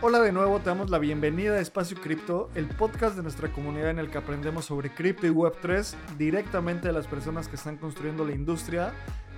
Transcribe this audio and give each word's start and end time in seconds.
Hola 0.00 0.20
de 0.20 0.30
nuevo, 0.30 0.60
te 0.60 0.66
damos 0.66 0.90
la 0.90 0.98
bienvenida 1.00 1.54
a 1.54 1.60
Espacio 1.60 2.00
Cripto, 2.00 2.50
el 2.54 2.68
podcast 2.68 3.16
de 3.16 3.22
nuestra 3.24 3.50
comunidad 3.50 3.90
en 3.90 3.98
el 3.98 4.12
que 4.12 4.18
aprendemos 4.18 4.66
sobre 4.66 4.94
cripto 4.94 5.26
y 5.26 5.30
Web3 5.30 5.92
directamente 6.16 6.86
de 6.86 6.92
las 6.92 7.08
personas 7.08 7.48
que 7.48 7.56
están 7.56 7.78
construyendo 7.78 8.24
la 8.24 8.30
industria. 8.30 8.92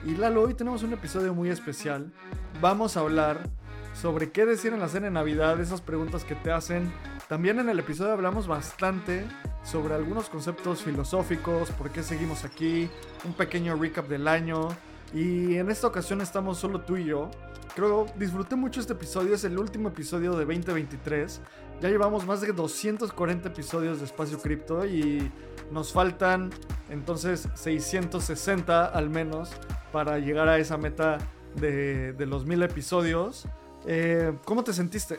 Y 0.04 0.16
Lalo, 0.16 0.42
hoy 0.42 0.52
tenemos 0.52 0.82
un 0.82 0.92
episodio 0.92 1.32
muy 1.32 1.48
especial. 1.48 2.12
Vamos 2.60 2.98
a 2.98 3.00
hablar 3.00 3.48
sobre 3.94 4.32
qué 4.32 4.44
decir 4.44 4.74
en 4.74 4.80
la 4.80 4.88
cena 4.88 5.06
de 5.06 5.12
Navidad, 5.12 5.58
esas 5.62 5.80
preguntas 5.80 6.24
que 6.24 6.34
te 6.34 6.52
hacen. 6.52 6.92
También 7.26 7.58
en 7.58 7.70
el 7.70 7.78
episodio 7.78 8.12
hablamos 8.12 8.46
bastante 8.46 9.24
sobre 9.64 9.94
algunos 9.94 10.28
conceptos 10.28 10.82
filosóficos, 10.82 11.70
por 11.70 11.88
qué 11.88 12.02
seguimos 12.02 12.44
aquí, 12.44 12.90
un 13.24 13.32
pequeño 13.32 13.76
recap 13.76 14.08
del 14.08 14.28
año. 14.28 14.68
Y 15.14 15.56
en 15.56 15.70
esta 15.70 15.86
ocasión 15.86 16.20
estamos 16.20 16.58
solo 16.58 16.82
tú 16.82 16.98
y 16.98 17.06
yo. 17.06 17.30
Creo 17.74 18.06
disfruté 18.16 18.56
mucho 18.56 18.80
este 18.80 18.94
episodio, 18.94 19.34
es 19.34 19.44
el 19.44 19.56
último 19.58 19.88
episodio 19.88 20.32
de 20.32 20.44
2023. 20.44 21.40
Ya 21.80 21.88
llevamos 21.88 22.26
más 22.26 22.40
de 22.40 22.52
240 22.52 23.48
episodios 23.48 24.00
de 24.00 24.06
Espacio 24.06 24.38
Cripto 24.40 24.84
y 24.84 25.30
nos 25.70 25.92
faltan 25.92 26.50
entonces 26.88 27.48
660 27.54 28.86
al 28.86 29.08
menos 29.08 29.50
para 29.92 30.18
llegar 30.18 30.48
a 30.48 30.58
esa 30.58 30.78
meta 30.78 31.18
de, 31.54 32.12
de 32.12 32.26
los 32.26 32.44
mil 32.44 32.62
episodios. 32.62 33.46
Eh, 33.86 34.36
¿Cómo 34.44 34.64
te 34.64 34.72
sentiste? 34.72 35.18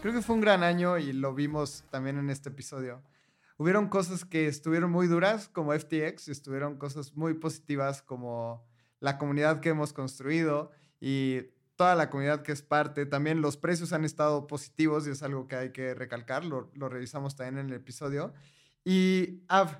Creo 0.00 0.14
que 0.14 0.22
fue 0.22 0.36
un 0.36 0.40
gran 0.40 0.62
año 0.62 0.96
y 0.96 1.12
lo 1.12 1.34
vimos 1.34 1.84
también 1.90 2.18
en 2.18 2.30
este 2.30 2.48
episodio. 2.48 3.02
Hubieron 3.58 3.88
cosas 3.88 4.24
que 4.24 4.46
estuvieron 4.46 4.90
muy 4.90 5.06
duras 5.06 5.48
como 5.48 5.72
FTX, 5.72 6.28
estuvieron 6.28 6.78
cosas 6.78 7.14
muy 7.14 7.34
positivas 7.34 8.02
como 8.02 8.64
la 9.00 9.18
comunidad 9.18 9.60
que 9.60 9.70
hemos 9.70 9.92
construido 9.92 10.70
y 11.00 11.42
toda 11.76 11.94
la 11.94 12.10
comunidad 12.10 12.42
que 12.42 12.52
es 12.52 12.62
parte. 12.62 13.06
También 13.06 13.40
los 13.40 13.56
precios 13.56 13.92
han 13.92 14.04
estado 14.04 14.46
positivos 14.46 15.06
y 15.06 15.10
es 15.10 15.22
algo 15.22 15.46
que 15.46 15.56
hay 15.56 15.72
que 15.72 15.94
recalcar, 15.94 16.44
lo, 16.44 16.70
lo 16.74 16.88
revisamos 16.88 17.36
también 17.36 17.58
en 17.58 17.70
el 17.70 17.76
episodio. 17.76 18.32
Y 18.84 19.42
Av, 19.48 19.78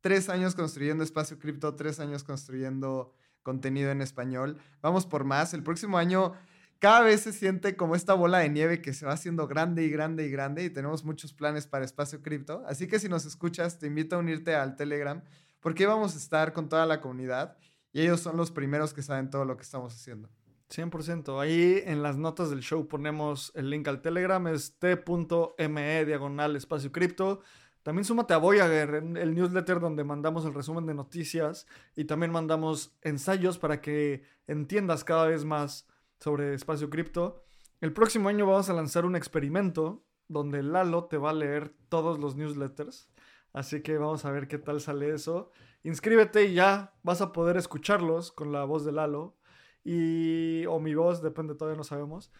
tres 0.00 0.28
años 0.28 0.54
construyendo 0.54 1.04
espacio 1.04 1.38
cripto, 1.38 1.74
tres 1.74 2.00
años 2.00 2.22
construyendo 2.24 3.14
contenido 3.42 3.90
en 3.90 4.02
español. 4.02 4.58
Vamos 4.82 5.06
por 5.06 5.24
más. 5.24 5.54
El 5.54 5.62
próximo 5.62 5.96
año 5.96 6.34
cada 6.78 7.00
vez 7.00 7.22
se 7.22 7.32
siente 7.32 7.76
como 7.76 7.96
esta 7.96 8.14
bola 8.14 8.38
de 8.38 8.48
nieve 8.48 8.80
que 8.80 8.92
se 8.92 9.04
va 9.04 9.12
haciendo 9.12 9.48
grande 9.48 9.84
y 9.84 9.90
grande 9.90 10.26
y 10.26 10.30
grande 10.30 10.64
y 10.64 10.70
tenemos 10.70 11.04
muchos 11.04 11.32
planes 11.32 11.66
para 11.66 11.84
espacio 11.84 12.22
cripto. 12.22 12.62
Así 12.66 12.86
que 12.86 13.00
si 13.00 13.08
nos 13.08 13.26
escuchas, 13.26 13.78
te 13.78 13.86
invito 13.86 14.16
a 14.16 14.20
unirte 14.20 14.54
al 14.54 14.76
Telegram 14.76 15.22
porque 15.60 15.86
vamos 15.86 16.14
a 16.14 16.18
estar 16.18 16.52
con 16.52 16.68
toda 16.68 16.86
la 16.86 17.00
comunidad 17.00 17.56
y 17.92 18.02
ellos 18.02 18.20
son 18.20 18.36
los 18.36 18.50
primeros 18.50 18.94
que 18.94 19.02
saben 19.02 19.30
todo 19.30 19.44
lo 19.44 19.56
que 19.56 19.62
estamos 19.64 19.94
haciendo. 19.94 20.28
100%. 20.70 21.40
Ahí 21.40 21.82
en 21.84 22.02
las 22.02 22.16
notas 22.16 22.50
del 22.50 22.60
show 22.60 22.86
ponemos 22.86 23.52
el 23.54 23.70
link 23.70 23.88
al 23.88 24.02
Telegram, 24.02 24.46
es 24.48 24.78
t.me 24.78 26.04
diagonal 26.04 26.56
espacio 26.56 26.92
cripto. 26.92 27.40
También 27.82 28.04
súmate 28.04 28.34
a 28.34 28.38
Voyager, 28.38 28.96
el 29.16 29.34
newsletter 29.34 29.80
donde 29.80 30.04
mandamos 30.04 30.44
el 30.44 30.52
resumen 30.52 30.84
de 30.84 30.94
noticias 30.94 31.66
y 31.96 32.04
también 32.04 32.30
mandamos 32.30 32.98
ensayos 33.02 33.56
para 33.58 33.80
que 33.80 34.24
entiendas 34.46 35.04
cada 35.04 35.26
vez 35.26 35.44
más 35.44 35.86
sobre 36.20 36.52
espacio 36.52 36.90
cripto. 36.90 37.42
El 37.80 37.92
próximo 37.92 38.28
año 38.28 38.44
vamos 38.44 38.68
a 38.68 38.74
lanzar 38.74 39.06
un 39.06 39.16
experimento 39.16 40.04
donde 40.26 40.62
Lalo 40.62 41.04
te 41.04 41.16
va 41.16 41.30
a 41.30 41.34
leer 41.34 41.74
todos 41.88 42.18
los 42.18 42.36
newsletters. 42.36 43.08
Así 43.54 43.80
que 43.80 43.96
vamos 43.96 44.24
a 44.24 44.32
ver 44.32 44.48
qué 44.48 44.58
tal 44.58 44.80
sale 44.80 45.14
eso. 45.14 45.50
Inscríbete 45.82 46.44
y 46.44 46.54
ya 46.54 46.92
vas 47.02 47.22
a 47.22 47.32
poder 47.32 47.56
escucharlos 47.56 48.32
con 48.32 48.52
la 48.52 48.64
voz 48.64 48.84
de 48.84 48.92
Lalo. 48.92 49.37
Y, 49.84 50.66
o 50.66 50.80
mi 50.80 50.94
voz, 50.94 51.22
depende, 51.22 51.54
todavía 51.54 51.76
no 51.76 51.84
sabemos. 51.84 52.30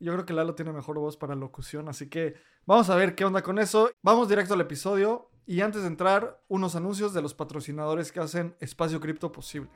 Yo 0.00 0.12
creo 0.12 0.24
que 0.24 0.32
Lalo 0.32 0.54
tiene 0.54 0.72
mejor 0.72 0.98
voz 0.98 1.16
para 1.16 1.34
locución, 1.34 1.88
así 1.88 2.08
que 2.08 2.34
vamos 2.66 2.88
a 2.90 2.96
ver 2.96 3.14
qué 3.14 3.24
onda 3.24 3.42
con 3.42 3.58
eso. 3.58 3.90
Vamos 4.02 4.28
directo 4.28 4.54
al 4.54 4.60
episodio 4.60 5.30
y 5.46 5.62
antes 5.62 5.82
de 5.82 5.88
entrar, 5.88 6.42
unos 6.48 6.76
anuncios 6.76 7.14
de 7.14 7.22
los 7.22 7.34
patrocinadores 7.34 8.12
que 8.12 8.20
hacen 8.20 8.54
Espacio 8.60 9.00
Cripto 9.00 9.32
posible. 9.32 9.70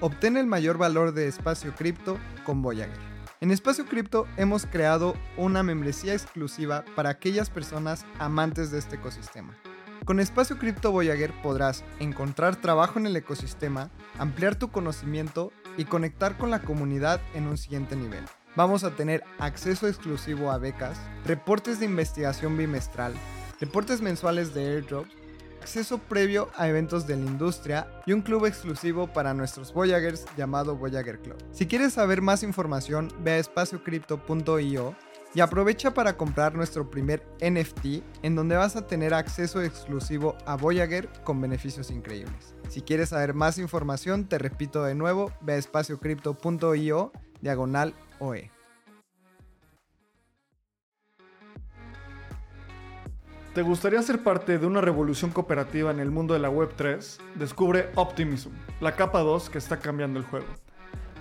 Obtén 0.00 0.36
el 0.36 0.46
mayor 0.46 0.78
valor 0.78 1.12
de 1.12 1.28
Espacio 1.28 1.74
Cripto 1.76 2.18
con 2.44 2.62
Voyager. 2.62 2.98
En 3.40 3.50
Espacio 3.50 3.86
Cripto 3.86 4.26
hemos 4.36 4.66
creado 4.66 5.14
una 5.36 5.62
membresía 5.62 6.14
exclusiva 6.14 6.84
para 6.96 7.10
aquellas 7.10 7.50
personas 7.50 8.06
amantes 8.18 8.70
de 8.70 8.78
este 8.78 8.96
ecosistema. 8.96 9.56
Con 10.04 10.18
Espacio 10.18 10.58
Cripto 10.58 10.90
Voyager 10.90 11.32
podrás 11.42 11.84
encontrar 12.00 12.56
trabajo 12.56 12.98
en 12.98 13.06
el 13.06 13.14
ecosistema, 13.14 13.90
ampliar 14.18 14.56
tu 14.56 14.72
conocimiento 14.72 15.52
y 15.76 15.84
conectar 15.84 16.36
con 16.36 16.50
la 16.50 16.62
comunidad 16.62 17.20
en 17.34 17.46
un 17.46 17.56
siguiente 17.56 17.94
nivel. 17.94 18.24
Vamos 18.56 18.82
a 18.82 18.96
tener 18.96 19.22
acceso 19.38 19.86
exclusivo 19.86 20.50
a 20.50 20.58
becas, 20.58 20.98
reportes 21.24 21.78
de 21.78 21.86
investigación 21.86 22.56
bimestral, 22.58 23.14
reportes 23.60 24.02
mensuales 24.02 24.52
de 24.54 24.74
airdrops 24.74 25.22
acceso 25.62 25.98
previo 25.98 26.50
a 26.56 26.68
eventos 26.68 27.06
de 27.06 27.16
la 27.16 27.24
industria 27.24 27.86
y 28.04 28.12
un 28.12 28.22
club 28.22 28.46
exclusivo 28.46 29.06
para 29.06 29.32
nuestros 29.32 29.72
Voyagers 29.72 30.24
llamado 30.36 30.76
Voyager 30.76 31.20
Club. 31.20 31.36
Si 31.52 31.66
quieres 31.66 31.92
saber 31.92 32.20
más 32.20 32.42
información, 32.42 33.12
ve 33.20 33.32
a 33.32 33.38
espaciocrypto.io 33.38 34.96
y 35.34 35.40
aprovecha 35.40 35.94
para 35.94 36.16
comprar 36.16 36.54
nuestro 36.54 36.90
primer 36.90 37.26
NFT 37.40 38.02
en 38.22 38.34
donde 38.34 38.56
vas 38.56 38.76
a 38.76 38.86
tener 38.86 39.14
acceso 39.14 39.62
exclusivo 39.62 40.36
a 40.46 40.56
Voyager 40.56 41.08
con 41.24 41.40
beneficios 41.40 41.90
increíbles. 41.90 42.54
Si 42.68 42.82
quieres 42.82 43.10
saber 43.10 43.34
más 43.34 43.58
información, 43.58 44.26
te 44.26 44.38
repito 44.38 44.84
de 44.84 44.94
nuevo, 44.94 45.32
ve 45.40 45.54
a 45.54 45.56
espaciocrypto.io 45.56 47.12
diagonal 47.40 47.94
OE. 48.18 48.50
¿Te 53.54 53.60
gustaría 53.60 54.00
ser 54.00 54.22
parte 54.22 54.58
de 54.58 54.66
una 54.66 54.80
revolución 54.80 55.30
cooperativa 55.30 55.90
en 55.90 56.00
el 56.00 56.10
mundo 56.10 56.32
de 56.32 56.40
la 56.40 56.50
Web3? 56.50 57.18
Descubre 57.34 57.90
Optimism, 57.96 58.50
la 58.80 58.96
capa 58.96 59.20
2 59.20 59.50
que 59.50 59.58
está 59.58 59.78
cambiando 59.78 60.18
el 60.18 60.24
juego. 60.24 60.46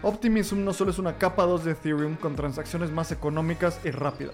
Optimism 0.04 0.64
no 0.64 0.74
solo 0.74 0.90
es 0.90 0.98
una 0.98 1.20
capa 1.20 1.46
2 1.46 1.64
de 1.64 1.72
Ethereum 1.74 2.16
con 2.16 2.36
transacciones 2.36 2.92
más 2.92 3.12
económicas 3.12 3.80
y 3.84 3.92
rápidas. 3.92 4.34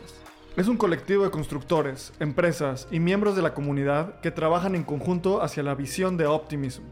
Es 0.56 0.70
un 0.70 0.78
colectivo 0.78 1.26
de 1.26 1.30
constructores, 1.30 2.14
empresas 2.22 2.88
y 2.90 3.02
miembros 3.02 3.36
de 3.36 3.42
la 3.42 3.54
comunidad 3.54 4.22
que 4.22 4.32
trabajan 4.32 4.76
en 4.76 4.86
conjunto 4.86 5.42
hacia 5.44 5.64
la 5.64 5.76
visión 5.76 6.16
de 6.16 6.26
Optimism. 6.26 6.84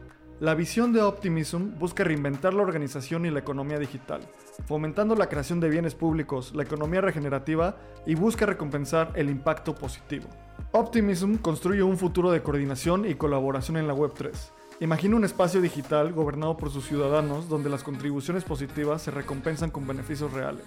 La 0.41 0.55
visión 0.55 0.91
de 0.91 1.01
Optimism 1.01 1.79
busca 1.79 2.03
reinventar 2.03 2.53
la 2.53 2.63
organización 2.63 3.25
y 3.25 3.29
la 3.29 3.39
economía 3.39 3.79
digital, 3.79 4.19
fomentando 4.67 5.15
la 5.15 5.29
creación 5.29 5.61
de 5.61 5.69
bienes 5.69 5.95
públicos, 5.95 6.51
la 6.53 6.63
economía 6.63 6.99
regenerativa 6.99 7.77
y 8.05 8.15
busca 8.15 8.45
recompensar 8.45 9.13
el 9.15 9.29
impacto 9.29 9.73
positivo. 9.73 10.27
Optimism 10.73 11.35
construye 11.37 11.81
un 11.81 11.97
futuro 11.97 12.29
de 12.29 12.43
coordinación 12.43 13.09
y 13.09 13.15
colaboración 13.15 13.77
en 13.77 13.87
la 13.87 13.95
Web3. 13.95 14.33
Imagina 14.81 15.15
un 15.15 15.23
espacio 15.23 15.61
digital 15.61 16.11
gobernado 16.11 16.57
por 16.57 16.69
sus 16.69 16.85
ciudadanos 16.85 17.47
donde 17.47 17.69
las 17.69 17.81
contribuciones 17.81 18.43
positivas 18.43 19.01
se 19.01 19.09
recompensan 19.09 19.71
con 19.71 19.87
beneficios 19.87 20.33
reales. 20.33 20.65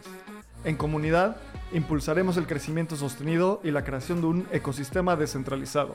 En 0.64 0.76
comunidad, 0.76 1.36
impulsaremos 1.74 2.38
el 2.38 2.46
crecimiento 2.46 2.96
sostenido 2.96 3.60
y 3.62 3.70
la 3.70 3.84
creación 3.84 4.22
de 4.22 4.26
un 4.28 4.48
ecosistema 4.50 5.14
descentralizado. 5.14 5.94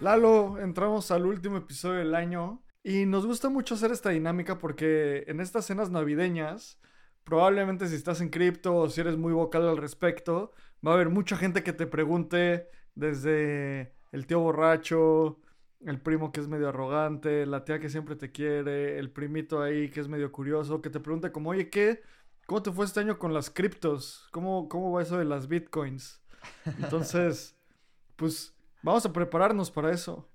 Lalo, 0.01 0.59
entramos 0.59 1.11
al 1.11 1.27
último 1.27 1.57
episodio 1.57 2.01
del 2.01 2.15
año 2.15 2.63
y 2.83 3.07
nos 3.07 3.27
gusta 3.27 3.49
mucho 3.49 3.75
hacer 3.75 3.93
esta 3.93 4.11
dinámica 4.11 4.59
porque 4.59 5.25
en 5.27 5.41
estas 5.41 5.65
cenas 5.65 5.91
navideñas 5.91 6.79
probablemente 7.25 7.89
si 7.89 7.97
estás 7.97 8.21
en 8.21 8.29
cripto 8.29 8.77
o 8.77 8.89
si 8.89 9.01
eres 9.01 9.17
muy 9.17 9.33
vocal 9.33 9.67
al 9.67 9.79
respecto, 9.79 10.53
va 10.87 10.93
a 10.93 10.95
haber 10.95 11.09
mucha 11.09 11.37
gente 11.37 11.63
que 11.63 11.73
te 11.73 11.87
pregunte 11.87 12.69
desde 12.95 13.95
el 14.15 14.29
tío 14.29 14.39
borracho, 14.39 15.41
el 15.85 16.01
primo 16.01 16.31
que 16.31 16.41
es 16.41 16.47
medio 16.47 16.69
arrogante, 16.69 17.47
la 17.47 17.65
tía 17.65 17.81
que 17.81 17.91
siempre 17.91 18.15
te 18.15 18.31
quiere, 18.31 18.97
el 19.01 19.11
primito 19.11 19.61
ahí 19.61 19.91
que 19.91 19.99
es 19.99 20.07
medio 20.07 20.31
curioso, 20.31 20.81
que 20.81 20.89
te 20.89 21.01
pregunte 21.01 21.33
como, 21.33 21.51
oye, 21.51 21.69
¿qué? 21.69 22.01
¿Cómo 22.47 22.63
te 22.63 22.71
fue 22.71 22.85
este 22.85 23.01
año 23.01 23.19
con 23.19 23.35
las 23.35 23.51
criptos? 23.51 24.29
¿Cómo, 24.31 24.69
cómo 24.69 24.93
va 24.93 25.03
eso 25.03 25.19
de 25.19 25.25
las 25.25 25.49
bitcoins? 25.49 26.23
Entonces, 26.65 27.59
pues 28.17 28.55
vamos 28.85 29.05
a 29.05 29.13
prepararnos 29.13 29.73
para 29.73 29.91
eso. 29.91 30.31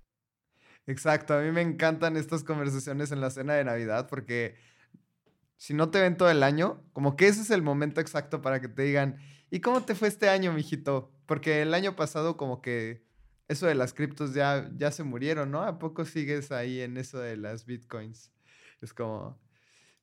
Exacto, 0.86 1.34
a 1.34 1.42
mí 1.42 1.50
me 1.54 1.62
encantan 1.62 2.18
estas 2.18 2.44
conversaciones 2.44 3.14
en 3.14 3.22
la 3.22 3.30
cena 3.30 3.54
de 3.54 3.64
Navidad 3.64 4.10
porque 4.10 4.58
si 5.56 5.74
no 5.74 5.90
te 5.90 6.02
ven 6.02 6.18
todo 6.18 6.30
el 6.30 6.44
año, 6.44 6.84
como 6.92 7.16
que 7.16 7.28
ese 7.28 7.44
es 7.44 7.50
el 7.50 7.62
momento 7.62 8.02
exacto 8.02 8.42
para 8.42 8.60
que 8.60 8.68
te 8.68 8.82
digan, 8.82 9.20
¿y 9.50 9.62
cómo 9.62 9.86
te 9.86 9.96
fue 9.96 10.10
este 10.10 10.28
año, 10.28 10.52
mijito? 10.52 11.14
Porque 11.26 11.62
el 11.62 11.74
año 11.74 11.96
pasado 11.96 12.36
como 12.36 12.62
que 12.62 13.08
eso 13.50 13.68
de 13.68 13.76
las 13.76 13.94
criptos 13.94 14.34
ya, 14.34 14.70
ya 14.78 14.92
se 14.92 15.04
murieron, 15.04 15.52
¿no? 15.52 15.64
¿A 15.64 15.78
poco 15.78 16.06
sigues 16.06 16.52
ahí 16.52 16.80
en 16.80 16.96
eso 16.96 17.20
de 17.20 17.36
las 17.36 17.66
bitcoins? 17.66 18.32
Es 18.82 18.94
como, 18.94 19.38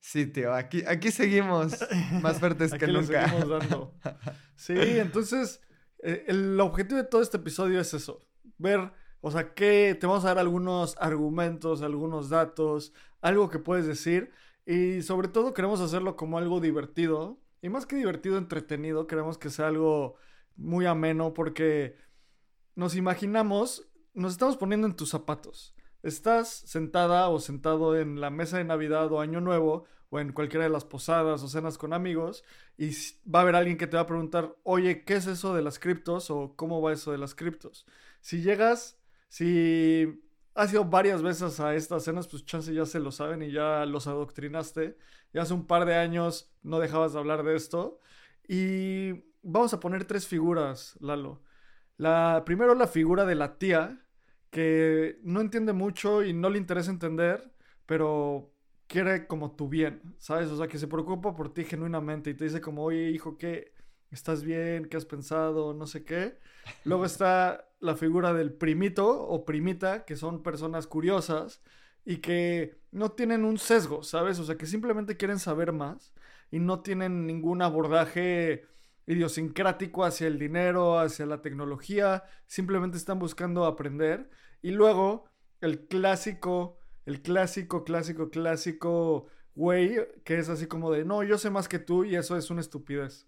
sí, 0.01 0.27
tío, 0.27 0.53
aquí, 0.53 0.85
aquí 0.87 1.11
seguimos 1.11 1.79
más 2.21 2.39
fuertes 2.39 2.75
que 2.75 2.87
nunca. 2.87 3.29
seguimos 3.29 3.49
dando. 3.49 3.95
Sí, 4.57 4.75
entonces, 4.77 5.61
eh, 6.03 6.25
el 6.29 6.59
objetivo 6.61 6.99
de 7.01 7.09
todo 7.09 7.23
este 7.23 7.37
episodio 7.37 7.81
es 7.81 7.93
eso, 7.95 8.27
ver, 8.59 8.93
o 9.21 9.31
sea, 9.31 9.55
que 9.55 9.97
te 9.99 10.07
vamos 10.07 10.25
a 10.25 10.29
dar 10.29 10.39
algunos 10.39 10.97
argumentos, 10.99 11.83
algunos 11.83 12.29
datos, 12.29 12.93
algo 13.21 13.49
que 13.51 13.59
puedes 13.59 13.87
decir 13.87 14.31
y 14.67 15.03
sobre 15.03 15.29
todo 15.29 15.55
queremos 15.55 15.81
hacerlo 15.81 16.17
como 16.17 16.39
algo 16.39 16.61
divertido. 16.61 17.41
Y 17.63 17.69
más 17.69 17.87
que 17.87 17.97
divertido, 17.97 18.37
entretenido. 18.37 19.07
Queremos 19.07 19.39
que 19.39 19.49
sea 19.49 19.69
algo 19.69 20.17
muy 20.57 20.87
ameno 20.87 21.33
porque 21.33 21.97
nos 22.77 22.95
imaginamos, 22.95 23.89
nos 24.15 24.33
estamos 24.33 24.57
poniendo 24.57 24.87
en 24.87 24.95
tus 24.95 25.09
zapatos. 25.09 25.75
Estás 26.03 26.49
sentada 26.49 27.29
o 27.31 27.41
sentado 27.41 27.99
en 27.99 28.21
la 28.21 28.31
mesa 28.31 28.59
de 28.59 28.65
Navidad 28.65 29.11
o 29.11 29.21
Año 29.21 29.41
Nuevo 29.41 29.87
o 30.11 30.21
en 30.21 30.33
cualquiera 30.33 30.65
de 30.65 30.71
las 30.71 30.85
posadas 30.85 31.43
o 31.43 31.49
cenas 31.49 31.79
con 31.79 31.93
amigos 31.93 32.45
y 32.79 32.91
va 33.29 33.41
a 33.41 33.43
haber 33.43 33.57
alguien 33.57 33.77
que 33.77 33.89
te 33.89 33.97
va 33.97 34.03
a 34.03 34.07
preguntar, 34.07 34.55
oye, 34.63 35.05
¿qué 35.05 35.15
es 35.15 35.27
eso 35.27 35.55
de 35.55 35.63
las 35.63 35.81
criptos 35.81 36.31
o 36.31 36.55
cómo 36.55 36.81
va 36.81 36.93
eso 36.93 37.11
de 37.11 37.19
las 37.19 37.35
criptos? 37.35 37.87
Si 38.21 38.43
llegas, 38.43 39.01
si 39.29 40.23
has 40.55 40.73
ido 40.73 40.85
varias 40.85 41.23
veces 41.23 41.59
a 41.61 41.75
estas 41.75 42.05
cenas, 42.05 42.29
pues 42.29 42.45
chance 42.45 42.73
ya 42.73 42.87
se 42.87 43.01
lo 43.01 43.11
saben 43.11 43.43
y 43.43 43.51
ya 43.51 43.85
los 43.87 44.07
adoctrinaste. 44.07 44.97
Ya 45.33 45.43
hace 45.43 45.55
un 45.55 45.67
par 45.67 45.87
de 45.87 45.97
años 45.97 46.53
no 46.63 46.79
dejabas 46.79 47.15
de 47.15 47.19
hablar 47.19 47.43
de 47.43 47.57
esto. 47.57 48.01
Y 48.49 49.25
vamos 49.43 49.75
a 49.75 49.81
poner 49.81 50.05
tres 50.05 50.27
figuras, 50.27 50.97
Lalo. 51.01 51.43
La, 51.97 52.43
primero 52.45 52.75
la 52.75 52.87
figura 52.87 53.25
de 53.25 53.35
la 53.35 53.59
tía, 53.59 54.05
que 54.51 55.19
no 55.23 55.41
entiende 55.41 55.73
mucho 55.73 56.23
y 56.25 56.33
no 56.33 56.51
le 56.51 56.59
interesa 56.59 56.91
entender, 56.91 57.53
pero 57.87 58.53
quiere 58.87 59.27
como 59.27 59.55
tu 59.57 59.69
bien, 59.69 60.15
¿sabes? 60.19 60.51
O 60.51 60.57
sea, 60.57 60.69
que 60.69 60.79
se 60.79 60.89
preocupa 60.89 61.35
por 61.35 61.53
ti 61.53 61.65
genuinamente 61.65 62.31
y 62.31 62.35
te 62.35 62.45
dice 62.45 62.61
como, 62.61 62.85
oye, 62.85 63.11
hijo, 63.11 63.37
¿qué? 63.39 63.75
¿Estás 64.11 64.45
bien? 64.45 64.87
¿Qué 64.87 64.97
has 64.97 65.05
pensado? 65.05 65.75
No 65.75 65.87
sé 65.87 66.05
qué. 66.05 66.39
Luego 66.85 67.05
está 67.07 67.69
la 67.81 67.97
figura 67.97 68.33
del 68.33 68.53
primito 68.53 69.09
o 69.09 69.45
primita, 69.45 70.05
que 70.05 70.17
son 70.17 70.43
personas 70.43 70.87
curiosas 70.87 71.63
y 72.05 72.19
que 72.19 72.79
no 72.93 73.13
tienen 73.13 73.45
un 73.45 73.59
sesgo, 73.59 74.03
¿sabes? 74.03 74.39
O 74.39 74.45
sea, 74.45 74.57
que 74.57 74.67
simplemente 74.67 75.17
quieren 75.17 75.39
saber 75.39 75.73
más 75.73 76.15
y 76.51 76.61
no 76.61 76.81
tienen 76.81 77.27
ningún 77.27 77.63
abordaje 77.63 78.67
idiosincrático 79.07 80.05
hacia 80.05 80.27
el 80.27 80.39
dinero, 80.39 80.99
hacia 80.99 81.27
la 81.27 81.43
tecnología, 81.43 82.25
simplemente 82.47 82.97
están 82.97 83.19
buscando 83.19 83.65
aprender. 83.65 84.31
Y 84.63 84.73
luego 84.73 85.27
el 85.61 85.87
clásico, 85.87 86.79
el 87.05 87.23
clásico, 87.23 87.85
clásico, 87.85 88.31
clásico 88.31 89.29
güey, 89.57 89.97
que 90.25 90.39
es 90.39 90.49
así 90.49 90.67
como 90.67 90.93
de, 90.93 91.05
no, 91.05 91.25
yo 91.25 91.39
sé 91.39 91.51
más 91.51 91.67
que 91.67 91.79
tú 91.79 92.05
y 92.05 92.15
eso 92.15 92.37
es 92.37 92.51
una 92.51 92.61
estupidez. 92.61 93.27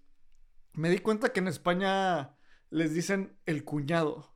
Me 0.74 0.90
di 0.90 0.98
cuenta 0.98 1.30
que 1.32 1.40
en 1.40 1.48
España 1.48 2.36
les 2.70 2.94
dicen 2.94 3.36
el 3.46 3.64
cuñado. 3.64 4.34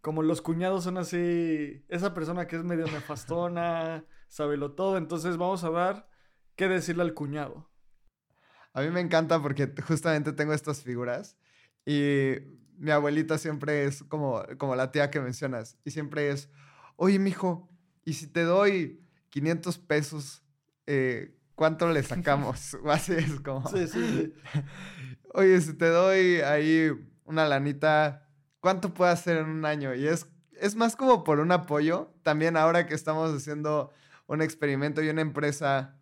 Como 0.00 0.22
los 0.22 0.40
cuñados 0.40 0.84
son 0.84 0.98
así, 0.98 1.84
esa 1.88 2.14
persona 2.14 2.46
que 2.46 2.56
es 2.56 2.64
medio 2.64 2.86
nefastona, 2.86 4.04
lo 4.38 4.72
todo, 4.72 4.96
entonces 4.96 5.36
vamos 5.36 5.62
a 5.64 5.70
ver 5.70 6.06
qué 6.56 6.68
decirle 6.68 7.02
al 7.02 7.14
cuñado. 7.14 7.71
A 8.74 8.80
mí 8.82 8.90
me 8.90 9.00
encanta 9.00 9.40
porque 9.40 9.72
justamente 9.86 10.32
tengo 10.32 10.52
estas 10.52 10.82
figuras 10.82 11.36
y 11.84 12.34
mi 12.78 12.90
abuelita 12.90 13.38
siempre 13.38 13.84
es 13.84 14.02
como, 14.04 14.42
como 14.58 14.74
la 14.74 14.90
tía 14.90 15.10
que 15.10 15.20
mencionas 15.20 15.76
y 15.84 15.90
siempre 15.90 16.30
es, 16.30 16.48
oye, 16.96 17.18
mijo, 17.18 17.68
¿y 18.04 18.14
si 18.14 18.26
te 18.26 18.42
doy 18.42 19.00
500 19.30 19.78
pesos, 19.78 20.42
eh, 20.86 21.36
cuánto 21.54 21.90
le 21.90 22.02
sacamos? 22.02 22.76
Así 22.88 23.12
es 23.12 23.40
como... 23.40 23.68
Sí, 23.68 23.86
sí, 23.86 24.00
sí. 24.00 24.34
oye, 25.34 25.60
si 25.60 25.74
te 25.74 25.88
doy 25.88 26.40
ahí 26.40 26.90
una 27.24 27.46
lanita, 27.46 28.28
¿cuánto 28.60 28.94
puede 28.94 29.12
hacer 29.12 29.38
en 29.38 29.48
un 29.48 29.64
año? 29.64 29.94
Y 29.94 30.06
es, 30.06 30.26
es 30.60 30.76
más 30.76 30.96
como 30.96 31.24
por 31.24 31.40
un 31.40 31.52
apoyo. 31.52 32.12
También 32.22 32.56
ahora 32.56 32.86
que 32.86 32.94
estamos 32.94 33.34
haciendo 33.34 33.92
un 34.26 34.42
experimento 34.42 35.02
y 35.02 35.08
una 35.08 35.22
empresa 35.22 35.96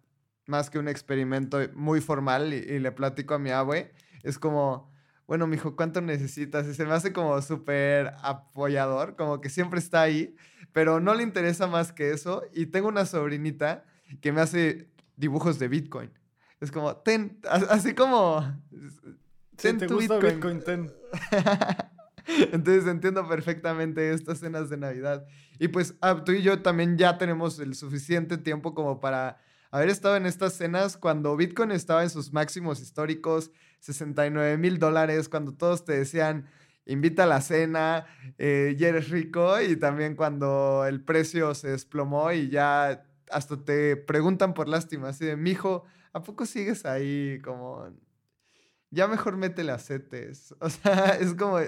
más 0.50 0.68
que 0.68 0.78
un 0.78 0.88
experimento 0.88 1.58
muy 1.74 2.00
formal 2.00 2.52
y, 2.52 2.78
le 2.78 2.92
platico 2.92 3.34
a 3.34 3.38
mi 3.38 3.50
abue, 3.50 3.92
es 4.22 4.38
como, 4.38 4.92
bueno, 5.26 5.46
mijo, 5.46 5.76
¿cuánto 5.76 6.00
necesitas? 6.00 6.66
Y 6.66 6.74
se 6.74 6.84
me 6.84 6.92
hace 6.92 7.12
como 7.12 7.40
súper 7.40 8.12
apoyador, 8.22 9.16
como 9.16 9.40
que 9.40 9.48
siempre 9.48 9.78
está 9.78 10.02
ahí, 10.02 10.36
pero 10.72 11.00
no 11.00 11.14
le 11.14 11.22
interesa 11.22 11.66
más 11.66 11.92
que 11.92 12.10
eso. 12.10 12.42
Y 12.52 12.66
tengo 12.66 12.88
una 12.88 13.06
sobrinita 13.06 13.84
que 14.20 14.32
me 14.32 14.40
hace 14.40 14.90
dibujos 15.16 15.58
de 15.58 15.68
Bitcoin. 15.68 16.10
Es 16.60 16.70
como, 16.70 16.96
ten, 16.96 17.38
así 17.48 17.94
como, 17.94 18.44
te 19.56 19.86
gusta 19.86 20.18
Bitcoin, 20.18 20.62
ten. 20.62 20.92
Entonces 22.52 22.86
entiendo 22.86 23.26
perfectamente 23.28 24.12
estas 24.12 24.38
cenas 24.38 24.68
de 24.68 24.76
Navidad. 24.76 25.26
Y 25.58 25.68
pues 25.68 25.94
ah, 26.00 26.22
tú 26.24 26.32
y 26.32 26.42
yo 26.42 26.60
también 26.60 26.98
ya 26.98 27.18
tenemos 27.18 27.58
el 27.60 27.74
suficiente 27.74 28.36
tiempo 28.36 28.74
como 28.74 29.00
para 29.00 29.38
haber 29.70 29.88
estado 29.88 30.16
en 30.16 30.26
estas 30.26 30.54
cenas 30.54 30.96
cuando 30.96 31.36
Bitcoin 31.36 31.70
estaba 31.70 32.02
en 32.02 32.10
sus 32.10 32.32
máximos 32.32 32.80
históricos, 32.80 33.50
69 33.80 34.58
mil 34.58 34.78
dólares, 34.78 35.28
cuando 35.28 35.52
todos 35.52 35.84
te 35.84 35.92
decían, 35.92 36.46
invita 36.86 37.24
a 37.24 37.26
la 37.26 37.40
cena, 37.40 38.06
eh, 38.38 38.74
ya 38.78 38.88
eres 38.88 39.10
rico, 39.10 39.60
y 39.60 39.76
también 39.76 40.16
cuando 40.16 40.84
el 40.86 41.02
precio 41.02 41.54
se 41.54 41.68
desplomó 41.70 42.32
y 42.32 42.48
ya 42.50 43.04
hasta 43.30 43.64
te 43.64 43.96
preguntan 43.96 44.54
por 44.54 44.68
lástima, 44.68 45.08
así 45.10 45.24
de, 45.24 45.36
mijo, 45.36 45.84
¿a 46.12 46.22
poco 46.22 46.46
sigues 46.46 46.84
ahí 46.84 47.40
como 47.42 47.90
ya 48.90 49.06
mejor 49.06 49.36
métele 49.36 49.72
a 49.72 49.78
CETES. 49.78 50.54
O 50.60 50.68
sea, 50.68 51.16
es 51.20 51.34
como 51.34 51.58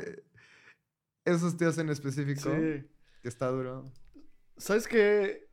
esos 1.24 1.56
tíos 1.56 1.78
en 1.78 1.88
específico 1.90 2.50
que 2.50 3.28
está 3.28 3.48
duro. 3.48 3.90
¿Sabes 4.56 4.86
qué? 4.86 5.48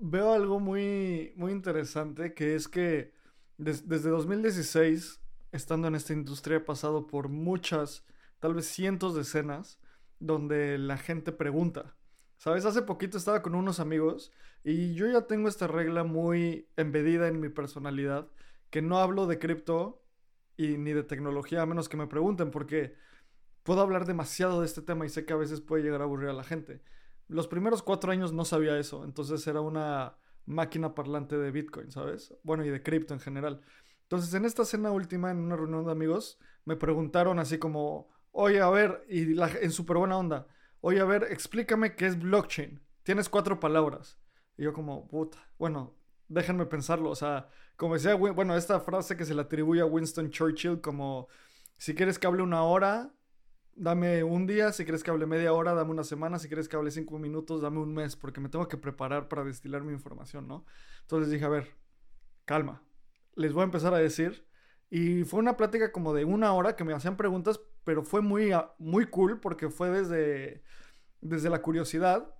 Veo 0.00 0.32
algo 0.32 0.60
muy, 0.60 1.32
muy 1.36 1.52
interesante 1.52 2.34
que 2.34 2.54
es 2.54 2.68
que 2.68 3.12
desde 3.56 4.10
2016, 4.10 5.20
estando 5.52 5.88
en 5.88 5.94
esta 5.94 6.12
industria, 6.12 6.56
he 6.58 6.60
pasado 6.60 7.06
por 7.06 7.28
muchas, 7.28 8.04
tal 8.40 8.54
vez 8.54 8.66
cientos 8.66 9.14
de 9.14 9.22
escenas 9.22 9.78
donde 10.18 10.78
la 10.78 10.98
gente 10.98 11.32
pregunta. 11.32 11.94
¿Sabes? 12.36 12.64
Hace 12.64 12.82
poquito 12.82 13.16
estaba 13.16 13.42
con 13.42 13.54
unos 13.54 13.80
amigos 13.80 14.32
y 14.64 14.94
yo 14.94 15.06
ya 15.06 15.26
tengo 15.26 15.48
esta 15.48 15.66
regla 15.66 16.04
muy 16.04 16.68
embedida 16.76 17.28
en 17.28 17.40
mi 17.40 17.48
personalidad, 17.48 18.28
que 18.70 18.82
no 18.82 18.98
hablo 18.98 19.26
de 19.26 19.38
cripto 19.38 20.02
y 20.56 20.76
ni 20.76 20.92
de 20.92 21.04
tecnología, 21.04 21.62
a 21.62 21.66
menos 21.66 21.88
que 21.88 21.96
me 21.96 22.06
pregunten, 22.06 22.50
porque 22.50 22.96
puedo 23.62 23.80
hablar 23.80 24.06
demasiado 24.06 24.60
de 24.60 24.66
este 24.66 24.82
tema 24.82 25.06
y 25.06 25.08
sé 25.08 25.24
que 25.24 25.32
a 25.32 25.36
veces 25.36 25.60
puede 25.60 25.84
llegar 25.84 26.00
a 26.00 26.04
aburrir 26.04 26.28
a 26.28 26.34
la 26.34 26.44
gente. 26.44 26.82
Los 27.28 27.48
primeros 27.48 27.82
cuatro 27.82 28.12
años 28.12 28.32
no 28.32 28.44
sabía 28.44 28.78
eso, 28.78 29.04
entonces 29.04 29.46
era 29.46 29.60
una 29.60 30.16
máquina 30.46 30.94
parlante 30.94 31.38
de 31.38 31.50
Bitcoin, 31.50 31.90
¿sabes? 31.90 32.34
Bueno, 32.42 32.64
y 32.64 32.70
de 32.70 32.82
cripto 32.82 33.14
en 33.14 33.20
general. 33.20 33.60
Entonces, 34.02 34.34
en 34.34 34.44
esta 34.44 34.64
cena 34.64 34.90
última, 34.90 35.30
en 35.30 35.38
una 35.38 35.56
reunión 35.56 35.86
de 35.86 35.92
amigos, 35.92 36.38
me 36.64 36.76
preguntaron 36.76 37.38
así 37.38 37.58
como, 37.58 38.10
oye, 38.32 38.60
a 38.60 38.68
ver, 38.68 39.04
y 39.08 39.38
en 39.40 39.70
súper 39.70 39.96
buena 39.96 40.18
onda, 40.18 40.46
oye, 40.80 41.00
a 41.00 41.04
ver, 41.04 41.26
explícame 41.30 41.96
qué 41.96 42.06
es 42.06 42.20
blockchain. 42.20 42.82
Tienes 43.02 43.28
cuatro 43.28 43.58
palabras. 43.60 44.18
Y 44.56 44.64
yo 44.64 44.72
como, 44.72 45.08
puta, 45.08 45.38
bueno, 45.58 45.94
déjenme 46.28 46.66
pensarlo, 46.66 47.10
o 47.10 47.14
sea, 47.14 47.48
como 47.76 47.94
decía, 47.94 48.14
bueno, 48.14 48.56
esta 48.56 48.80
frase 48.80 49.16
que 49.16 49.24
se 49.24 49.34
le 49.34 49.42
atribuye 49.42 49.80
a 49.80 49.86
Winston 49.86 50.30
Churchill 50.30 50.80
como, 50.80 51.28
si 51.76 51.94
quieres 51.94 52.18
que 52.18 52.26
hable 52.26 52.42
una 52.42 52.62
hora, 52.62 53.12
dame 53.76 54.24
un 54.24 54.46
día, 54.46 54.72
si 54.72 54.84
quieres 54.84 55.02
que 55.02 55.10
hable 55.10 55.26
media 55.26 55.52
hora, 55.52 55.74
dame 55.74 55.90
una 55.90 56.04
semana, 56.04 56.38
si 56.38 56.48
quieres 56.48 56.68
que 56.68 56.76
hable 56.76 56.90
cinco 56.90 57.18
minutos, 57.18 57.62
dame 57.62 57.78
un 57.80 57.94
mes, 57.94 58.16
porque 58.16 58.40
me 58.40 58.48
tengo 58.48 58.68
que 58.68 58.76
preparar 58.76 59.28
para 59.28 59.44
destilar 59.44 59.82
mi 59.82 59.92
información, 59.92 60.48
¿no? 60.48 60.66
Entonces 61.02 61.30
dije, 61.30 61.44
a 61.44 61.48
ver, 61.48 61.76
calma, 62.44 62.82
les 63.34 63.52
voy 63.52 63.62
a 63.62 63.64
empezar 63.64 63.94
a 63.94 63.98
decir 63.98 64.46
Y 64.90 65.24
fue 65.24 65.40
una 65.40 65.56
plática 65.56 65.92
como 65.92 66.14
de 66.14 66.24
una 66.24 66.52
hora 66.52 66.76
que 66.76 66.84
me 66.84 66.94
hacían 66.94 67.16
preguntas, 67.16 67.60
pero 67.84 68.04
fue 68.04 68.22
muy, 68.22 68.52
muy 68.78 69.06
cool 69.06 69.40
porque 69.40 69.70
fue 69.70 69.90
desde, 69.90 70.62
desde 71.20 71.50
la 71.50 71.62
curiosidad. 71.62 72.34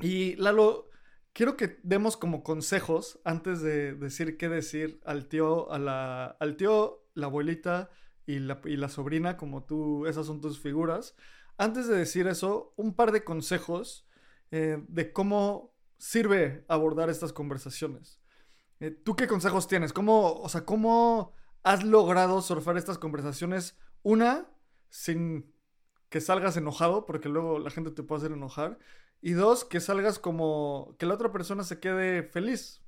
Y 0.00 0.36
Lalo, 0.36 0.90
quiero 1.32 1.56
que 1.56 1.78
demos 1.82 2.16
como 2.16 2.42
consejos 2.42 3.20
antes 3.24 3.60
de 3.62 3.94
decir 3.94 4.36
qué 4.38 4.48
decir 4.48 5.00
al 5.04 5.28
tío, 5.28 5.70
a 5.72 5.78
la, 5.78 6.26
al 6.40 6.56
tío, 6.56 7.06
la 7.14 7.26
abuelita 7.26 7.90
y 8.28 8.40
la, 8.40 8.88
sobrina, 8.90 9.38
como 9.38 9.64
tú, 9.64 10.06
esas 10.06 10.26
son 10.26 10.42
tus 10.42 10.60
figuras. 10.60 11.14
Antes 11.56 11.88
de 11.88 11.96
decir 11.96 12.26
eso, 12.26 12.74
un 12.76 12.94
par 12.94 13.10
de 13.10 13.24
consejos 13.24 14.06
eh, 14.50 14.84
de 14.86 15.14
cómo 15.14 15.74
sirve 15.96 16.62
abordar 16.68 17.08
estas 17.08 17.32
conversaciones. 17.32 18.20
Eh, 18.80 18.90
¿Tú 18.90 19.16
qué 19.16 19.26
consejos 19.26 19.66
tienes? 19.66 19.94
¿Cómo, 19.94 20.34
o 20.34 20.48
sea, 20.50 20.66
cómo 20.66 21.32
has 21.62 21.84
logrado 21.84 22.42
surfar 22.42 22.76
estas 22.76 22.98
conversaciones? 22.98 23.78
Una, 24.02 24.50
sin 24.90 25.50
que 26.10 26.20
salgas 26.20 26.58
enojado, 26.58 27.06
porque 27.06 27.30
luego 27.30 27.58
la 27.58 27.70
gente 27.70 27.92
te 27.92 28.02
puede 28.02 28.18
hacer 28.18 28.32
enojar. 28.32 28.78
Y 29.22 29.32
dos, 29.32 29.64
que 29.64 29.80
salgas 29.80 30.18
como 30.18 30.94
que 30.98 31.06
la 31.06 31.14
otra 31.14 31.32
persona 31.32 31.64
se 31.64 31.80
quede 31.80 32.24
feliz. 32.24 32.82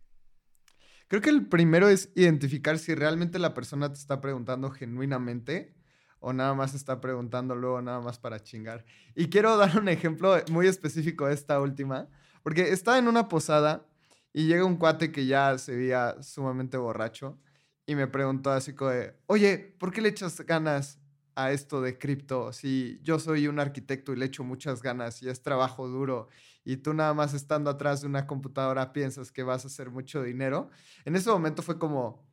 Creo 1.10 1.22
que 1.22 1.30
el 1.30 1.48
primero 1.48 1.88
es 1.88 2.08
identificar 2.14 2.78
si 2.78 2.94
realmente 2.94 3.40
la 3.40 3.52
persona 3.52 3.92
te 3.92 3.98
está 3.98 4.20
preguntando 4.20 4.70
genuinamente 4.70 5.74
o 6.20 6.32
nada 6.32 6.54
más 6.54 6.72
está 6.72 7.00
preguntando 7.00 7.56
luego 7.56 7.82
nada 7.82 8.00
más 8.00 8.20
para 8.20 8.44
chingar. 8.44 8.84
Y 9.16 9.26
quiero 9.26 9.56
dar 9.56 9.76
un 9.76 9.88
ejemplo 9.88 10.36
muy 10.52 10.68
específico 10.68 11.26
de 11.26 11.34
esta 11.34 11.60
última, 11.60 12.08
porque 12.44 12.70
estaba 12.70 12.96
en 12.96 13.08
una 13.08 13.26
posada 13.26 13.88
y 14.32 14.46
llega 14.46 14.64
un 14.64 14.76
cuate 14.76 15.10
que 15.10 15.26
ya 15.26 15.58
se 15.58 15.74
veía 15.74 16.22
sumamente 16.22 16.76
borracho 16.76 17.40
y 17.86 17.96
me 17.96 18.06
preguntó 18.06 18.52
así 18.52 18.74
como 18.74 18.92
de, 18.92 19.16
oye, 19.26 19.58
¿por 19.80 19.90
qué 19.92 20.02
le 20.02 20.10
echas 20.10 20.40
ganas 20.42 21.00
a 21.34 21.50
esto 21.50 21.82
de 21.82 21.98
cripto? 21.98 22.52
Si 22.52 23.00
yo 23.02 23.18
soy 23.18 23.48
un 23.48 23.58
arquitecto 23.58 24.12
y 24.12 24.16
le 24.16 24.26
echo 24.26 24.44
muchas 24.44 24.80
ganas 24.80 25.24
y 25.24 25.28
es 25.28 25.42
trabajo 25.42 25.88
duro 25.88 26.28
y 26.70 26.76
tú 26.76 26.94
nada 26.94 27.12
más 27.14 27.34
estando 27.34 27.68
atrás 27.68 28.00
de 28.00 28.06
una 28.06 28.28
computadora 28.28 28.92
piensas 28.92 29.32
que 29.32 29.42
vas 29.42 29.64
a 29.64 29.66
hacer 29.66 29.90
mucho 29.90 30.22
dinero. 30.22 30.70
En 31.04 31.16
ese 31.16 31.28
momento 31.28 31.62
fue 31.62 31.80
como, 31.80 32.24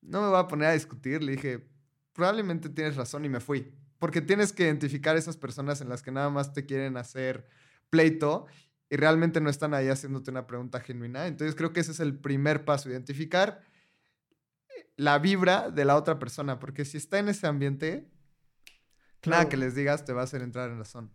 no 0.00 0.22
me 0.22 0.28
voy 0.28 0.38
a 0.38 0.46
poner 0.46 0.68
a 0.68 0.72
discutir, 0.74 1.24
le 1.24 1.32
dije, 1.32 1.68
probablemente 2.12 2.68
tienes 2.68 2.94
razón 2.94 3.24
y 3.24 3.28
me 3.28 3.40
fui. 3.40 3.74
Porque 3.98 4.20
tienes 4.20 4.52
que 4.52 4.62
identificar 4.62 5.16
esas 5.16 5.36
personas 5.36 5.80
en 5.80 5.88
las 5.88 6.02
que 6.02 6.12
nada 6.12 6.30
más 6.30 6.52
te 6.52 6.66
quieren 6.66 6.96
hacer 6.96 7.48
pleito 7.90 8.46
y 8.88 8.94
realmente 8.96 9.40
no 9.40 9.50
están 9.50 9.74
ahí 9.74 9.88
haciéndote 9.88 10.30
una 10.30 10.46
pregunta 10.46 10.78
genuina. 10.78 11.26
Entonces 11.26 11.56
creo 11.56 11.72
que 11.72 11.80
ese 11.80 11.90
es 11.90 11.98
el 11.98 12.16
primer 12.16 12.64
paso, 12.64 12.90
identificar 12.90 13.60
la 14.94 15.18
vibra 15.18 15.68
de 15.70 15.84
la 15.84 15.96
otra 15.96 16.20
persona, 16.20 16.60
porque 16.60 16.84
si 16.84 16.96
está 16.96 17.18
en 17.18 17.28
ese 17.28 17.48
ambiente, 17.48 18.08
nada 19.26 19.48
que 19.48 19.56
les 19.56 19.74
digas 19.74 20.04
te 20.04 20.12
va 20.12 20.20
a 20.20 20.24
hacer 20.24 20.42
entrar 20.42 20.70
en 20.70 20.78
razón. 20.78 21.10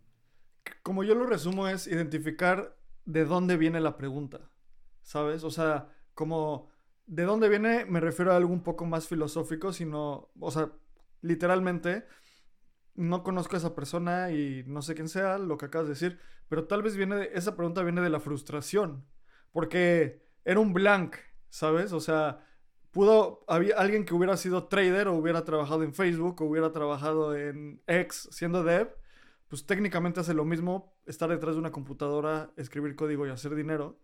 Como 0.86 1.02
yo 1.02 1.16
lo 1.16 1.26
resumo 1.26 1.66
es 1.66 1.88
identificar 1.88 2.78
de 3.06 3.24
dónde 3.24 3.56
viene 3.56 3.80
la 3.80 3.96
pregunta, 3.96 4.52
¿sabes? 5.02 5.42
O 5.42 5.50
sea, 5.50 5.88
como 6.14 6.70
de 7.06 7.24
dónde 7.24 7.48
viene 7.48 7.84
me 7.86 7.98
refiero 7.98 8.32
a 8.32 8.36
algo 8.36 8.52
un 8.52 8.62
poco 8.62 8.86
más 8.86 9.08
filosófico, 9.08 9.72
sino, 9.72 10.30
o 10.38 10.50
sea, 10.52 10.70
literalmente 11.22 12.06
no 12.94 13.24
conozco 13.24 13.56
a 13.56 13.58
esa 13.58 13.74
persona 13.74 14.30
y 14.30 14.62
no 14.68 14.80
sé 14.80 14.94
quién 14.94 15.08
sea, 15.08 15.38
lo 15.38 15.58
que 15.58 15.64
acabas 15.64 15.88
de 15.88 15.94
decir, 15.94 16.20
pero 16.48 16.68
tal 16.68 16.84
vez 16.84 16.96
viene 16.96 17.16
de, 17.16 17.30
esa 17.34 17.56
pregunta 17.56 17.82
viene 17.82 18.00
de 18.00 18.10
la 18.10 18.20
frustración, 18.20 19.04
porque 19.50 20.22
era 20.44 20.60
un 20.60 20.72
blank, 20.72 21.16
¿sabes? 21.48 21.92
O 21.92 21.98
sea, 21.98 22.46
pudo, 22.92 23.42
había 23.48 23.74
alguien 23.74 24.04
que 24.04 24.14
hubiera 24.14 24.36
sido 24.36 24.68
trader 24.68 25.08
o 25.08 25.16
hubiera 25.16 25.44
trabajado 25.44 25.82
en 25.82 25.94
Facebook 25.94 26.40
o 26.42 26.44
hubiera 26.44 26.70
trabajado 26.70 27.34
en 27.34 27.82
X 27.88 28.28
siendo 28.30 28.62
dev, 28.62 28.94
pues 29.48 29.66
técnicamente 29.66 30.20
hace 30.20 30.34
lo 30.34 30.44
mismo 30.44 30.96
estar 31.06 31.28
detrás 31.28 31.54
de 31.54 31.60
una 31.60 31.72
computadora, 31.72 32.52
escribir 32.56 32.96
código 32.96 33.26
y 33.26 33.30
hacer 33.30 33.54
dinero. 33.54 34.00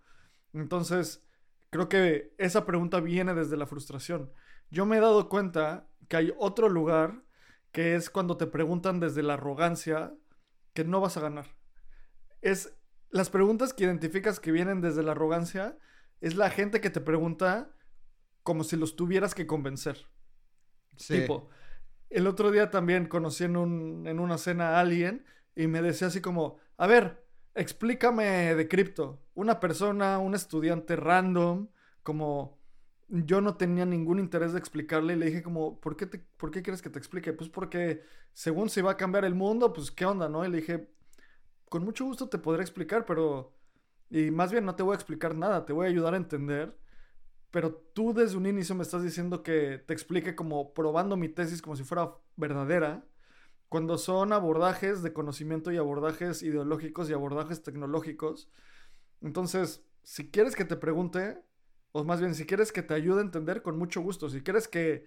Entonces, 0.52 1.26
creo 1.70 1.88
que 1.88 2.34
esa 2.38 2.64
pregunta 2.64 3.00
viene 3.00 3.34
desde 3.34 3.56
la 3.56 3.66
frustración. 3.66 4.32
Yo 4.70 4.86
me 4.86 4.98
he 4.98 5.00
dado 5.00 5.28
cuenta 5.28 5.88
que 6.08 6.16
hay 6.16 6.32
otro 6.38 6.68
lugar 6.68 7.24
que 7.72 7.94
es 7.94 8.10
cuando 8.10 8.36
te 8.36 8.46
preguntan 8.46 9.00
desde 9.00 9.22
la 9.22 9.34
arrogancia 9.34 10.14
que 10.74 10.84
no 10.84 11.00
vas 11.00 11.16
a 11.16 11.20
ganar. 11.20 11.46
Es 12.40 12.76
las 13.10 13.30
preguntas 13.30 13.74
que 13.74 13.84
identificas 13.84 14.40
que 14.40 14.52
vienen 14.52 14.80
desde 14.80 15.02
la 15.02 15.12
arrogancia 15.12 15.76
es 16.20 16.36
la 16.36 16.50
gente 16.50 16.80
que 16.80 16.90
te 16.90 17.00
pregunta 17.00 17.74
como 18.42 18.64
si 18.64 18.76
los 18.76 18.96
tuvieras 18.96 19.34
que 19.34 19.46
convencer. 19.46 20.06
Sí. 20.96 21.20
Tipo, 21.20 21.50
el 22.12 22.26
otro 22.26 22.50
día 22.50 22.70
también 22.70 23.06
conocí 23.06 23.44
en, 23.44 23.56
un, 23.56 24.06
en 24.06 24.20
una 24.20 24.38
cena 24.38 24.76
a 24.76 24.80
alguien 24.80 25.24
y 25.56 25.66
me 25.66 25.82
decía 25.82 26.08
así 26.08 26.20
como, 26.20 26.58
a 26.76 26.86
ver, 26.86 27.24
explícame 27.54 28.54
de 28.54 28.68
cripto. 28.68 29.22
Una 29.34 29.60
persona, 29.60 30.18
un 30.18 30.34
estudiante 30.34 30.96
random, 30.96 31.68
como 32.02 32.58
yo 33.08 33.40
no 33.40 33.56
tenía 33.56 33.84
ningún 33.84 34.18
interés 34.18 34.52
de 34.52 34.58
explicarle 34.58 35.14
y 35.14 35.16
le 35.16 35.26
dije 35.26 35.42
como, 35.42 35.80
¿por 35.80 35.96
qué, 35.96 36.06
te, 36.06 36.18
¿por 36.18 36.50
qué 36.50 36.62
quieres 36.62 36.80
que 36.80 36.90
te 36.90 36.98
explique? 36.98 37.32
Pues 37.32 37.50
porque 37.50 38.02
según 38.32 38.70
se 38.70 38.82
va 38.82 38.92
a 38.92 38.96
cambiar 38.96 39.24
el 39.24 39.34
mundo, 39.34 39.72
pues 39.72 39.90
qué 39.90 40.06
onda, 40.06 40.28
¿no? 40.28 40.44
Y 40.44 40.48
le 40.48 40.58
dije, 40.58 40.88
con 41.68 41.84
mucho 41.84 42.04
gusto 42.04 42.28
te 42.28 42.38
podré 42.38 42.62
explicar, 42.62 43.04
pero... 43.06 43.54
Y 44.10 44.30
más 44.30 44.52
bien 44.52 44.64
no 44.66 44.74
te 44.74 44.82
voy 44.82 44.92
a 44.92 44.96
explicar 44.96 45.34
nada, 45.34 45.64
te 45.64 45.72
voy 45.72 45.86
a 45.86 45.90
ayudar 45.90 46.14
a 46.14 46.18
entender. 46.18 46.76
Pero 47.52 47.74
tú 47.92 48.14
desde 48.14 48.38
un 48.38 48.46
inicio 48.46 48.74
me 48.74 48.82
estás 48.82 49.04
diciendo 49.04 49.42
que 49.42 49.78
te 49.86 49.92
explique 49.92 50.34
como 50.34 50.72
probando 50.72 51.16
mi 51.16 51.28
tesis 51.28 51.60
como 51.62 51.76
si 51.76 51.84
fuera 51.84 52.14
verdadera, 52.34 53.04
cuando 53.68 53.98
son 53.98 54.32
abordajes 54.32 55.02
de 55.02 55.12
conocimiento 55.12 55.70
y 55.70 55.76
abordajes 55.76 56.42
ideológicos 56.42 57.08
y 57.08 57.12
abordajes 57.12 57.62
tecnológicos. 57.62 58.50
Entonces, 59.20 59.84
si 60.02 60.30
quieres 60.30 60.56
que 60.56 60.64
te 60.64 60.76
pregunte, 60.76 61.42
o 61.92 62.04
más 62.04 62.20
bien, 62.20 62.34
si 62.34 62.46
quieres 62.46 62.72
que 62.72 62.82
te 62.82 62.94
ayude 62.94 63.20
a 63.20 63.24
entender, 63.24 63.62
con 63.62 63.78
mucho 63.78 64.00
gusto. 64.00 64.30
Si 64.30 64.40
quieres 64.42 64.66
que 64.66 65.06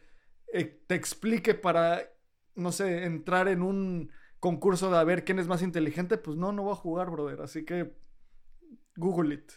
eh, 0.53 0.83
te 0.85 0.93
explique 0.93 1.55
para, 1.55 2.11
no 2.53 2.71
sé, 2.71 3.05
entrar 3.05 3.47
en 3.47 3.63
un 3.63 4.11
concurso 4.39 4.91
de 4.91 4.97
a 4.99 5.03
ver 5.03 5.25
quién 5.25 5.39
es 5.39 5.47
más 5.47 5.63
inteligente, 5.63 6.19
pues 6.19 6.37
no, 6.37 6.51
no 6.51 6.61
voy 6.61 6.73
a 6.73 6.75
jugar, 6.75 7.09
brother. 7.09 7.41
Así 7.41 7.65
que, 7.65 7.95
Google 8.95 9.33
it. 9.33 9.51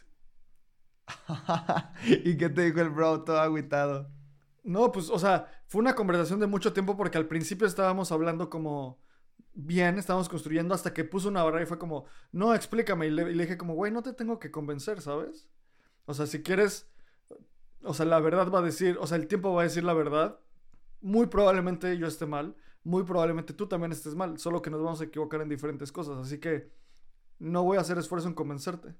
¿Y 2.25 2.37
qué 2.37 2.49
te 2.49 2.62
dijo 2.62 2.81
el 2.81 2.91
bro 2.91 3.23
todo 3.23 3.41
aguitado? 3.41 4.11
No, 4.65 4.93
pues, 4.93 5.11
o 5.11 5.19
sea, 5.19 5.50
fue 5.67 5.81
una 5.81 5.95
conversación 5.95 6.41
de 6.41 6.47
mucho 6.47 6.73
tiempo 6.73 6.97
porque 6.97 7.19
al 7.19 7.27
principio 7.27 7.67
estábamos 7.67 8.12
hablando 8.12 8.50
como 8.50 9.00
bien, 9.55 9.99
estábamos 9.99 10.29
construyendo 10.29 10.75
hasta 10.75 10.93
que 10.93 11.05
puso 11.05 11.29
una 11.29 11.43
barra 11.43 11.62
y 11.62 11.67
fue 11.67 11.79
como, 11.79 12.05
no, 12.33 12.55
explícame. 12.55 13.07
Y 13.07 13.11
le 13.11 13.33
dije 13.33 13.57
como, 13.57 13.75
güey, 13.75 13.91
no 13.93 14.03
te 14.03 14.12
tengo 14.12 14.38
que 14.38 14.50
convencer, 14.50 15.00
¿sabes? 15.00 15.49
O 16.05 16.15
sea, 16.15 16.27
si 16.27 16.43
quieres 16.43 16.88
o 17.83 17.95
sea, 17.95 18.07
la 18.07 18.21
verdad 18.21 18.50
va 18.50 18.59
a 18.61 18.62
decir, 18.62 18.97
o 19.00 19.07
sea, 19.07 19.17
el 19.17 19.29
tiempo 19.29 19.53
va 19.53 19.62
a 19.62 19.65
decir 19.65 19.85
la 19.85 19.95
verdad. 19.95 20.38
Muy 21.00 21.27
probablemente 21.27 21.97
yo 21.97 22.07
esté 22.07 22.27
mal, 22.27 22.57
muy 22.83 23.05
probablemente 23.05 23.55
tú 23.55 23.69
también 23.69 23.93
estés 23.93 24.15
mal, 24.15 24.38
solo 24.38 24.62
que 24.62 24.71
nos 24.71 24.83
vamos 24.83 25.00
a 25.00 25.05
equivocar 25.05 25.41
en 25.43 25.49
diferentes 25.49 25.93
cosas, 25.93 26.19
así 26.19 26.38
que 26.38 26.73
no 27.38 27.62
voy 27.62 27.79
a 27.79 27.83
hacer 27.83 27.99
esfuerzo 27.99 28.29
en 28.29 28.35
convencerte. 28.35 28.95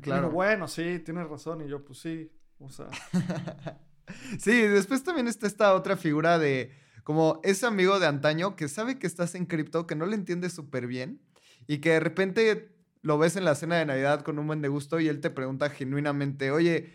Claro. 0.00 0.30
bueno, 0.30 0.68
sí, 0.68 1.00
tienes 1.04 1.28
razón, 1.28 1.62
y 1.62 1.68
yo, 1.68 1.84
pues 1.84 1.98
sí, 1.98 2.30
o 2.58 2.68
sea. 2.68 2.88
sí, 4.38 4.62
después 4.62 5.02
también 5.02 5.28
está 5.28 5.46
esta 5.46 5.74
otra 5.74 5.96
figura 5.96 6.38
de 6.38 6.72
como 7.04 7.40
ese 7.44 7.66
amigo 7.66 8.00
de 8.00 8.06
antaño 8.06 8.56
que 8.56 8.66
sabe 8.68 8.98
que 8.98 9.06
estás 9.06 9.36
en 9.36 9.46
cripto, 9.46 9.86
que 9.86 9.94
no 9.94 10.06
le 10.06 10.16
entiende 10.16 10.50
súper 10.50 10.88
bien 10.88 11.20
y 11.68 11.78
que 11.78 11.90
de 11.90 12.00
repente 12.00 12.76
lo 13.02 13.16
ves 13.16 13.36
en 13.36 13.44
la 13.44 13.54
cena 13.54 13.76
de 13.76 13.86
Navidad 13.86 14.22
con 14.22 14.40
un 14.40 14.48
buen 14.48 14.60
de 14.60 14.66
gusto 14.66 14.98
y 14.98 15.06
él 15.06 15.20
te 15.20 15.30
pregunta 15.30 15.70
genuinamente, 15.70 16.50
oye, 16.50 16.92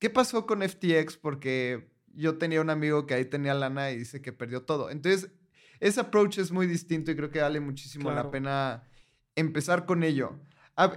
¿qué 0.00 0.10
pasó 0.10 0.46
con 0.46 0.60
FTX? 0.68 1.16
Porque 1.18 1.88
yo 2.08 2.36
tenía 2.38 2.60
un 2.60 2.70
amigo 2.70 3.06
que 3.06 3.14
ahí 3.14 3.24
tenía 3.24 3.54
lana 3.54 3.92
y 3.92 3.98
dice 3.98 4.20
que 4.20 4.32
perdió 4.32 4.62
todo. 4.62 4.90
Entonces, 4.90 5.30
ese 5.78 6.00
approach 6.00 6.38
es 6.38 6.50
muy 6.50 6.66
distinto 6.66 7.12
y 7.12 7.16
creo 7.16 7.30
que 7.30 7.40
vale 7.40 7.60
muchísimo 7.60 8.10
la 8.10 8.32
pena 8.32 8.82
empezar 9.36 9.86
con 9.86 10.02
ello. 10.02 10.40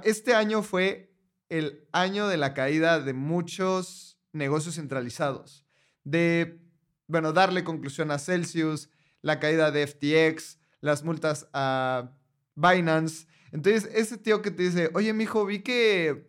Este 0.03 0.33
año 0.33 0.63
fue 0.63 1.06
el 1.49 1.87
año 1.91 2.27
de 2.27 2.37
la 2.37 2.53
caída 2.53 2.99
de 2.99 3.13
muchos 3.13 4.19
negocios 4.33 4.75
centralizados. 4.75 5.65
De, 6.03 6.61
bueno, 7.07 7.33
darle 7.33 7.63
conclusión 7.63 8.11
a 8.11 8.19
Celsius, 8.19 8.89
la 9.21 9.39
caída 9.39 9.71
de 9.71 9.87
FTX, 9.87 10.59
las 10.81 11.03
multas 11.03 11.47
a 11.53 12.11
Binance. 12.55 13.27
Entonces, 13.51 13.89
ese 13.93 14.17
tío 14.17 14.41
que 14.41 14.51
te 14.51 14.63
dice, 14.63 14.89
oye, 14.93 15.13
mijo, 15.13 15.45
vi 15.45 15.59
que 15.59 16.27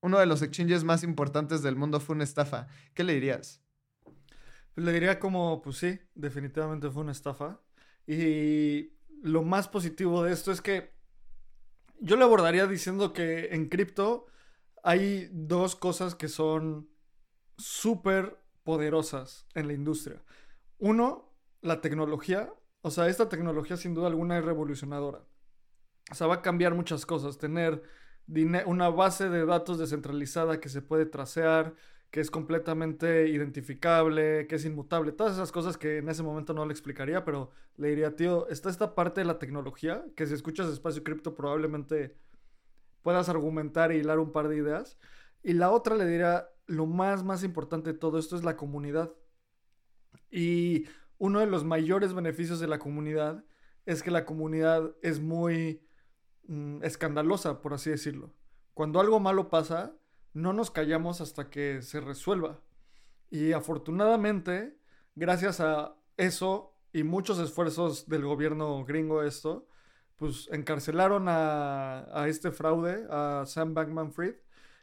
uno 0.00 0.18
de 0.18 0.26
los 0.26 0.42
exchanges 0.42 0.84
más 0.84 1.02
importantes 1.02 1.62
del 1.62 1.76
mundo 1.76 2.00
fue 2.00 2.14
una 2.14 2.24
estafa, 2.24 2.68
¿qué 2.94 3.04
le 3.04 3.14
dirías? 3.14 3.60
Le 4.76 4.92
diría 4.92 5.18
como, 5.18 5.62
pues 5.62 5.78
sí, 5.78 5.98
definitivamente 6.14 6.90
fue 6.90 7.02
una 7.02 7.12
estafa. 7.12 7.60
Y 8.06 8.92
lo 9.22 9.42
más 9.42 9.68
positivo 9.68 10.22
de 10.22 10.32
esto 10.32 10.52
es 10.52 10.60
que 10.60 10.94
yo 11.98 12.16
le 12.16 12.24
abordaría 12.24 12.66
diciendo 12.66 13.12
que 13.12 13.48
en 13.52 13.68
cripto 13.68 14.26
hay 14.86 15.28
dos 15.32 15.74
cosas 15.74 16.14
que 16.14 16.28
son 16.28 16.88
súper 17.58 18.38
poderosas 18.62 19.44
en 19.54 19.66
la 19.66 19.72
industria. 19.72 20.22
Uno, 20.78 21.34
la 21.60 21.80
tecnología. 21.80 22.54
O 22.82 22.92
sea, 22.92 23.08
esta 23.08 23.28
tecnología 23.28 23.76
sin 23.76 23.94
duda 23.94 24.06
alguna 24.06 24.38
es 24.38 24.44
revolucionadora. 24.44 25.24
O 26.12 26.14
sea, 26.14 26.28
va 26.28 26.36
a 26.36 26.42
cambiar 26.42 26.76
muchas 26.76 27.04
cosas. 27.04 27.36
Tener 27.36 27.82
una 28.66 28.88
base 28.88 29.28
de 29.28 29.44
datos 29.44 29.78
descentralizada 29.78 30.60
que 30.60 30.68
se 30.68 30.82
puede 30.82 31.04
tracear, 31.04 31.74
que 32.12 32.20
es 32.20 32.30
completamente 32.30 33.28
identificable, 33.28 34.46
que 34.46 34.54
es 34.54 34.64
inmutable, 34.64 35.10
todas 35.10 35.32
esas 35.32 35.50
cosas 35.50 35.76
que 35.76 35.98
en 35.98 36.08
ese 36.08 36.22
momento 36.22 36.54
no 36.54 36.64
le 36.64 36.72
explicaría, 36.72 37.24
pero 37.24 37.50
le 37.76 37.88
diría, 37.88 38.14
tío, 38.14 38.48
está 38.48 38.70
esta 38.70 38.94
parte 38.94 39.20
de 39.20 39.26
la 39.26 39.40
tecnología, 39.40 40.04
que 40.14 40.26
si 40.26 40.34
escuchas 40.34 40.68
espacio 40.68 41.02
cripto 41.02 41.34
probablemente 41.34 42.16
puedas 43.06 43.28
argumentar 43.28 43.92
y 43.92 43.98
hilar 43.98 44.18
un 44.18 44.32
par 44.32 44.48
de 44.48 44.56
ideas. 44.56 44.98
Y 45.44 45.52
la 45.52 45.70
otra 45.70 45.94
le 45.94 46.06
diría, 46.06 46.48
lo 46.66 46.86
más, 46.86 47.22
más 47.22 47.44
importante 47.44 47.92
de 47.92 47.98
todo 48.00 48.18
esto 48.18 48.34
es 48.34 48.42
la 48.42 48.56
comunidad. 48.56 49.14
Y 50.28 50.86
uno 51.16 51.38
de 51.38 51.46
los 51.46 51.62
mayores 51.62 52.14
beneficios 52.14 52.58
de 52.58 52.66
la 52.66 52.80
comunidad 52.80 53.44
es 53.84 54.02
que 54.02 54.10
la 54.10 54.24
comunidad 54.24 54.96
es 55.02 55.20
muy 55.20 55.86
mm, 56.48 56.82
escandalosa, 56.82 57.62
por 57.62 57.74
así 57.74 57.90
decirlo. 57.90 58.34
Cuando 58.74 58.98
algo 58.98 59.20
malo 59.20 59.50
pasa, 59.50 59.96
no 60.32 60.52
nos 60.52 60.72
callamos 60.72 61.20
hasta 61.20 61.48
que 61.48 61.82
se 61.82 62.00
resuelva. 62.00 62.60
Y 63.30 63.52
afortunadamente, 63.52 64.80
gracias 65.14 65.60
a 65.60 65.94
eso 66.16 66.76
y 66.92 67.04
muchos 67.04 67.38
esfuerzos 67.38 68.08
del 68.08 68.24
gobierno 68.24 68.84
gringo 68.84 69.22
esto, 69.22 69.68
pues 70.16 70.48
encarcelaron 70.52 71.26
a, 71.28 72.24
este 72.26 72.50
fraude, 72.50 73.06
a 73.10 73.44
Sam 73.46 73.74
Bankman 73.74 74.12
Fried, 74.12 74.36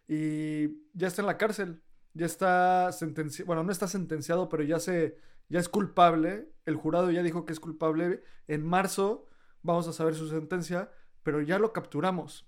y 0.08 0.68
ya 0.94 1.08
está 1.08 1.22
en 1.22 1.28
la 1.28 1.38
cárcel. 1.38 1.82
Ya 2.14 2.28
está 2.28 2.92
sentenciado, 2.92 3.48
bueno, 3.48 3.64
no 3.64 3.72
está 3.72 3.88
sentenciado, 3.88 4.48
pero 4.50 4.64
ya 4.64 4.80
se, 4.80 5.18
ya 5.50 5.60
es 5.60 5.70
culpable. 5.70 6.50
El 6.66 6.76
jurado 6.76 7.10
ya 7.12 7.24
dijo 7.24 7.46
que 7.46 7.54
es 7.54 7.60
culpable. 7.60 8.24
En 8.48 8.66
marzo 8.66 9.28
vamos 9.64 9.88
a 9.88 9.94
saber 9.94 10.14
su 10.14 10.30
sentencia, 10.30 10.92
pero 11.24 11.42
ya 11.42 11.58
lo 11.58 11.74
capturamos. 11.74 12.48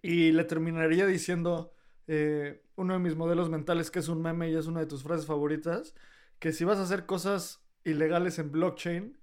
Y 0.00 0.30
le 0.32 0.44
terminaría 0.44 1.06
diciendo, 1.06 1.72
eh, 2.06 2.62
uno 2.76 2.94
de 2.94 3.00
mis 3.00 3.16
modelos 3.16 3.50
mentales, 3.50 3.90
que 3.90 3.98
es 3.98 4.08
un 4.08 4.22
meme 4.22 4.50
y 4.50 4.54
es 4.54 4.66
una 4.66 4.80
de 4.80 4.86
tus 4.86 5.02
frases 5.02 5.26
favoritas, 5.26 5.94
que 6.38 6.52
si 6.52 6.64
vas 6.64 6.78
a 6.78 6.82
hacer 6.82 7.06
cosas 7.06 7.64
ilegales 7.84 8.38
en 8.38 8.52
blockchain, 8.52 9.18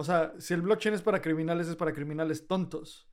o 0.00 0.04
sea, 0.04 0.32
si 0.38 0.54
el 0.54 0.62
blockchain 0.62 0.94
es 0.94 1.02
para 1.02 1.20
criminales, 1.20 1.68
es 1.68 1.76
para 1.76 1.92
criminales 1.92 2.46
tontos, 2.46 3.06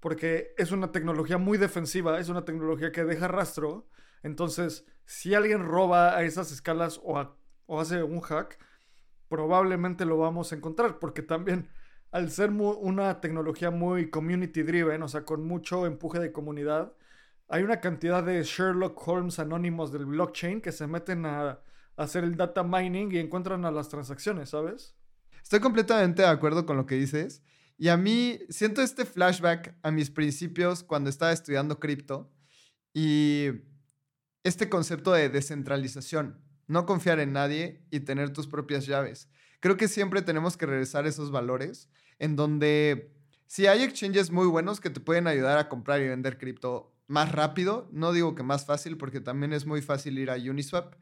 porque 0.00 0.54
es 0.58 0.72
una 0.72 0.90
tecnología 0.90 1.38
muy 1.38 1.56
defensiva, 1.56 2.18
es 2.18 2.28
una 2.28 2.44
tecnología 2.44 2.90
que 2.90 3.04
deja 3.04 3.28
rastro, 3.28 3.88
entonces, 4.24 4.84
si 5.04 5.34
alguien 5.34 5.62
roba 5.62 6.16
a 6.16 6.24
esas 6.24 6.50
escalas 6.50 7.00
o, 7.04 7.36
o 7.66 7.80
hace 7.80 8.02
un 8.02 8.20
hack, 8.20 8.58
probablemente 9.28 10.04
lo 10.04 10.18
vamos 10.18 10.50
a 10.50 10.56
encontrar, 10.56 10.98
porque 10.98 11.22
también 11.22 11.68
al 12.10 12.28
ser 12.28 12.50
una 12.50 13.20
tecnología 13.20 13.70
muy 13.70 14.10
community 14.10 14.64
driven, 14.64 15.04
o 15.04 15.08
sea, 15.08 15.24
con 15.24 15.44
mucho 15.46 15.86
empuje 15.86 16.18
de 16.18 16.32
comunidad, 16.32 16.92
hay 17.46 17.62
una 17.62 17.80
cantidad 17.80 18.24
de 18.24 18.42
Sherlock 18.42 19.06
Holmes 19.06 19.38
anónimos 19.38 19.92
del 19.92 20.06
blockchain 20.06 20.60
que 20.60 20.72
se 20.72 20.88
meten 20.88 21.24
a, 21.24 21.60
hacer 21.96 22.24
el 22.24 22.36
data 22.36 22.64
mining 22.64 23.12
y 23.12 23.18
encuentran 23.18 23.64
a 23.64 23.70
las 23.70 23.88
transacciones, 23.88 24.50
¿sabes? 24.50 24.96
Estoy 25.42 25.60
completamente 25.60 26.22
de 26.22 26.28
acuerdo 26.28 26.66
con 26.66 26.76
lo 26.76 26.86
que 26.86 26.94
dices. 26.94 27.42
Y 27.78 27.88
a 27.88 27.96
mí 27.96 28.38
siento 28.48 28.80
este 28.82 29.04
flashback 29.04 29.76
a 29.82 29.90
mis 29.90 30.10
principios 30.10 30.82
cuando 30.82 31.10
estaba 31.10 31.32
estudiando 31.32 31.80
cripto 31.80 32.30
y 32.94 33.48
este 34.44 34.68
concepto 34.68 35.12
de 35.12 35.28
descentralización, 35.28 36.40
no 36.66 36.86
confiar 36.86 37.20
en 37.20 37.32
nadie 37.32 37.84
y 37.90 38.00
tener 38.00 38.30
tus 38.30 38.46
propias 38.46 38.86
llaves. 38.86 39.28
Creo 39.60 39.76
que 39.76 39.88
siempre 39.88 40.22
tenemos 40.22 40.56
que 40.56 40.66
regresar 40.66 41.06
esos 41.06 41.30
valores 41.30 41.88
en 42.18 42.36
donde 42.36 43.12
si 43.46 43.66
hay 43.66 43.82
exchanges 43.82 44.30
muy 44.30 44.46
buenos 44.46 44.80
que 44.80 44.90
te 44.90 45.00
pueden 45.00 45.26
ayudar 45.26 45.58
a 45.58 45.68
comprar 45.68 46.00
y 46.00 46.08
vender 46.08 46.38
cripto 46.38 46.92
más 47.06 47.30
rápido. 47.32 47.88
No 47.92 48.12
digo 48.12 48.34
que 48.34 48.42
más 48.42 48.64
fácil, 48.64 48.96
porque 48.96 49.20
también 49.20 49.52
es 49.52 49.66
muy 49.66 49.82
fácil 49.82 50.18
ir 50.18 50.30
a 50.30 50.36
Uniswap. 50.36 50.94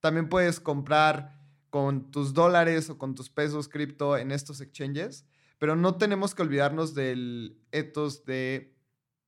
También 0.00 0.28
puedes 0.28 0.60
comprar 0.60 1.39
con 1.70 2.10
tus 2.10 2.34
dólares 2.34 2.90
o 2.90 2.98
con 2.98 3.14
tus 3.14 3.30
pesos 3.30 3.68
cripto 3.68 4.16
en 4.16 4.32
estos 4.32 4.60
exchanges, 4.60 5.24
pero 5.58 5.76
no 5.76 5.96
tenemos 5.96 6.34
que 6.34 6.42
olvidarnos 6.42 6.94
del 6.94 7.58
ethos 7.70 8.24
de, 8.24 8.76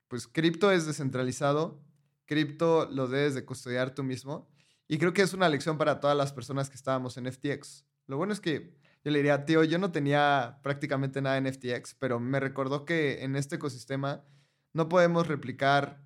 pues 0.09 0.27
cripto 0.27 0.71
es 0.71 0.87
descentralizado, 0.87 1.83
cripto 2.27 2.89
lo 2.91 3.09
debes 3.09 3.35
de 3.35 3.45
custodiar 3.45 3.95
tú 3.95 4.03
mismo. 4.03 4.49
Y 4.89 4.99
creo 4.99 5.13
que 5.13 5.23
es 5.23 5.33
una 5.33 5.49
lección 5.49 5.79
para 5.79 6.01
todas 6.01 6.17
las 6.17 6.33
personas 6.33 6.69
que 6.69 6.77
estábamos 6.77 7.17
en 7.17 7.31
FTX. 7.33 7.87
Lo 8.07 8.17
bueno 8.17 8.33
es 8.33 8.41
que 8.41 8.75
yo 9.05 9.11
le 9.11 9.19
diría, 9.19 9.45
tío, 9.45 9.65
yo 9.65 9.79
no 9.79 9.91
tenía 9.91 10.59
prácticamente 10.63 11.23
nada 11.23 11.39
en 11.39 11.53
FTX, 11.53 11.95
pero 11.99 12.21
me 12.21 12.41
recordó 12.41 12.85
que 12.85 13.23
en 13.25 13.37
este 13.37 13.57
ecosistema 13.57 14.25
no 14.73 14.89
podemos 14.89 15.27
replicar 15.27 16.03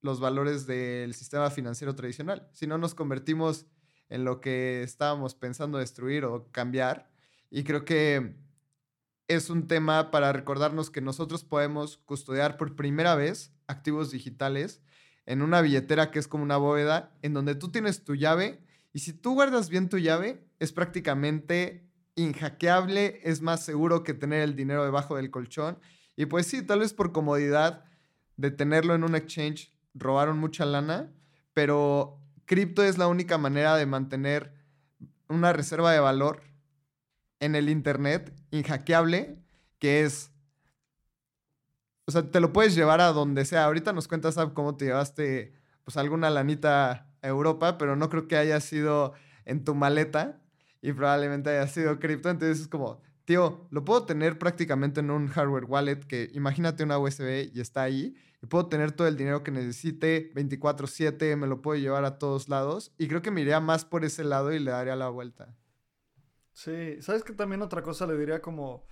los 0.00 0.20
valores 0.20 0.66
del 0.66 1.14
sistema 1.14 1.50
financiero 1.50 1.94
tradicional. 1.94 2.48
Si 2.52 2.66
no 2.66 2.78
nos 2.78 2.94
convertimos 2.94 3.66
en 4.08 4.24
lo 4.24 4.40
que 4.40 4.82
estábamos 4.82 5.34
pensando 5.34 5.78
destruir 5.78 6.24
o 6.24 6.50
cambiar. 6.50 7.10
Y 7.50 7.64
creo 7.64 7.84
que 7.84 8.34
es 9.28 9.50
un 9.50 9.66
tema 9.66 10.10
para 10.10 10.32
recordarnos 10.32 10.90
que 10.90 11.00
nosotros 11.00 11.44
podemos 11.44 11.98
custodiar 11.98 12.56
por 12.56 12.76
primera 12.76 13.14
vez 13.14 13.52
activos 13.66 14.10
digitales 14.10 14.80
en 15.26 15.42
una 15.42 15.60
billetera 15.60 16.10
que 16.10 16.18
es 16.18 16.26
como 16.26 16.42
una 16.42 16.56
bóveda, 16.56 17.16
en 17.20 17.34
donde 17.34 17.54
tú 17.54 17.70
tienes 17.70 18.04
tu 18.04 18.14
llave 18.14 18.64
y 18.92 19.00
si 19.00 19.12
tú 19.12 19.34
guardas 19.34 19.68
bien 19.68 19.88
tu 19.88 19.98
llave, 19.98 20.42
es 20.58 20.72
prácticamente 20.72 21.86
inhackeable, 22.14 23.20
es 23.22 23.42
más 23.42 23.64
seguro 23.64 24.02
que 24.02 24.14
tener 24.14 24.42
el 24.42 24.56
dinero 24.56 24.84
debajo 24.84 25.16
del 25.16 25.30
colchón. 25.30 25.78
Y 26.16 26.26
pues 26.26 26.46
sí, 26.46 26.62
tal 26.62 26.80
vez 26.80 26.94
por 26.94 27.12
comodidad 27.12 27.84
de 28.36 28.50
tenerlo 28.50 28.94
en 28.94 29.04
un 29.04 29.14
exchange 29.14 29.72
robaron 29.94 30.38
mucha 30.38 30.64
lana, 30.64 31.12
pero 31.52 32.20
cripto 32.48 32.82
es 32.82 32.98
la 32.98 33.06
única 33.06 33.38
manera 33.38 33.76
de 33.76 33.86
mantener 33.86 34.52
una 35.28 35.52
reserva 35.52 35.92
de 35.92 36.00
valor 36.00 36.40
en 37.38 37.54
el 37.54 37.68
Internet 37.68 38.32
inhackeable, 38.50 39.38
que 39.78 40.02
es... 40.02 40.32
O 42.06 42.10
sea, 42.10 42.28
te 42.28 42.40
lo 42.40 42.52
puedes 42.52 42.74
llevar 42.74 43.02
a 43.02 43.12
donde 43.12 43.44
sea. 43.44 43.66
Ahorita 43.66 43.92
nos 43.92 44.08
cuentas, 44.08 44.36
cómo 44.54 44.76
te 44.76 44.86
llevaste 44.86 45.52
pues 45.84 45.96
alguna 45.98 46.30
lanita 46.30 47.06
a 47.22 47.28
Europa, 47.28 47.78
pero 47.78 47.96
no 47.96 48.08
creo 48.08 48.26
que 48.26 48.36
haya 48.36 48.60
sido 48.60 49.12
en 49.44 49.64
tu 49.64 49.74
maleta 49.74 50.40
y 50.80 50.92
probablemente 50.92 51.50
haya 51.50 51.66
sido 51.68 51.98
cripto. 51.98 52.30
Entonces 52.30 52.60
es 52.60 52.68
como, 52.68 53.02
tío, 53.26 53.68
lo 53.70 53.84
puedo 53.84 54.06
tener 54.06 54.38
prácticamente 54.38 55.00
en 55.00 55.10
un 55.10 55.28
hardware 55.28 55.66
wallet 55.66 56.00
que 56.00 56.30
imagínate 56.32 56.82
una 56.82 56.98
USB 56.98 57.50
y 57.52 57.60
está 57.60 57.82
ahí 57.82 58.16
y 58.40 58.46
puedo 58.46 58.68
tener 58.68 58.92
todo 58.92 59.08
el 59.08 59.16
dinero 59.16 59.42
que 59.42 59.50
necesite 59.50 60.32
24/7, 60.34 61.36
me 61.36 61.46
lo 61.46 61.60
puedo 61.60 61.78
llevar 61.78 62.04
a 62.04 62.18
todos 62.18 62.48
lados 62.48 62.94
y 62.98 63.08
creo 63.08 63.22
que 63.22 63.30
me 63.30 63.40
iría 63.40 63.60
más 63.60 63.84
por 63.84 64.04
ese 64.04 64.24
lado 64.24 64.52
y 64.52 64.58
le 64.58 64.70
daría 64.70 64.96
la 64.96 65.08
vuelta. 65.08 65.56
Sí, 66.52 67.00
¿sabes 67.02 67.22
que 67.24 67.32
también 67.32 67.62
otra 67.62 67.82
cosa 67.82 68.06
le 68.06 68.16
diría 68.16 68.40
como, 68.40 68.86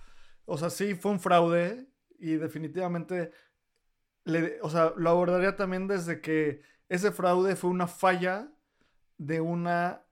o 0.45 0.57
sea, 0.57 0.69
sí 0.69 0.95
fue 0.95 1.11
un 1.11 1.19
fraude 1.19 1.89
y 2.19 2.35
definitivamente, 2.35 3.31
le, 4.23 4.59
o 4.61 4.69
sea, 4.69 4.93
lo 4.97 5.09
abordaría 5.09 5.55
también 5.55 5.87
desde 5.87 6.21
que 6.21 6.61
ese 6.89 7.11
fraude 7.11 7.55
fue 7.55 7.69
una 7.69 7.87
falla 7.87 8.51
de 9.17 9.41
una 9.41 10.05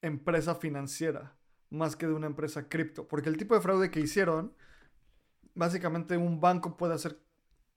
empresa 0.00 0.54
financiera 0.54 1.36
más 1.70 1.96
que 1.96 2.06
de 2.06 2.14
una 2.14 2.26
empresa 2.26 2.68
cripto, 2.68 3.08
porque 3.08 3.28
el 3.28 3.36
tipo 3.36 3.54
de 3.54 3.60
fraude 3.60 3.90
que 3.90 4.00
hicieron, 4.00 4.54
básicamente 5.54 6.16
un 6.16 6.40
banco 6.40 6.76
puede 6.76 6.94
hacer 6.94 7.20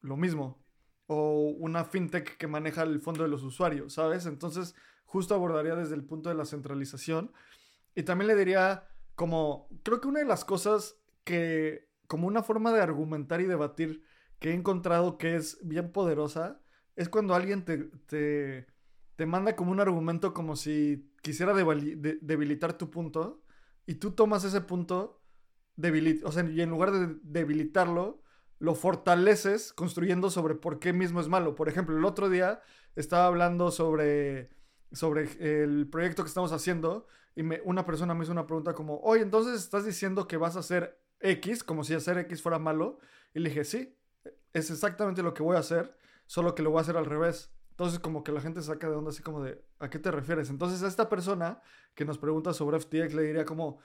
lo 0.02 0.16
mismo 0.16 0.64
o 1.12 1.56
una 1.58 1.86
fintech 1.86 2.38
que 2.38 2.46
maneja 2.46 2.84
el 2.84 3.02
fondo 3.02 3.24
de 3.24 3.30
los 3.30 3.42
usuarios, 3.42 3.94
¿sabes? 3.94 4.28
Entonces, 4.28 4.76
justo 5.06 5.34
abordaría 5.34 5.74
desde 5.74 5.96
el 5.96 6.06
punto 6.06 6.30
de 6.30 6.36
la 6.36 6.46
centralización. 6.46 7.32
Y 7.96 8.04
también 8.04 8.28
le 8.28 8.36
diría, 8.36 8.88
como, 9.16 9.68
creo 9.82 10.02
que 10.02 10.08
una 10.08 10.20
de 10.20 10.28
las 10.28 10.46
cosas 10.46 10.98
que, 11.24 11.90
como 12.06 12.28
una 12.28 12.44
forma 12.44 12.72
de 12.72 12.82
argumentar 12.82 13.42
y 13.42 13.46
debatir 13.46 14.04
que 14.38 14.52
he 14.52 14.54
encontrado 14.54 15.18
que 15.18 15.36
es 15.36 15.58
bien 15.64 15.92
poderosa, 15.92 16.62
es 16.96 17.10
cuando 17.10 17.34
alguien 17.34 17.66
te, 17.66 17.86
te, 18.06 18.68
te 19.16 19.26
manda 19.26 19.56
como 19.56 19.72
un 19.72 19.80
argumento 19.80 20.32
como 20.36 20.56
si 20.56 21.12
quisiera 21.24 21.56
debilitar 21.56 22.78
tu 22.78 22.92
punto 22.92 23.42
y 23.88 23.96
tú 23.96 24.12
tomas 24.12 24.44
ese 24.44 24.62
punto, 24.62 25.24
o 26.24 26.32
sea, 26.32 26.48
y 26.48 26.62
en 26.62 26.70
lugar 26.70 26.92
de 26.92 27.18
debilitarlo, 27.24 28.22
lo 28.60 28.76
fortaleces 28.76 29.74
construyendo 29.74 30.30
sobre 30.30 30.56
por 30.56 30.80
qué 30.80 30.94
mismo 30.94 31.22
es 31.22 31.28
malo. 31.28 31.56
Por 31.56 31.70
ejemplo, 31.70 31.98
el 31.98 32.06
otro 32.06 32.30
día 32.30 32.62
estaba 32.96 33.26
hablando 33.26 33.72
sobre, 33.72 34.52
sobre 34.92 35.30
el 35.40 35.88
proyecto 35.90 36.24
que 36.24 36.28
estamos 36.28 36.52
haciendo 36.52 37.08
y 37.36 37.44
me, 37.44 37.62
una 37.64 37.86
persona 37.86 38.14
me 38.14 38.24
hizo 38.24 38.34
una 38.34 38.46
pregunta 38.46 38.74
como, 38.74 39.00
oye, 39.00 39.22
entonces 39.22 39.62
estás 39.62 39.86
diciendo 39.86 40.28
que 40.28 40.38
vas 40.38 40.56
a 40.56 40.60
hacer 40.60 41.00
X, 41.22 41.64
como 41.64 41.84
si 41.84 41.94
hacer 41.94 42.18
X 42.18 42.42
fuera 42.42 42.60
malo. 42.60 43.00
Y 43.34 43.40
le 43.40 43.50
dije, 43.50 43.64
sí, 43.64 43.96
es 44.54 44.70
exactamente 44.70 45.24
lo 45.24 45.34
que 45.34 45.44
voy 45.44 45.56
a 45.56 45.60
hacer, 45.60 45.96
solo 46.26 46.54
que 46.54 46.64
lo 46.64 46.72
voy 46.72 46.80
a 46.80 46.82
hacer 46.82 46.98
al 46.98 47.06
revés. 47.06 47.52
Entonces 47.72 48.00
como 48.00 48.24
que 48.24 48.34
la 48.34 48.42
gente 48.42 48.62
saca 48.62 48.90
de 48.90 48.96
onda 48.96 49.12
así 49.12 49.24
como 49.24 49.42
de, 49.42 49.64
¿a 49.80 49.90
qué 49.90 50.00
te 50.00 50.12
refieres? 50.12 50.50
Entonces 50.50 50.84
a 50.84 50.88
esta 50.88 51.08
persona 51.08 51.62
que 51.96 52.04
nos 52.04 52.18
pregunta 52.18 52.54
sobre 52.54 52.78
FTX 52.78 53.14
le 53.14 53.24
diría 53.24 53.46
como, 53.46 53.80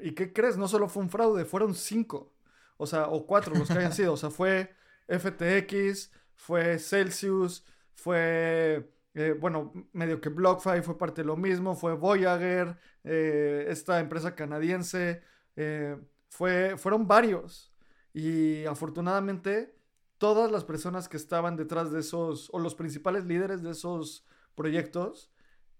¿Y 0.00 0.12
qué 0.12 0.32
crees? 0.32 0.56
No 0.56 0.68
solo 0.68 0.88
fue 0.88 1.02
un 1.02 1.10
fraude, 1.10 1.44
fueron 1.44 1.74
cinco. 1.74 2.32
O 2.78 2.86
sea, 2.86 3.08
o 3.08 3.26
cuatro 3.26 3.54
los 3.54 3.68
que 3.68 3.74
hayan 3.74 3.92
sido. 3.92 4.14
O 4.14 4.16
sea, 4.16 4.30
fue 4.30 4.74
FTX, 5.06 6.10
fue 6.34 6.78
Celsius, 6.78 7.66
fue, 7.94 8.90
eh, 9.14 9.36
bueno, 9.38 9.72
medio 9.92 10.20
que 10.20 10.30
BlockFi 10.30 10.82
fue 10.82 10.96
parte 10.96 11.22
de 11.22 11.26
lo 11.26 11.36
mismo, 11.36 11.74
fue 11.74 11.94
Voyager, 11.94 12.78
eh, 13.04 13.66
esta 13.68 14.00
empresa 14.00 14.34
canadiense, 14.34 15.22
eh, 15.56 15.98
fue, 16.30 16.76
fueron 16.78 17.06
varios. 17.06 17.74
Y 18.14 18.64
afortunadamente, 18.66 19.76
todas 20.18 20.50
las 20.50 20.64
personas 20.64 21.08
que 21.08 21.16
estaban 21.16 21.56
detrás 21.56 21.92
de 21.92 22.00
esos, 22.00 22.48
o 22.52 22.58
los 22.58 22.74
principales 22.74 23.24
líderes 23.26 23.62
de 23.62 23.72
esos 23.72 24.24
proyectos, 24.54 25.30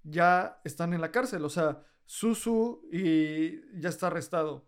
ya 0.03 0.61
están 0.65 0.93
en 0.93 1.01
la 1.01 1.13
cárcel. 1.13 1.45
O 1.45 1.49
sea, 1.49 1.83
Susu 2.05 2.83
y 2.91 3.61
ya 3.81 3.89
está 3.89 4.09
arrestado. 4.09 4.68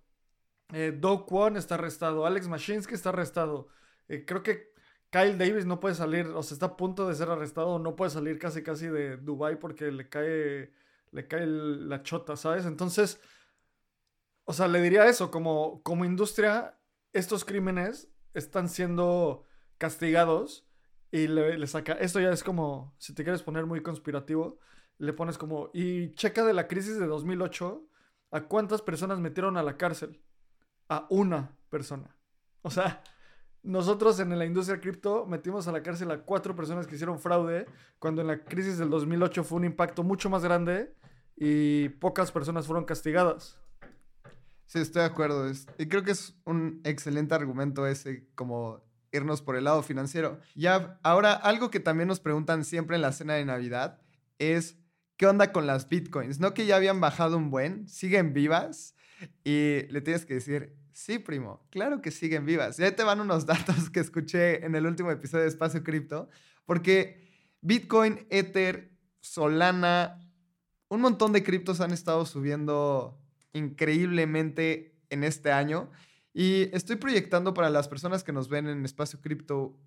Eh, 0.72 0.92
Do 0.92 1.26
Kwon 1.26 1.56
está 1.56 1.74
arrestado. 1.76 2.26
Alex 2.26 2.48
Mashinsky 2.48 2.94
está 2.94 3.10
arrestado. 3.10 3.68
Eh, 4.08 4.24
creo 4.26 4.42
que 4.42 4.70
Kyle 5.10 5.36
Davis 5.36 5.66
no 5.66 5.80
puede 5.80 5.94
salir, 5.94 6.26
o 6.26 6.42
sea, 6.42 6.54
está 6.54 6.66
a 6.66 6.76
punto 6.76 7.08
de 7.08 7.14
ser 7.14 7.30
arrestado. 7.30 7.78
No 7.78 7.96
puede 7.96 8.10
salir 8.10 8.38
casi 8.38 8.62
casi 8.62 8.86
de 8.86 9.16
Dubai 9.16 9.58
porque 9.58 9.90
le 9.90 10.08
cae, 10.08 10.72
le 11.12 11.26
cae 11.28 11.46
la 11.46 12.02
chota, 12.02 12.36
¿sabes? 12.36 12.64
Entonces, 12.66 13.20
o 14.44 14.52
sea, 14.52 14.68
le 14.68 14.80
diría 14.80 15.06
eso, 15.06 15.30
como, 15.30 15.82
como 15.82 16.04
industria, 16.04 16.78
estos 17.12 17.44
crímenes 17.44 18.08
están 18.34 18.68
siendo 18.68 19.44
castigados 19.78 20.66
y 21.10 21.26
le, 21.26 21.58
le 21.58 21.66
saca, 21.66 21.94
esto 21.94 22.20
ya 22.20 22.30
es 22.30 22.44
como, 22.44 22.94
si 22.98 23.14
te 23.14 23.24
quieres 23.24 23.42
poner 23.42 23.66
muy 23.66 23.82
conspirativo, 23.82 24.58
le 24.98 25.12
pones 25.12 25.38
como, 25.38 25.70
y 25.72 26.14
checa 26.14 26.44
de 26.44 26.52
la 26.52 26.68
crisis 26.68 26.98
de 26.98 27.06
2008, 27.06 27.84
¿a 28.32 28.40
cuántas 28.42 28.82
personas 28.82 29.18
metieron 29.18 29.56
a 29.56 29.62
la 29.62 29.76
cárcel? 29.76 30.20
A 30.90 31.06
una 31.08 31.56
persona. 31.70 32.14
O 32.60 32.70
sea, 32.70 33.02
nosotros 33.62 34.20
en 34.20 34.38
la 34.38 34.44
industria 34.44 34.80
cripto 34.80 35.24
metimos 35.24 35.66
a 35.68 35.72
la 35.72 35.82
cárcel 35.82 36.10
a 36.10 36.22
cuatro 36.22 36.54
personas 36.54 36.86
que 36.86 36.96
hicieron 36.96 37.18
fraude, 37.18 37.66
cuando 37.98 38.20
en 38.20 38.26
la 38.26 38.44
crisis 38.44 38.76
del 38.76 38.90
2008 38.90 39.44
fue 39.44 39.56
un 39.56 39.64
impacto 39.64 40.02
mucho 40.02 40.28
más 40.28 40.42
grande 40.42 40.94
y 41.36 41.88
pocas 41.88 42.30
personas 42.32 42.66
fueron 42.66 42.84
castigadas. 42.84 43.58
Sí, 44.66 44.78
estoy 44.78 45.00
de 45.00 45.06
acuerdo. 45.06 45.50
Y 45.78 45.86
creo 45.86 46.02
que 46.02 46.10
es 46.10 46.36
un 46.44 46.80
excelente 46.84 47.34
argumento 47.34 47.86
ese, 47.86 48.28
como 48.34 48.84
irnos 49.10 49.42
por 49.42 49.56
el 49.56 49.64
lado 49.64 49.82
financiero. 49.82 50.38
Ya, 50.54 51.00
ahora, 51.02 51.32
algo 51.32 51.70
que 51.70 51.80
también 51.80 52.08
nos 52.08 52.20
preguntan 52.20 52.64
siempre 52.64 52.96
en 52.96 53.02
la 53.02 53.12
cena 53.12 53.34
de 53.34 53.44
Navidad 53.44 54.00
es 54.38 54.76
¿qué 55.20 55.26
onda 55.26 55.52
con 55.52 55.66
las 55.66 55.86
bitcoins? 55.88 56.40
No 56.40 56.54
que 56.54 56.64
ya 56.64 56.76
habían 56.76 56.98
bajado 56.98 57.36
un 57.36 57.50
buen, 57.50 57.86
siguen 57.88 58.32
vivas. 58.32 58.94
Y 59.44 59.82
le 59.90 60.00
tienes 60.00 60.24
que 60.24 60.32
decir, 60.32 60.79
sí, 61.00 61.18
primo, 61.18 61.66
claro 61.70 62.02
que 62.02 62.10
siguen 62.10 62.44
vivas. 62.44 62.76
Ya 62.76 62.94
te 62.94 63.02
van 63.02 63.20
unos 63.20 63.46
datos 63.52 63.90
que 63.90 64.00
escuché 64.00 64.64
en 64.64 64.74
el 64.74 64.86
último 64.86 65.10
episodio 65.10 65.42
de 65.42 65.48
Espacio 65.48 65.82
Cripto, 65.82 66.28
porque 66.66 67.28
Bitcoin, 67.62 68.26
Ether, 68.30 68.92
Solana, 69.20 70.18
un 70.88 71.00
montón 71.00 71.32
de 71.32 71.42
criptos 71.42 71.80
han 71.80 71.92
estado 71.92 72.26
subiendo 72.26 73.18
increíblemente 73.52 74.94
en 75.08 75.24
este 75.24 75.52
año. 75.52 75.90
Y 76.32 76.74
estoy 76.74 76.96
proyectando 76.96 77.54
para 77.54 77.70
las 77.70 77.88
personas 77.88 78.22
que 78.22 78.32
nos 78.32 78.48
ven 78.48 78.68
en 78.68 78.84
Espacio 78.84 79.20
Cripto 79.20 79.78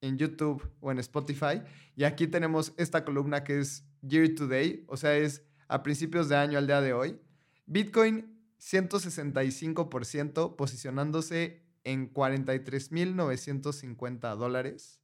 en 0.00 0.18
YouTube 0.18 0.70
o 0.80 0.90
en 0.92 0.98
Spotify. 0.98 1.62
Y 1.96 2.04
aquí 2.04 2.26
tenemos 2.26 2.74
esta 2.76 3.04
columna 3.04 3.44
que 3.44 3.60
es 3.60 3.84
Year 4.02 4.34
to 4.34 4.46
Day, 4.46 4.84
o 4.88 4.96
sea, 4.96 5.16
es 5.16 5.42
a 5.68 5.82
principios 5.82 6.28
de 6.28 6.36
año 6.36 6.58
al 6.58 6.66
día 6.66 6.80
de 6.80 6.92
hoy. 6.92 7.18
Bitcoin 7.66 8.33
165% 8.64 10.56
posicionándose 10.56 11.62
en 11.84 12.12
43.950 12.12 14.36
dólares. 14.36 15.00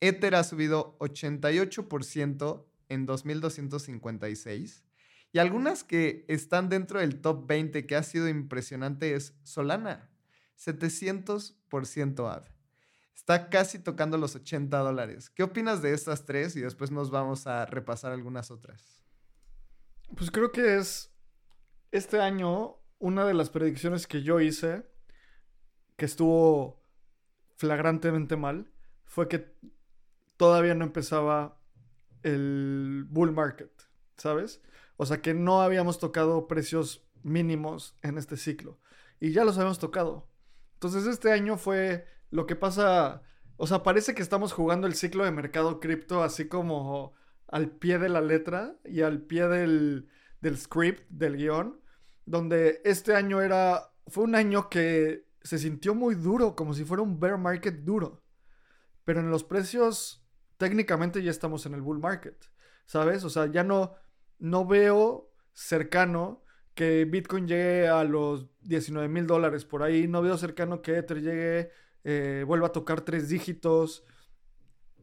Ether 0.00 0.34
ha 0.34 0.42
subido 0.44 0.98
88% 0.98 2.66
en 2.88 3.06
2.256. 3.06 4.82
Y 5.32 5.38
algunas 5.38 5.84
que 5.84 6.24
están 6.28 6.70
dentro 6.70 7.00
del 7.00 7.20
top 7.20 7.46
20 7.46 7.86
que 7.86 7.96
ha 7.96 8.02
sido 8.02 8.28
impresionante 8.28 9.14
es 9.14 9.34
Solana, 9.42 10.10
700% 10.58 12.34
AD. 12.34 12.46
Está 13.14 13.50
casi 13.50 13.78
tocando 13.78 14.16
los 14.16 14.34
80 14.36 14.78
dólares. 14.78 15.28
¿Qué 15.28 15.42
opinas 15.42 15.82
de 15.82 15.92
estas 15.92 16.24
tres? 16.24 16.56
Y 16.56 16.62
después 16.62 16.90
nos 16.90 17.10
vamos 17.10 17.46
a 17.46 17.66
repasar 17.66 18.12
algunas 18.12 18.50
otras. 18.50 19.02
Pues 20.16 20.30
creo 20.30 20.50
que 20.50 20.78
es 20.78 21.12
este 21.90 22.18
año 22.20 22.78
una 22.98 23.24
de 23.24 23.34
las 23.34 23.50
predicciones 23.50 24.06
que 24.06 24.22
yo 24.22 24.40
hice, 24.40 24.86
que 25.96 26.04
estuvo 26.04 26.82
flagrantemente 27.56 28.36
mal, 28.36 28.70
fue 29.04 29.28
que 29.28 29.54
todavía 30.36 30.74
no 30.74 30.84
empezaba 30.84 31.60
el 32.22 33.06
bull 33.08 33.32
market, 33.32 33.70
¿sabes? 34.16 34.62
O 34.96 35.06
sea 35.06 35.20
que 35.20 35.34
no 35.34 35.62
habíamos 35.62 35.98
tocado 35.98 36.48
precios 36.48 37.06
mínimos 37.22 37.96
en 38.02 38.18
este 38.18 38.36
ciclo. 38.36 38.78
Y 39.20 39.32
ya 39.32 39.44
los 39.44 39.56
habíamos 39.56 39.78
tocado. 39.78 40.28
Entonces 40.74 41.06
este 41.06 41.32
año 41.32 41.56
fue 41.56 42.06
lo 42.30 42.46
que 42.46 42.56
pasa, 42.56 43.22
o 43.56 43.66
sea, 43.66 43.82
parece 43.82 44.14
que 44.14 44.22
estamos 44.22 44.52
jugando 44.52 44.86
el 44.86 44.94
ciclo 44.94 45.24
de 45.24 45.30
mercado 45.30 45.80
cripto 45.80 46.22
así 46.22 46.48
como 46.48 47.14
al 47.48 47.70
pie 47.70 47.98
de 47.98 48.08
la 48.08 48.20
letra 48.20 48.76
y 48.84 49.02
al 49.02 49.22
pie 49.22 49.48
del, 49.48 50.08
del 50.40 50.58
script, 50.58 51.08
del 51.08 51.36
guion, 51.36 51.80
donde 52.26 52.82
este 52.84 53.14
año 53.14 53.40
era, 53.40 53.92
fue 54.08 54.24
un 54.24 54.34
año 54.34 54.68
que 54.68 55.24
se 55.42 55.58
sintió 55.58 55.94
muy 55.94 56.14
duro, 56.14 56.54
como 56.54 56.74
si 56.74 56.84
fuera 56.84 57.02
un 57.02 57.18
bear 57.18 57.38
market 57.38 57.76
duro. 57.84 58.22
Pero 59.04 59.20
en 59.20 59.30
los 59.30 59.44
precios, 59.44 60.26
técnicamente 60.58 61.22
ya 61.22 61.30
estamos 61.30 61.64
en 61.66 61.74
el 61.74 61.82
bull 61.82 62.00
market, 62.00 62.36
¿sabes? 62.84 63.24
O 63.24 63.30
sea, 63.30 63.46
ya 63.46 63.62
no, 63.62 63.94
no 64.38 64.66
veo 64.66 65.30
cercano 65.54 66.42
que 66.74 67.06
Bitcoin 67.06 67.48
llegue 67.48 67.88
a 67.88 68.04
los 68.04 68.48
19 68.62 69.08
mil 69.08 69.26
dólares 69.26 69.64
por 69.64 69.82
ahí. 69.82 70.06
No 70.06 70.20
veo 70.20 70.36
cercano 70.36 70.82
que 70.82 70.98
Ether 70.98 71.22
llegue 71.22 71.70
eh, 72.08 72.44
vuelva 72.46 72.68
a 72.68 72.72
tocar 72.72 73.00
tres 73.00 73.28
dígitos. 73.28 74.04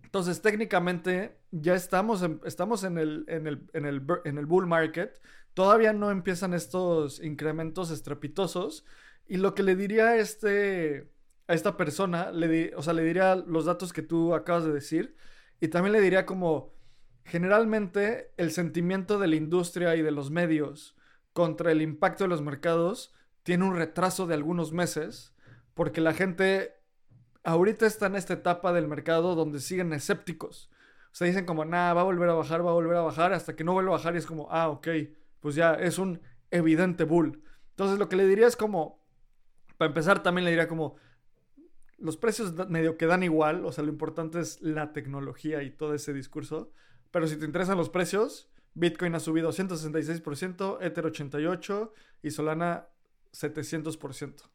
Entonces, 0.04 0.42
técnicamente, 0.42 1.40
ya 1.52 1.76
estamos 1.76 2.22
en, 2.22 2.40
estamos 2.46 2.86
en 2.86 2.98
el, 2.98 3.26
en, 3.28 3.46
el, 3.46 3.70
en, 3.74 3.86
el, 3.86 4.06
en 4.24 4.38
el 4.38 4.46
bull 4.46 4.68
market. 4.68 5.20
Todavía 5.54 5.94
no 5.94 6.12
empiezan 6.12 6.54
estos 6.54 7.22
incrementos 7.22 7.92
estrepitosos. 7.92 8.86
Y 9.28 9.38
lo 9.38 9.54
que 9.54 9.64
le 9.64 9.76
diría 9.76 10.10
a, 10.10 10.18
este, 10.18 11.12
a 11.48 11.54
esta 11.54 11.78
persona, 11.78 12.32
o 12.76 12.82
sea, 12.82 12.94
le 12.94 13.04
diría 13.04 13.36
los 13.36 13.66
datos 13.66 13.94
que 13.94 14.02
tú 14.02 14.34
acabas 14.34 14.66
de 14.66 14.74
decir. 14.74 15.16
Y 15.60 15.70
también 15.70 15.94
le 15.94 16.02
diría 16.02 16.26
como, 16.26 16.74
generalmente, 17.24 18.34
el 18.38 18.52
sentimiento 18.52 19.20
de 19.20 19.28
la 19.28 19.36
industria 19.36 19.96
y 19.96 20.02
de 20.02 20.12
los 20.12 20.32
medios 20.32 20.96
contra 21.34 21.72
el 21.72 21.82
impacto 21.82 22.26
de 22.26 22.30
los 22.30 22.42
mercados 22.42 23.14
tiene 23.44 23.66
un 23.66 23.76
retraso 23.76 24.28
de 24.28 24.34
algunos 24.36 24.74
meses. 24.74 25.34
Porque 25.74 26.02
la 26.02 26.14
gente 26.14 26.74
ahorita 27.44 27.86
está 27.86 28.08
en 28.08 28.16
esta 28.16 28.34
etapa 28.34 28.74
del 28.74 28.88
mercado 28.88 29.36
donde 29.36 29.60
siguen 29.60 29.94
escépticos. 29.94 30.70
O 31.12 31.16
sea, 31.16 31.28
dicen 31.28 31.46
como, 31.46 31.64
nada, 31.66 31.94
va 31.94 32.02
a 32.02 32.06
volver 32.06 32.30
a 32.30 32.34
bajar, 32.34 32.66
va 32.66 32.72
a 32.72 32.74
volver 32.74 32.98
a 32.98 33.02
bajar, 33.02 33.34
hasta 33.34 33.56
que 33.56 33.64
no 33.64 33.74
vuelva 33.74 33.92
a 33.92 33.98
bajar 33.98 34.16
y 34.16 34.18
es 34.18 34.26
como, 34.26 34.48
ah, 34.50 34.70
ok, 34.70 34.88
pues 35.44 35.56
ya 35.56 35.74
es 35.74 36.00
un 36.00 36.22
evidente 36.52 37.04
bull. 37.04 37.44
Entonces 37.72 38.00
lo 38.00 38.08
que 38.08 38.16
le 38.16 38.26
diría 38.26 38.48
es 38.48 38.56
como, 38.56 39.06
para 39.78 39.90
empezar 39.90 40.24
también 40.24 40.46
le 40.46 40.52
diría 40.52 40.70
como, 40.70 40.96
los 41.98 42.16
precios 42.16 42.54
medio 42.70 42.98
que 42.98 43.06
dan 43.06 43.24
igual, 43.24 43.66
o 43.66 43.72
sea, 43.74 43.84
lo 43.84 43.92
importante 43.92 44.40
es 44.40 44.62
la 44.62 44.94
tecnología 44.94 45.62
y 45.64 45.70
todo 45.70 45.94
ese 45.94 46.14
discurso. 46.14 46.72
Pero 47.12 47.28
si 47.28 47.36
te 47.36 47.46
interesan 47.46 47.78
los 47.78 47.90
precios, 47.90 48.50
Bitcoin 48.74 49.16
ha 49.16 49.20
subido 49.20 49.52
166%, 49.52 50.78
Ether 50.82 51.06
88% 51.06 51.92
y 52.22 52.32
Solana 52.32 52.88
700%. 53.34 54.50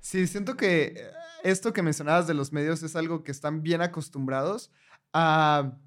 Sí, 0.00 0.26
siento 0.26 0.56
que 0.56 0.94
eh, 0.96 1.10
esto 1.44 1.72
que 1.72 1.82
mencionabas 1.82 2.26
de 2.26 2.34
los 2.34 2.52
medios 2.52 2.82
es 2.82 2.96
algo 2.96 3.22
que 3.22 3.30
están 3.30 3.62
bien 3.62 3.82
acostumbrados 3.82 4.72
a 5.12 5.78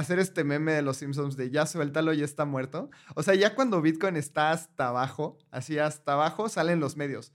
hacer 0.00 0.18
este 0.18 0.44
meme 0.44 0.72
de 0.72 0.82
los 0.82 0.96
Simpsons 0.98 1.36
de 1.36 1.50
ya 1.50 1.66
suéltalo, 1.66 2.12
ya 2.12 2.24
está 2.24 2.44
muerto. 2.44 2.90
O 3.14 3.22
sea, 3.22 3.34
ya 3.34 3.54
cuando 3.54 3.80
Bitcoin 3.80 4.16
está 4.16 4.50
hasta 4.50 4.88
abajo, 4.88 5.38
así 5.50 5.78
hasta 5.78 6.14
abajo, 6.14 6.48
salen 6.48 6.80
los 6.80 6.96
medios. 6.96 7.32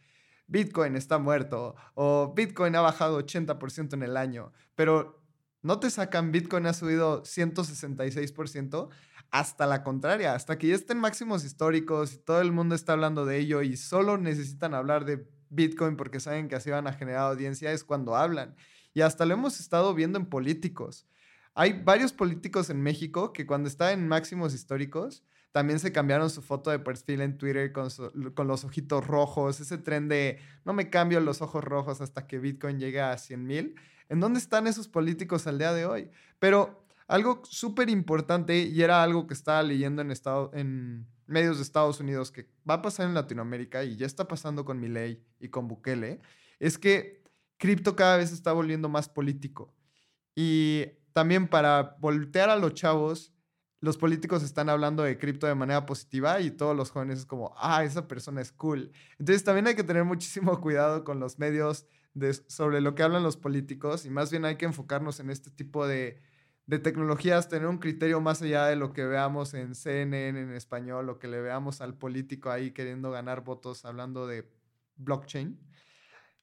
Bitcoin 0.48 0.96
está 0.96 1.18
muerto 1.18 1.76
o 1.96 2.34
Bitcoin 2.36 2.76
ha 2.76 2.82
bajado 2.82 3.20
80% 3.20 3.94
en 3.94 4.04
el 4.04 4.16
año, 4.16 4.54
pero 4.76 5.24
no 5.62 5.80
te 5.80 5.90
sacan 5.90 6.32
Bitcoin 6.32 6.68
ha 6.68 6.74
subido 6.74 7.24
166%, 7.24 8.90
hasta 9.32 9.66
la 9.66 9.84
contraria, 9.84 10.36
hasta 10.36 10.58
que 10.58 10.68
ya 10.68 10.76
estén 10.76 11.00
máximos 11.00 11.44
históricos 11.44 12.14
y 12.14 12.18
todo 12.20 12.42
el 12.42 12.52
mundo 12.52 12.76
está 12.76 12.94
hablando 12.94 13.26
de 13.26 13.40
ello 13.40 13.64
y 13.64 13.76
solo 13.76 14.18
necesitan 14.18 14.74
hablar 14.74 15.06
de 15.06 15.28
Bitcoin 15.50 15.98
porque 15.98 16.20
saben 16.20 16.48
que 16.48 16.56
así 16.56 16.70
van 16.70 16.88
a 16.88 16.94
generar 16.94 17.32
audiencia 17.32 17.72
es 17.72 17.84
cuando 17.84 18.16
hablan. 18.16 18.56
Y 18.94 19.02
hasta 19.02 19.26
lo 19.26 19.34
hemos 19.34 19.60
estado 19.60 19.94
viendo 19.94 20.18
en 20.18 20.28
políticos. 20.28 21.06
Hay 21.56 21.82
varios 21.84 22.14
políticos 22.14 22.70
en 22.70 22.82
México 22.84 23.34
que 23.34 23.46
cuando 23.46 23.70
estaban 23.70 24.00
en 24.00 24.08
máximos 24.08 24.54
históricos 24.54 25.24
también 25.54 25.80
se 25.80 25.94
cambiaron 25.94 26.30
su 26.30 26.42
foto 26.42 26.70
de 26.70 26.80
perfil 26.80 27.22
en 27.22 27.38
Twitter 27.38 27.72
con, 27.72 27.88
con, 28.34 28.46
los 28.46 28.66
ojitos 28.66 29.08
rojos, 29.08 29.62
ese 29.62 29.78
tren 29.78 30.10
de 30.10 30.40
no 30.66 30.74
me 30.74 30.90
cambio 30.90 31.22
los 31.22 31.42
ojos 31.42 31.64
rojos 31.64 32.02
hasta 32.02 32.28
que 32.28 32.40
Bitcoin 32.40 32.78
llegue 32.78 33.00
a 33.00 33.18
100 33.18 33.48
mil. 33.48 33.76
¿En 34.10 34.20
dónde 34.20 34.38
están 34.40 34.68
esos 34.68 34.90
políticos 34.90 35.48
al 35.48 35.58
día 35.58 35.74
de 35.74 35.86
hoy? 35.86 36.12
Pero 36.40 36.86
algo 37.08 37.42
súper 37.46 37.90
importante, 37.90 38.64
y 38.64 38.82
era 38.82 39.02
algo 39.02 39.28
que 39.28 39.34
estaba 39.34 39.64
leyendo 39.64 40.02
en, 40.02 40.12
estado, 40.12 40.52
en 40.54 41.08
medios 41.26 41.56
de 41.56 41.64
Estados 41.64 42.02
Unidos, 42.02 42.32
que 42.32 42.50
va 42.70 42.76
a 42.76 42.82
pasar 42.82 43.08
en 43.08 43.14
Latinoamérica 43.14 43.84
y 43.86 43.96
ya 43.96 44.06
está 44.08 44.28
pasando 44.28 44.66
con 44.66 44.80
Milei 44.80 45.24
y 45.40 45.48
con 45.48 45.70
Bukele, 45.70 46.20
es 46.60 46.78
que 46.78 47.24
cripto 47.58 47.96
cada 47.96 48.18
vez 48.18 48.34
está 48.34 48.52
volviendo 48.52 48.90
más 48.90 49.08
político. 49.08 49.74
Y 50.36 50.86
también 51.16 51.48
para 51.48 51.96
voltear 52.02 52.50
a 52.50 52.58
los 52.58 52.74
chavos, 52.74 53.34
los 53.80 53.98
políticos 53.98 54.44
están 54.44 54.68
hablando 54.68 55.02
de 55.02 55.18
cripto 55.18 55.48
de 55.48 55.56
manera 55.56 55.86
positiva 55.86 56.42
y 56.42 56.52
todos 56.52 56.76
los 56.76 56.92
jóvenes 56.92 57.20
es 57.20 57.26
como, 57.26 57.56
ah, 57.58 57.86
esa 57.86 58.06
persona 58.06 58.42
es 58.42 58.52
cool. 58.52 58.92
Entonces 59.18 59.46
también 59.46 59.66
hay 59.66 59.76
que 59.76 59.86
tener 59.86 60.04
muchísimo 60.04 60.60
cuidado 60.62 61.06
con 61.06 61.22
los 61.22 61.40
medios 61.40 61.88
sobre 62.50 62.82
lo 62.82 62.96
que 62.96 63.04
hablan 63.04 63.24
los 63.24 63.38
políticos 63.38 64.06
y 64.06 64.10
más 64.10 64.30
bien 64.30 64.44
hay 64.44 64.58
que 64.58 64.66
enfocarnos 64.66 65.22
en 65.22 65.30
este 65.30 65.52
tipo 65.52 65.88
de, 65.88 66.22
de 66.66 66.80
tecnologías, 66.80 67.48
tener 67.48 67.70
un 67.70 67.78
criterio 67.78 68.20
más 68.20 68.42
allá 68.42 68.66
de 68.66 68.76
lo 68.76 68.92
que 68.92 69.06
veamos 69.06 69.54
en 69.54 69.74
CNN 69.74 70.38
en 70.38 70.52
español 70.52 71.08
o 71.10 71.18
que 71.18 71.30
le 71.30 71.40
veamos 71.40 71.80
al 71.80 71.98
político 71.98 72.50
ahí 72.50 72.72
queriendo 72.72 73.10
ganar 73.10 73.46
votos 73.46 73.86
hablando 73.86 74.28
de 74.28 74.52
blockchain 74.98 75.58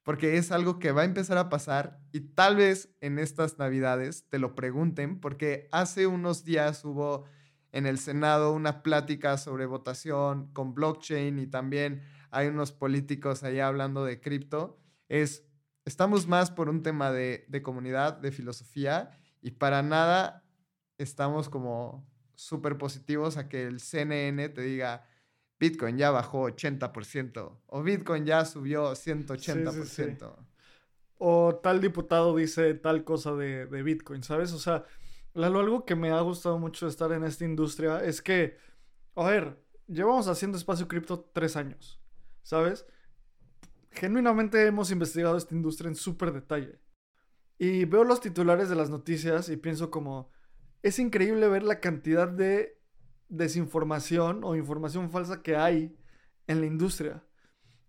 porque 0.02 0.36
es 0.36 0.50
algo 0.50 0.78
que 0.78 0.92
va 0.92 1.02
a 1.02 1.06
empezar 1.06 1.38
a 1.38 1.48
pasar 1.48 2.00
y 2.12 2.20
tal 2.20 2.56
vez 2.56 2.94
en 3.00 3.18
estas 3.18 3.58
navidades 3.58 4.28
te 4.28 4.38
lo 4.38 4.54
pregunten, 4.54 5.20
porque 5.20 5.68
hace 5.70 6.06
unos 6.06 6.44
días 6.44 6.84
hubo 6.84 7.24
en 7.70 7.86
el 7.86 7.98
Senado 7.98 8.52
una 8.52 8.82
plática 8.82 9.38
sobre 9.38 9.66
votación 9.66 10.52
con 10.52 10.74
blockchain 10.74 11.38
y 11.38 11.46
también 11.46 12.02
hay 12.30 12.48
unos 12.48 12.72
políticos 12.72 13.42
allá 13.42 13.68
hablando 13.68 14.04
de 14.04 14.20
cripto. 14.20 14.78
Es, 15.08 15.44
estamos 15.84 16.26
más 16.26 16.50
por 16.50 16.68
un 16.68 16.82
tema 16.82 17.10
de, 17.10 17.44
de 17.48 17.62
comunidad, 17.62 18.18
de 18.18 18.32
filosofía 18.32 19.10
y 19.40 19.52
para 19.52 19.82
nada 19.82 20.44
estamos 20.98 21.48
como 21.48 22.06
súper 22.34 22.76
positivos 22.76 23.36
a 23.36 23.48
que 23.48 23.64
el 23.64 23.80
CNN 23.80 24.48
te 24.48 24.62
diga, 24.62 25.04
Bitcoin 25.62 25.96
ya 25.96 26.10
bajó 26.10 26.48
80% 26.48 27.60
o 27.66 27.82
Bitcoin 27.84 28.26
ya 28.26 28.44
subió 28.44 28.90
180%. 28.96 30.34
O 31.18 31.60
tal 31.62 31.80
diputado 31.80 32.34
dice 32.34 32.74
tal 32.74 33.04
cosa 33.04 33.36
de, 33.36 33.66
Bitcoin, 33.84 34.24
¿sabes? 34.24 34.52
O 34.52 34.58
sea, 34.58 34.84
algo 35.36 35.84
que 35.84 35.94
me 35.94 36.10
ha 36.10 36.20
gustado 36.20 36.58
mucho 36.58 36.88
estar 36.88 37.12
en 37.12 37.22
esta 37.22 37.44
industria 37.44 38.02
es 38.02 38.20
que, 38.20 38.56
a 39.14 39.24
ver, 39.24 39.56
llevamos 39.86 40.26
haciendo 40.26 40.58
espacio 40.58 40.88
cripto 40.88 41.30
tres 41.32 41.54
años, 41.54 42.00
¿sabes? 42.42 42.84
Genuinamente 43.92 44.66
hemos 44.66 44.90
investigado 44.90 45.36
esta 45.36 45.54
industria 45.54 45.90
en 45.90 45.94
súper 45.94 46.32
detalle. 46.32 46.80
Y 47.56 47.84
veo 47.84 48.02
los 48.02 48.20
titulares 48.20 48.68
de 48.68 48.74
las 48.74 48.90
noticias 48.90 49.48
y 49.48 49.56
pienso 49.56 49.92
como, 49.92 50.28
es 50.82 50.98
increíble 50.98 51.46
ver 51.46 51.62
la 51.62 51.78
cantidad 51.78 52.26
de 52.26 52.81
desinformación 53.32 54.44
o 54.44 54.54
información 54.54 55.10
falsa 55.10 55.42
que 55.42 55.56
hay 55.56 55.96
en 56.46 56.60
la 56.60 56.66
industria. 56.66 57.24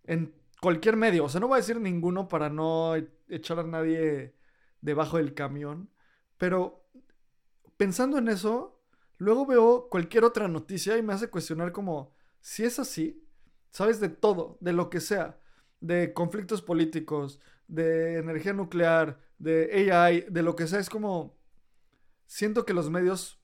En 0.05 0.33
cualquier 0.61 0.95
medio. 0.95 1.25
O 1.25 1.29
sea, 1.29 1.41
no 1.41 1.49
voy 1.49 1.55
a 1.55 1.61
decir 1.61 1.79
ninguno 1.79 2.29
para 2.29 2.49
no 2.49 2.95
echar 3.27 3.59
a 3.59 3.63
nadie 3.63 4.35
debajo 4.81 5.17
del 5.17 5.33
camión. 5.33 5.89
Pero 6.37 6.87
pensando 7.75 8.17
en 8.17 8.29
eso, 8.29 8.81
luego 9.17 9.45
veo 9.45 9.89
cualquier 9.89 10.23
otra 10.23 10.47
noticia 10.47 10.97
y 10.97 11.03
me 11.03 11.13
hace 11.13 11.29
cuestionar 11.29 11.73
como, 11.73 12.15
si 12.39 12.63
es 12.63 12.79
así, 12.79 13.27
sabes 13.69 13.99
de 13.99 14.09
todo, 14.09 14.57
de 14.61 14.71
lo 14.71 14.89
que 14.89 15.01
sea, 15.01 15.39
de 15.81 16.13
conflictos 16.13 16.61
políticos, 16.61 17.41
de 17.67 18.17
energía 18.17 18.53
nuclear, 18.53 19.19
de 19.37 19.91
AI, 19.91 20.25
de 20.29 20.41
lo 20.41 20.55
que 20.55 20.67
sea, 20.67 20.79
es 20.79 20.89
como, 20.89 21.37
siento 22.27 22.65
que 22.65 22.73
los 22.73 22.89
medios 22.89 23.42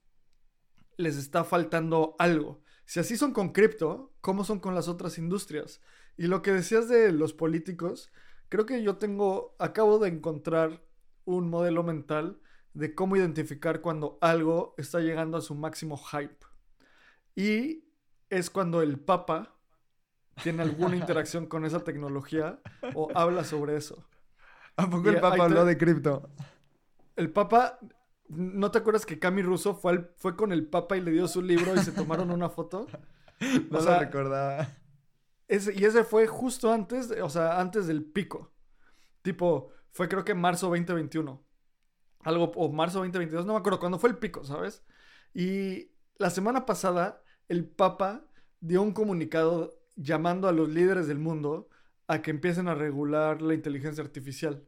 les 1.00 1.16
está 1.16 1.46
faltando 1.46 2.16
algo. 2.20 2.62
Si 2.84 3.00
así 3.00 3.16
son 3.16 3.32
con 3.32 3.54
cripto, 3.54 4.12
¿cómo 4.20 4.44
son 4.44 4.60
con 4.60 4.76
las 4.76 4.90
otras 4.90 5.18
industrias? 5.18 5.82
Y 6.18 6.28
lo 6.28 6.42
que 6.42 6.52
decías 6.52 6.90
de 6.90 7.14
los 7.14 7.32
políticos, 7.34 8.12
creo 8.50 8.66
que 8.66 8.84
yo 8.84 8.98
tengo, 8.98 9.56
acabo 9.60 9.98
de 10.00 10.10
encontrar 10.10 10.84
un 11.24 11.50
modelo 11.50 11.84
mental 11.84 12.42
de 12.74 12.94
cómo 12.96 13.16
identificar 13.16 13.80
cuando 13.80 14.18
algo 14.20 14.76
está 14.78 15.00
llegando 15.00 15.38
a 15.38 15.42
su 15.42 15.56
máximo 15.56 15.96
hype. 15.98 16.46
Y 17.34 17.86
es 18.30 18.50
cuando 18.50 18.82
el 18.82 19.00
Papa 19.00 19.56
tiene 20.44 20.64
alguna 20.64 20.98
interacción 20.98 21.46
con 21.46 21.64
esa 21.64 21.86
tecnología 21.86 22.60
o 22.94 23.08
habla 23.16 23.46
sobre 23.46 23.78
eso. 23.78 24.06
¿A 24.76 24.90
poco 24.90 25.10
el 25.10 25.22
Papa 25.22 25.46
habló 25.46 25.64
de 25.64 25.78
cripto? 25.78 26.30
El 27.16 27.32
Papa 27.32 27.80
¿No 28.30 28.70
te 28.70 28.78
acuerdas 28.78 29.06
que 29.06 29.18
Cami 29.18 29.42
Russo 29.42 29.74
fue, 29.74 30.12
fue 30.18 30.36
con 30.36 30.52
el 30.52 30.68
Papa 30.68 30.96
y 30.96 31.02
le 31.02 31.12
dio 31.12 31.28
su 31.28 31.42
libro 31.42 31.74
y 31.76 31.80
se 31.80 31.92
tomaron 31.92 32.30
una 32.30 32.50
foto? 32.50 32.86
no 33.72 33.82
lo 33.82 34.00
recordaba. 34.00 34.78
y 35.48 35.84
ese 35.84 36.04
fue 36.04 36.28
justo 36.28 36.72
antes, 36.72 37.12
o 37.12 37.30
sea, 37.30 37.60
antes 37.60 37.88
del 37.88 38.06
pico. 38.06 38.54
Tipo, 39.24 39.72
fue 39.92 40.08
creo 40.08 40.24
que 40.24 40.36
marzo 40.36 40.68
2021. 40.68 41.44
Algo, 42.24 42.52
o 42.56 42.72
marzo 42.72 43.00
2022, 43.00 43.46
no 43.46 43.54
me 43.54 43.60
acuerdo 43.60 43.80
cuándo 43.80 43.98
fue 43.98 44.12
el 44.12 44.18
pico, 44.18 44.44
¿sabes? 44.44 44.84
Y 45.34 45.92
la 46.18 46.30
semana 46.30 46.66
pasada, 46.68 47.24
el 47.48 47.66
Papa 47.66 48.26
dio 48.60 48.82
un 48.84 48.92
comunicado 48.92 49.80
llamando 49.96 50.48
a 50.48 50.52
los 50.52 50.70
líderes 50.70 51.08
del 51.08 51.18
mundo 51.18 51.70
a 52.08 52.22
que 52.22 52.32
empiecen 52.32 52.68
a 52.68 52.76
regular 52.76 53.42
la 53.42 53.56
inteligencia 53.56 54.04
artificial. 54.04 54.68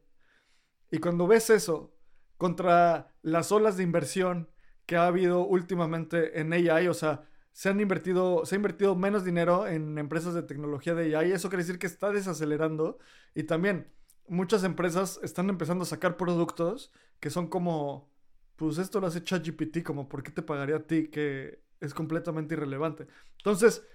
Y 0.89 0.97
cuando 0.97 1.27
ves 1.27 1.49
eso, 1.49 1.93
contra 2.41 3.13
las 3.21 3.51
olas 3.51 3.77
de 3.77 3.83
inversión 3.83 4.49
que 4.87 4.95
ha 4.95 5.05
habido 5.05 5.45
últimamente 5.45 6.39
en 6.39 6.51
AI, 6.51 6.87
o 6.87 6.93
sea, 6.95 7.29
se 7.51 7.69
han 7.69 7.79
invertido, 7.79 8.47
se 8.47 8.55
ha 8.55 8.57
invertido 8.57 8.95
menos 8.95 9.23
dinero 9.23 9.67
en 9.67 9.99
empresas 9.99 10.33
de 10.33 10.41
tecnología 10.41 10.95
de 10.95 11.15
AI, 11.15 11.33
eso 11.33 11.49
quiere 11.49 11.61
decir 11.61 11.77
que 11.77 11.85
está 11.85 12.09
desacelerando 12.09 12.97
y 13.35 13.43
también 13.43 13.93
muchas 14.27 14.63
empresas 14.63 15.19
están 15.21 15.51
empezando 15.51 15.83
a 15.83 15.85
sacar 15.85 16.17
productos 16.17 16.91
que 17.19 17.29
son 17.29 17.45
como, 17.45 18.09
pues 18.55 18.79
esto 18.79 18.99
lo 18.99 19.05
hace 19.05 19.23
ChatGPT, 19.23 19.83
como, 19.83 20.09
¿por 20.09 20.23
qué 20.23 20.31
te 20.31 20.41
pagaría 20.41 20.77
a 20.77 20.87
ti? 20.87 21.09
Que 21.09 21.61
es 21.79 21.93
completamente 21.93 22.55
irrelevante. 22.55 23.05
Entonces, 23.37 23.85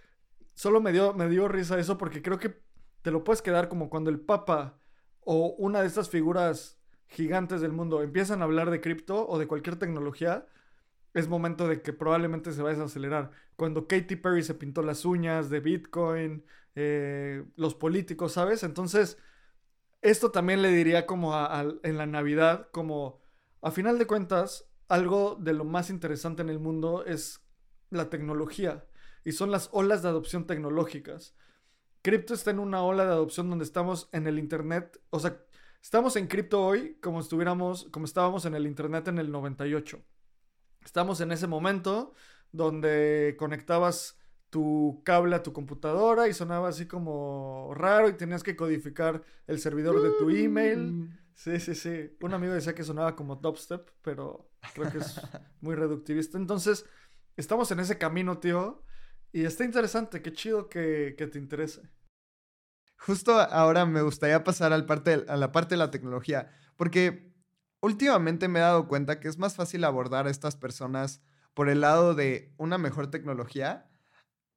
solo 0.54 0.80
me 0.80 0.92
dio, 0.92 1.14
me 1.14 1.28
dio 1.28 1.48
risa 1.48 1.80
eso 1.80 1.98
porque 1.98 2.22
creo 2.22 2.38
que 2.38 2.62
te 3.02 3.10
lo 3.10 3.24
puedes 3.24 3.42
quedar 3.42 3.68
como 3.68 3.90
cuando 3.90 4.08
el 4.08 4.20
Papa 4.20 4.78
o 5.22 5.56
una 5.58 5.80
de 5.80 5.88
estas 5.88 6.08
figuras 6.08 6.75
gigantes 7.08 7.60
del 7.60 7.72
mundo 7.72 8.02
empiezan 8.02 8.40
a 8.40 8.44
hablar 8.44 8.70
de 8.70 8.80
cripto 8.80 9.28
o 9.28 9.38
de 9.38 9.46
cualquier 9.46 9.76
tecnología, 9.76 10.46
es 11.14 11.28
momento 11.28 11.66
de 11.68 11.80
que 11.82 11.92
probablemente 11.92 12.52
se 12.52 12.62
vaya 12.62 12.82
a 12.82 12.86
acelerar. 12.86 13.30
Cuando 13.56 13.88
Katy 13.88 14.16
Perry 14.16 14.42
se 14.42 14.54
pintó 14.54 14.82
las 14.82 15.04
uñas 15.04 15.48
de 15.48 15.60
Bitcoin, 15.60 16.44
eh, 16.74 17.44
los 17.56 17.74
políticos, 17.74 18.32
¿sabes? 18.32 18.62
Entonces, 18.62 19.18
esto 20.02 20.30
también 20.30 20.60
le 20.60 20.70
diría 20.70 21.06
como 21.06 21.34
en 21.82 21.96
la 21.96 22.06
Navidad, 22.06 22.68
como 22.70 23.18
a 23.62 23.70
final 23.70 23.98
de 23.98 24.06
cuentas, 24.06 24.68
algo 24.88 25.36
de 25.40 25.52
lo 25.54 25.64
más 25.64 25.90
interesante 25.90 26.42
en 26.42 26.50
el 26.50 26.58
mundo 26.58 27.04
es 27.04 27.40
la 27.90 28.10
tecnología 28.10 28.84
y 29.24 29.32
son 29.32 29.50
las 29.50 29.68
olas 29.72 30.02
de 30.02 30.08
adopción 30.08 30.46
tecnológicas. 30.46 31.34
Cripto 32.02 32.34
está 32.34 32.52
en 32.52 32.60
una 32.60 32.82
ola 32.82 33.04
de 33.04 33.10
adopción 33.10 33.50
donde 33.50 33.64
estamos 33.64 34.08
en 34.12 34.28
el 34.28 34.38
Internet, 34.38 35.00
o 35.10 35.18
sea, 35.18 35.44
Estamos 35.86 36.16
en 36.16 36.26
cripto 36.26 36.66
hoy 36.66 36.98
como 37.00 37.20
estuviéramos, 37.20 37.84
como 37.92 38.06
estábamos 38.06 38.44
en 38.44 38.56
el 38.56 38.66
internet 38.66 39.06
en 39.06 39.18
el 39.18 39.30
98. 39.30 40.02
Estamos 40.84 41.20
en 41.20 41.30
ese 41.30 41.46
momento 41.46 42.12
donde 42.50 43.36
conectabas 43.38 44.18
tu 44.50 45.00
cable 45.04 45.36
a 45.36 45.44
tu 45.44 45.52
computadora 45.52 46.26
y 46.26 46.34
sonaba 46.34 46.70
así 46.70 46.86
como 46.86 47.72
raro 47.72 48.08
y 48.08 48.14
tenías 48.14 48.42
que 48.42 48.56
codificar 48.56 49.22
el 49.46 49.60
servidor 49.60 50.02
de 50.02 50.10
tu 50.18 50.28
email. 50.28 50.92
Mm. 50.92 51.18
Sí, 51.34 51.60
sí, 51.60 51.76
sí. 51.76 52.16
Un 52.20 52.34
amigo 52.34 52.52
decía 52.52 52.74
que 52.74 52.82
sonaba 52.82 53.14
como 53.14 53.36
dubstep, 53.36 53.88
pero 54.02 54.50
creo 54.74 54.90
que 54.90 54.98
es 54.98 55.20
muy 55.60 55.76
reductivista. 55.76 56.36
Entonces, 56.36 56.84
estamos 57.36 57.70
en 57.70 57.78
ese 57.78 57.96
camino, 57.96 58.38
tío. 58.38 58.82
Y 59.30 59.44
está 59.44 59.62
interesante, 59.62 60.20
qué 60.20 60.32
chido 60.32 60.68
que, 60.68 61.14
que 61.16 61.28
te 61.28 61.38
interese. 61.38 61.88
Justo 62.98 63.38
ahora 63.38 63.86
me 63.86 64.02
gustaría 64.02 64.42
pasar 64.44 64.72
al 64.72 64.86
parte, 64.86 65.24
a 65.28 65.36
la 65.36 65.52
parte 65.52 65.74
de 65.74 65.78
la 65.78 65.90
tecnología, 65.90 66.50
porque 66.76 67.32
últimamente 67.80 68.48
me 68.48 68.58
he 68.58 68.62
dado 68.62 68.88
cuenta 68.88 69.20
que 69.20 69.28
es 69.28 69.38
más 69.38 69.54
fácil 69.54 69.84
abordar 69.84 70.26
a 70.26 70.30
estas 70.30 70.56
personas 70.56 71.20
por 71.54 71.68
el 71.68 71.80
lado 71.80 72.14
de 72.14 72.52
una 72.58 72.78
mejor 72.78 73.10
tecnología 73.10 73.88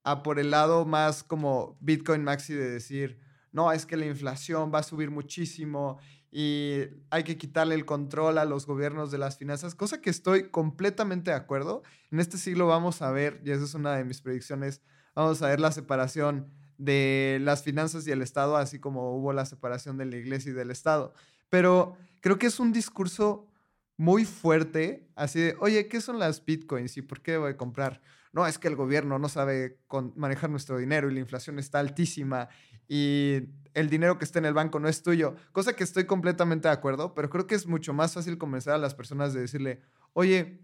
a 0.04 0.24
por 0.24 0.40
el 0.40 0.52
lado 0.52 0.86
más 0.86 1.24
como 1.24 1.78
Bitcoin 1.82 2.24
Maxi 2.24 2.54
de 2.54 2.70
decir, 2.70 3.20
no, 3.52 3.72
es 3.72 3.86
que 3.86 3.98
la 3.98 4.06
inflación 4.06 4.72
va 4.74 4.80
a 4.80 4.84
subir 4.84 5.12
muchísimo 5.12 6.00
y 6.32 6.82
hay 7.10 7.24
que 7.24 7.38
quitarle 7.38 7.76
el 7.76 7.86
control 7.86 8.38
a 8.38 8.46
los 8.46 8.66
gobiernos 8.66 9.12
de 9.12 9.18
las 9.18 9.38
finanzas, 9.38 9.76
cosa 9.76 10.02
que 10.02 10.10
estoy 10.10 10.50
completamente 10.50 11.32
de 11.32 11.38
acuerdo. 11.38 11.84
En 12.12 12.20
este 12.20 12.38
siglo 12.38 12.68
vamos 12.68 13.02
a 13.02 13.12
ver, 13.12 13.42
y 13.44 13.52
esa 13.52 13.64
es 13.64 13.74
una 13.74 13.96
de 13.96 14.04
mis 14.04 14.22
predicciones, 14.22 14.82
vamos 15.16 15.42
a 15.42 15.48
ver 15.48 15.60
la 15.60 15.72
separación 15.72 16.52
de 16.80 17.38
las 17.42 17.62
finanzas 17.62 18.08
y 18.08 18.12
el 18.12 18.24
Estado, 18.24 18.58
así 18.58 18.80
como 18.80 19.16
hubo 19.16 19.34
la 19.34 19.46
separación 19.46 19.98
de 19.98 20.06
la 20.06 20.16
iglesia 20.16 20.52
y 20.52 20.56
del 20.56 20.72
Estado. 20.72 21.14
Pero 21.50 21.98
creo 22.22 22.40
que 22.40 22.48
es 22.48 22.60
un 22.60 22.72
discurso 22.72 23.46
muy 23.98 24.24
fuerte, 24.24 25.08
así 25.16 25.42
de, 25.42 25.56
oye, 25.60 25.88
¿qué 25.90 26.00
son 26.00 26.18
las 26.18 26.44
bitcoins 26.44 26.96
y 26.98 27.02
por 27.02 27.22
qué 27.22 27.38
voy 27.38 27.52
a 27.52 27.58
comprar? 27.58 28.02
No, 28.32 28.48
es 28.48 28.58
que 28.58 28.70
el 28.70 28.78
gobierno 28.78 29.20
no 29.20 29.28
sabe 29.28 29.78
manejar 30.16 30.50
nuestro 30.50 30.78
dinero 30.78 31.12
y 31.12 31.14
la 31.14 31.20
inflación 31.20 31.60
está 31.60 31.80
altísima 31.80 32.48
y 32.88 33.42
el 33.74 33.90
dinero 33.90 34.18
que 34.18 34.24
está 34.24 34.40
en 34.40 34.46
el 34.46 34.54
banco 34.54 34.80
no 34.80 34.88
es 34.88 35.04
tuyo, 35.04 35.36
cosa 35.52 35.74
que 35.74 35.84
estoy 35.84 36.06
completamente 36.06 36.70
de 36.70 36.74
acuerdo, 36.74 37.14
pero 37.14 37.30
creo 37.30 37.46
que 37.46 37.56
es 37.56 37.68
mucho 37.68 37.94
más 37.94 38.14
fácil 38.14 38.38
convencer 38.38 38.72
a 38.72 38.78
las 38.78 38.96
personas 38.96 39.34
de 39.34 39.42
decirle, 39.42 39.82
oye, 40.14 40.62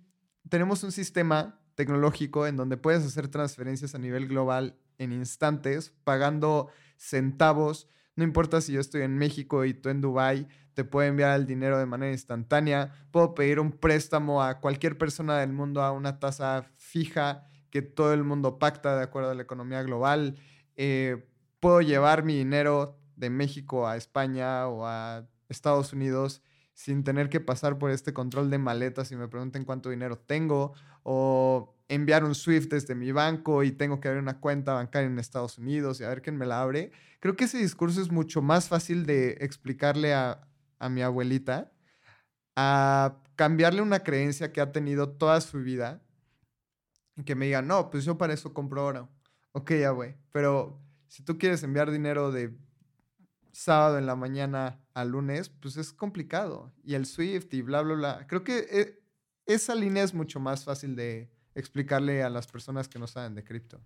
tenemos 0.49 0.83
un 0.83 0.93
sistema 0.93 1.59
tecnológico 1.75 2.47
en 2.47 2.55
donde 2.55 2.77
puedes 2.77 3.05
hacer 3.05 3.27
transferencias 3.27 3.95
a 3.95 3.99
nivel 3.99 4.27
global 4.27 4.77
en 4.97 5.11
instantes, 5.11 5.93
pagando 6.03 6.69
centavos, 6.97 7.89
no 8.15 8.23
importa 8.23 8.61
si 8.61 8.73
yo 8.73 8.79
estoy 8.79 9.01
en 9.01 9.17
México 9.17 9.65
y 9.65 9.73
tú 9.73 9.89
en 9.89 10.01
Dubai, 10.01 10.47
te 10.73 10.83
puedo 10.83 11.07
enviar 11.07 11.39
el 11.39 11.45
dinero 11.45 11.77
de 11.77 11.85
manera 11.85 12.11
instantánea, 12.11 12.91
puedo 13.11 13.33
pedir 13.33 13.59
un 13.59 13.71
préstamo 13.71 14.43
a 14.43 14.59
cualquier 14.59 14.97
persona 14.97 15.39
del 15.39 15.53
mundo 15.53 15.81
a 15.81 15.91
una 15.91 16.19
tasa 16.19 16.69
fija 16.77 17.47
que 17.69 17.81
todo 17.81 18.13
el 18.13 18.23
mundo 18.23 18.59
pacta 18.59 18.95
de 18.95 19.03
acuerdo 19.03 19.31
a 19.31 19.35
la 19.35 19.43
economía 19.43 19.83
global. 19.83 20.37
Eh, 20.75 21.27
puedo 21.59 21.81
llevar 21.81 22.23
mi 22.23 22.35
dinero 22.35 22.97
de 23.15 23.29
México 23.29 23.87
a 23.87 23.97
España 23.97 24.67
o 24.67 24.85
a 24.85 25.27
Estados 25.49 25.93
Unidos 25.93 26.41
sin 26.73 27.03
tener 27.03 27.29
que 27.29 27.39
pasar 27.39 27.77
por 27.77 27.91
este 27.91 28.13
control 28.13 28.49
de 28.49 28.57
maletas 28.57 29.11
y 29.11 29.15
me 29.15 29.27
pregunten 29.27 29.63
cuánto 29.63 29.89
dinero 29.89 30.17
tengo 30.17 30.73
o 31.03 31.74
enviar 31.87 32.23
un 32.23 32.35
SWIFT 32.35 32.71
desde 32.71 32.95
mi 32.95 33.11
banco 33.11 33.63
y 33.63 33.71
tengo 33.71 33.99
que 33.99 34.07
abrir 34.07 34.21
una 34.21 34.39
cuenta 34.39 34.73
bancaria 34.73 35.07
en 35.07 35.19
Estados 35.19 35.57
Unidos 35.57 35.99
y 35.99 36.03
a 36.03 36.09
ver 36.09 36.21
quién 36.21 36.37
me 36.37 36.45
la 36.45 36.61
abre. 36.61 36.91
Creo 37.19 37.35
que 37.35 37.45
ese 37.45 37.57
discurso 37.57 38.01
es 38.01 38.11
mucho 38.11 38.41
más 38.41 38.67
fácil 38.67 39.05
de 39.05 39.37
explicarle 39.41 40.13
a, 40.13 40.47
a 40.79 40.89
mi 40.89 41.01
abuelita 41.01 41.71
a 42.55 43.17
cambiarle 43.35 43.81
una 43.81 43.99
creencia 43.99 44.51
que 44.51 44.61
ha 44.61 44.71
tenido 44.71 45.09
toda 45.09 45.41
su 45.41 45.59
vida 45.59 46.01
y 47.17 47.23
que 47.23 47.35
me 47.35 47.45
diga, 47.45 47.61
no, 47.61 47.89
pues 47.89 48.05
yo 48.05 48.17
para 48.17 48.33
eso 48.33 48.53
compro 48.53 48.85
oro. 48.85 49.09
Ok, 49.51 49.71
ya, 49.73 49.89
güey. 49.91 50.15
Pero 50.31 50.81
si 51.07 51.23
tú 51.23 51.37
quieres 51.37 51.63
enviar 51.63 51.91
dinero 51.91 52.31
de 52.31 52.53
sábado 53.51 53.97
en 53.97 54.05
la 54.05 54.15
mañana 54.15 54.81
a 54.93 55.05
lunes, 55.05 55.49
pues 55.49 55.77
es 55.77 55.93
complicado. 55.93 56.73
Y 56.83 56.95
el 56.95 57.05
Swift 57.05 57.53
y 57.53 57.61
bla, 57.61 57.81
bla, 57.81 57.95
bla. 57.95 58.27
Creo 58.27 58.43
que 58.43 58.67
eh, 58.69 59.01
esa 59.45 59.75
línea 59.75 60.03
es 60.03 60.13
mucho 60.13 60.39
más 60.39 60.65
fácil 60.65 60.95
de 60.95 61.29
explicarle 61.55 62.23
a 62.23 62.29
las 62.29 62.47
personas 62.47 62.87
que 62.87 62.99
no 62.99 63.07
saben 63.07 63.33
de 63.33 63.43
cripto. 63.43 63.81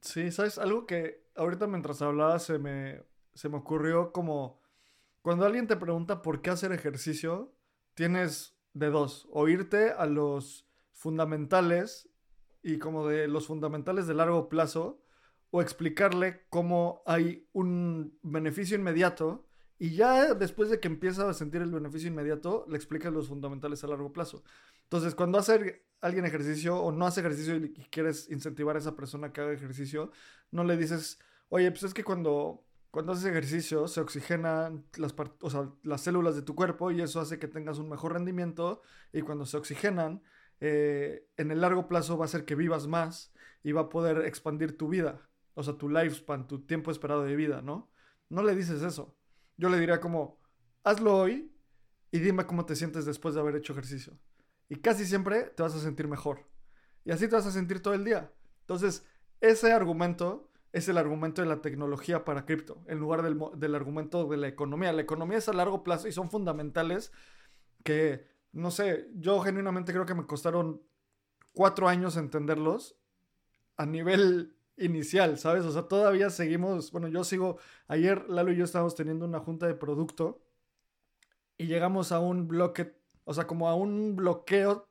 Sí, 0.00 0.30
¿sabes? 0.30 0.58
Algo 0.58 0.86
que 0.86 1.28
ahorita 1.34 1.66
mientras 1.66 2.00
hablaba 2.00 2.38
se 2.38 2.58
me, 2.58 3.02
se 3.34 3.48
me 3.48 3.56
ocurrió 3.56 4.12
como 4.12 4.60
cuando 5.22 5.44
alguien 5.44 5.66
te 5.66 5.76
pregunta 5.76 6.22
por 6.22 6.40
qué 6.40 6.50
hacer 6.50 6.72
ejercicio, 6.72 7.52
tienes 7.94 8.56
de 8.72 8.90
dos, 8.90 9.28
o 9.30 9.48
irte 9.48 9.90
a 9.90 10.06
los 10.06 10.66
fundamentales 10.92 12.08
y 12.62 12.78
como 12.78 13.06
de 13.06 13.28
los 13.28 13.46
fundamentales 13.46 14.06
de 14.06 14.14
largo 14.14 14.48
plazo 14.48 15.02
o 15.50 15.60
explicarle 15.60 16.46
cómo 16.48 17.02
hay 17.06 17.48
un 17.52 18.18
beneficio 18.22 18.76
inmediato 18.76 19.48
y 19.78 19.94
ya 19.94 20.34
después 20.34 20.70
de 20.70 20.80
que 20.80 20.88
empieza 20.88 21.28
a 21.28 21.34
sentir 21.34 21.62
el 21.62 21.70
beneficio 21.70 22.08
inmediato, 22.08 22.66
le 22.68 22.76
explicas 22.76 23.12
los 23.12 23.28
fundamentales 23.28 23.84
a 23.84 23.86
largo 23.86 24.12
plazo. 24.12 24.42
Entonces, 24.88 25.14
cuando 25.14 25.36
hace 25.38 25.84
alguien 26.00 26.24
ejercicio 26.24 26.80
o 26.80 26.92
no 26.92 27.06
hace 27.06 27.20
ejercicio 27.20 27.56
y 27.56 27.72
quieres 27.90 28.30
incentivar 28.30 28.76
a 28.76 28.78
esa 28.78 28.96
persona 28.96 29.32
que 29.32 29.42
haga 29.42 29.52
ejercicio, 29.52 30.10
no 30.50 30.64
le 30.64 30.78
dices, 30.78 31.18
oye, 31.50 31.70
pues 31.70 31.82
es 31.82 31.92
que 31.92 32.04
cuando, 32.04 32.64
haces 33.08 33.26
ejercicio 33.26 33.86
se 33.86 34.00
oxigenan 34.00 34.86
las, 34.96 35.14
las 35.82 36.00
células 36.00 36.36
de 36.36 36.42
tu 36.42 36.54
cuerpo 36.54 36.90
y 36.90 37.02
eso 37.02 37.20
hace 37.20 37.38
que 37.38 37.48
tengas 37.48 37.78
un 37.78 37.90
mejor 37.90 38.14
rendimiento 38.14 38.80
y 39.12 39.20
cuando 39.20 39.44
se 39.44 39.58
oxigenan, 39.58 40.22
eh, 40.60 41.28
en 41.36 41.50
el 41.50 41.60
largo 41.60 41.86
plazo 41.86 42.16
va 42.16 42.24
a 42.24 42.26
hacer 42.26 42.46
que 42.46 42.54
vivas 42.54 42.86
más 42.86 43.32
y 43.62 43.72
va 43.72 43.82
a 43.82 43.88
poder 43.90 44.24
expandir 44.26 44.76
tu 44.78 44.88
vida, 44.88 45.28
o 45.52 45.62
sea, 45.62 45.74
tu 45.74 45.90
lifespan, 45.90 46.48
tu 46.48 46.60
tiempo 46.64 46.90
esperado 46.90 47.24
de 47.24 47.36
vida, 47.36 47.60
¿no? 47.60 47.90
No 48.30 48.42
le 48.42 48.54
dices 48.54 48.82
eso. 48.82 49.16
Yo 49.58 49.68
le 49.68 49.78
diría 49.78 50.00
como, 50.00 50.40
hazlo 50.82 51.16
hoy 51.16 51.52
y 52.10 52.20
dime 52.20 52.46
cómo 52.46 52.64
te 52.64 52.74
sientes 52.74 53.04
después 53.04 53.34
de 53.34 53.40
haber 53.40 53.56
hecho 53.56 53.72
ejercicio. 53.74 54.18
Y 54.68 54.76
casi 54.76 55.04
siempre 55.04 55.44
te 55.44 55.62
vas 55.62 55.74
a 55.74 55.80
sentir 55.80 56.08
mejor. 56.08 56.46
Y 57.04 57.10
así 57.10 57.28
te 57.28 57.36
vas 57.36 57.46
a 57.46 57.52
sentir 57.52 57.80
todo 57.82 57.94
el 57.94 58.04
día. 58.04 58.32
Entonces, 58.60 59.06
ese 59.40 59.72
argumento 59.72 60.50
es 60.72 60.88
el 60.88 60.98
argumento 60.98 61.40
de 61.40 61.48
la 61.48 61.62
tecnología 61.62 62.24
para 62.24 62.44
cripto, 62.44 62.82
en 62.86 62.98
lugar 62.98 63.22
del, 63.22 63.38
del 63.56 63.74
argumento 63.74 64.26
de 64.28 64.36
la 64.36 64.48
economía. 64.48 64.92
La 64.92 65.02
economía 65.02 65.38
es 65.38 65.48
a 65.48 65.54
largo 65.54 65.82
plazo 65.82 66.08
y 66.08 66.12
son 66.12 66.30
fundamentales 66.30 67.12
que 67.82 68.26
no 68.52 68.70
sé, 68.70 69.08
yo 69.14 69.40
genuinamente 69.40 69.92
creo 69.92 70.06
que 70.06 70.14
me 70.14 70.26
costaron 70.26 70.82
cuatro 71.52 71.88
años 71.88 72.16
entenderlos 72.16 72.96
a 73.76 73.86
nivel 73.86 74.56
inicial, 74.76 75.38
¿sabes? 75.38 75.64
O 75.64 75.72
sea, 75.72 75.82
todavía 75.82 76.30
seguimos, 76.30 76.92
bueno, 76.92 77.08
yo 77.08 77.24
sigo, 77.24 77.58
ayer 77.88 78.28
Lalo 78.28 78.52
y 78.52 78.56
yo 78.56 78.64
estábamos 78.64 78.94
teniendo 78.94 79.26
una 79.26 79.40
junta 79.40 79.66
de 79.66 79.74
producto 79.74 80.42
y 81.56 81.66
llegamos 81.66 82.12
a 82.12 82.20
un 82.20 82.48
bloque, 82.48 82.96
o 83.28 83.34
sea, 83.34 83.46
como 83.46 83.68
a 83.68 83.74
un 83.74 84.16
bloqueo 84.16 84.88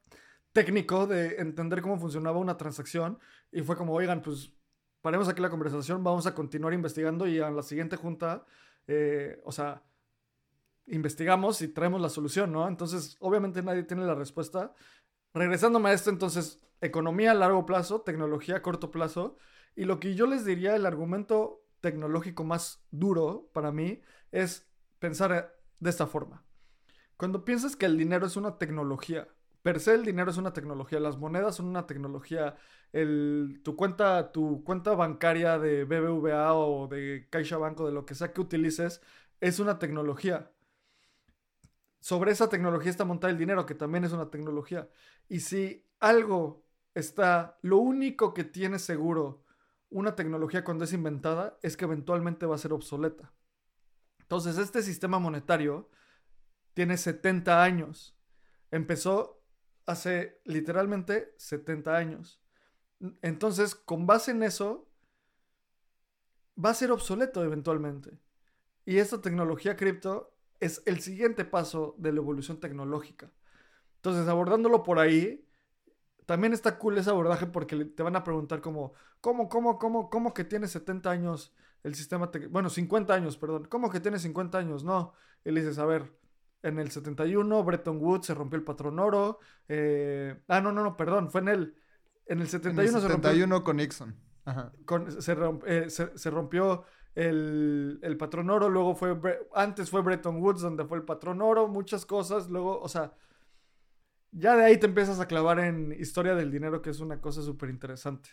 técnico 0.52 1.08
de 1.08 1.38
entender 1.38 1.82
cómo 1.82 1.98
funcionaba 1.98 2.38
una 2.38 2.56
transacción 2.56 3.18
y 3.52 3.64
fue 3.64 3.76
como, 3.76 3.94
oigan, 3.96 4.22
pues 4.22 4.54
paremos 5.02 5.28
aquí 5.28 5.42
la 5.42 5.50
conversación, 5.50 6.04
vamos 6.04 6.28
a 6.28 6.36
continuar 6.36 6.76
investigando 6.76 7.26
y 7.28 7.40
a 7.40 7.50
la 7.50 7.64
siguiente 7.64 7.96
junta, 7.96 8.46
eh, 8.86 9.42
o 9.44 9.52
sea, 9.52 9.82
investigamos 10.86 11.64
y 11.64 11.70
traemos 11.70 12.00
la 12.00 12.10
solución, 12.10 12.52
¿no? 12.52 12.68
Entonces, 12.68 13.18
obviamente 13.22 13.64
nadie 13.64 13.82
tiene 13.82 14.06
la 14.06 14.14
respuesta. 14.14 14.72
Regresándome 15.34 15.90
a 15.90 15.94
esto, 15.94 16.12
entonces, 16.12 16.62
economía 16.80 17.32
a 17.32 17.34
largo 17.34 17.66
plazo, 17.66 18.02
tecnología 18.02 18.58
a 18.58 18.62
corto 18.62 18.92
plazo. 18.92 19.36
Y 19.76 19.86
lo 19.86 20.00
que 20.00 20.14
yo 20.14 20.28
les 20.28 20.46
diría, 20.46 20.76
el 20.76 20.86
argumento 20.86 21.64
tecnológico 21.82 22.44
más 22.44 22.86
duro 22.92 23.50
para 23.52 23.72
mí 23.72 24.00
es 24.32 24.70
pensar 25.00 25.58
de 25.80 25.90
esta 25.90 26.06
forma. 26.06 26.47
Cuando 27.18 27.44
piensas 27.46 27.76
que 27.76 27.86
el 27.86 27.98
dinero 27.98 28.28
es 28.28 28.38
una 28.38 28.58
tecnología, 28.58 29.28
per 29.64 29.80
se 29.80 29.96
el 29.96 30.06
dinero 30.06 30.32
es 30.32 30.38
una 30.38 30.54
tecnología, 30.54 31.00
las 31.00 31.18
monedas 31.18 31.56
son 31.56 31.68
una 31.68 31.88
tecnología, 31.88 32.56
tu, 33.64 33.76
cuenta, 33.76 34.32
tu 34.32 34.64
cuenta 34.64 34.96
bancaria 34.96 35.60
de 35.60 35.84
BBVA 35.84 36.54
o 36.54 36.88
de 36.88 37.28
CaixaBank 37.30 37.80
o 37.82 37.88
de 37.88 37.92
lo 37.92 38.06
que 38.06 38.16
sea 38.16 38.32
que 38.34 38.42
utilices 38.42 39.02
es 39.42 39.60
una 39.60 39.80
tecnología 39.80 40.52
sobre 42.00 42.32
esa 42.32 42.50
tecnología 42.50 42.90
está 42.90 43.06
montar 43.06 43.30
el 43.32 43.38
dinero, 43.38 43.66
que 43.66 43.76
también 43.76 44.04
es 44.04 44.14
una 44.14 44.30
tecnología. 44.30 44.90
Y 45.28 45.42
si 45.42 45.86
algo 46.00 46.66
está, 46.94 47.58
lo 47.62 47.80
único 47.80 48.34
que 48.34 48.44
tiene 48.44 48.80
seguro 48.80 49.44
una 49.90 50.16
tecnología 50.16 50.64
cuando 50.64 50.84
es 50.84 50.94
inventada 50.94 51.58
es 51.62 51.78
que 51.78 51.86
eventualmente 51.86 52.46
va 52.46 52.56
a 52.56 52.60
ser 52.60 52.74
obsoleta. 52.74 53.34
Entonces, 54.22 54.58
este 54.58 54.82
sistema 54.84 55.20
monetario 55.20 55.90
tiene 56.78 56.96
70 56.96 57.64
años. 57.64 58.16
Empezó 58.70 59.42
hace 59.88 60.40
literalmente 60.46 61.34
70 61.38 61.98
años. 61.98 62.40
Entonces, 63.24 63.74
con 63.74 64.06
base 64.06 64.30
en 64.30 64.44
eso, 64.44 64.88
va 66.64 66.70
a 66.70 66.76
ser 66.76 66.92
obsoleto 66.92 67.44
eventualmente. 67.44 68.20
Y 68.86 68.98
esta 68.98 69.20
tecnología 69.20 69.76
cripto 69.76 70.38
es 70.60 70.84
el 70.86 71.00
siguiente 71.00 71.46
paso 71.46 71.96
de 71.98 72.12
la 72.12 72.20
evolución 72.20 72.60
tecnológica. 72.60 73.32
Entonces, 73.96 74.28
abordándolo 74.28 74.84
por 74.84 75.00
ahí, 75.00 75.50
también 76.28 76.54
está 76.54 76.78
cool 76.78 77.00
ese 77.00 77.10
abordaje 77.10 77.48
porque 77.48 77.86
te 77.86 78.04
van 78.04 78.18
a 78.18 78.24
preguntar 78.24 78.62
como, 78.62 78.94
¿cómo, 79.20 79.50
cómo, 79.50 79.80
cómo, 79.80 80.12
cómo 80.12 80.32
que 80.32 80.44
tiene 80.44 80.68
70 80.68 81.10
años 81.10 81.56
el 81.82 81.96
sistema, 81.96 82.30
bueno, 82.52 82.70
50 82.70 83.16
años, 83.16 83.36
perdón, 83.36 83.66
¿cómo 83.66 83.90
que 83.90 84.00
tiene 84.00 84.20
50 84.20 84.60
años? 84.60 84.84
No, 84.84 85.14
y 85.44 85.52
le 85.52 85.62
dices, 85.62 85.80
a 85.80 85.86
ver, 85.86 86.17
en 86.64 86.80
el 86.80 86.92
71 86.92 87.64
Bretton 87.64 87.98
Woods 87.98 88.28
se 88.28 88.34
rompió 88.34 88.58
el 88.58 88.64
patrón 88.64 89.00
oro, 89.00 89.40
eh, 89.68 90.42
ah, 90.48 90.62
no, 90.62 90.72
no, 90.72 90.84
no, 90.84 90.98
perdón, 90.98 91.30
fue 91.30 91.42
en 91.42 91.48
el, 91.50 91.76
en 92.26 92.40
el 92.40 92.48
71, 92.48 92.90
en 92.90 92.96
el 92.96 93.02
71 93.02 93.64
con 93.64 93.78
Nixon. 93.78 94.16
se, 95.20 96.18
se 96.18 96.30
rompió 96.30 96.86
el, 97.18 98.16
patrón 98.20 98.50
oro, 98.50 98.70
luego 98.70 98.96
fue, 98.96 99.20
antes 99.56 99.90
fue 99.90 100.02
Bretton 100.02 100.42
Woods 100.42 100.62
donde 100.62 100.86
fue 100.86 100.98
el 101.00 101.04
patrón 101.04 101.42
oro, 101.42 101.68
muchas 101.68 102.06
cosas, 102.06 102.48
luego, 102.48 102.80
o 102.80 102.88
sea, 102.88 103.14
ya 104.32 104.56
de 104.56 104.66
ahí 104.66 104.78
te 104.78 104.86
empiezas 104.86 105.20
a 105.20 105.28
clavar 105.28 105.60
en 105.60 105.96
historia 106.00 106.36
del 106.36 106.52
dinero, 106.52 106.82
que 106.82 106.92
es 106.92 107.00
una 107.00 107.20
cosa 107.20 107.42
súper 107.42 107.70
interesante. 107.70 108.30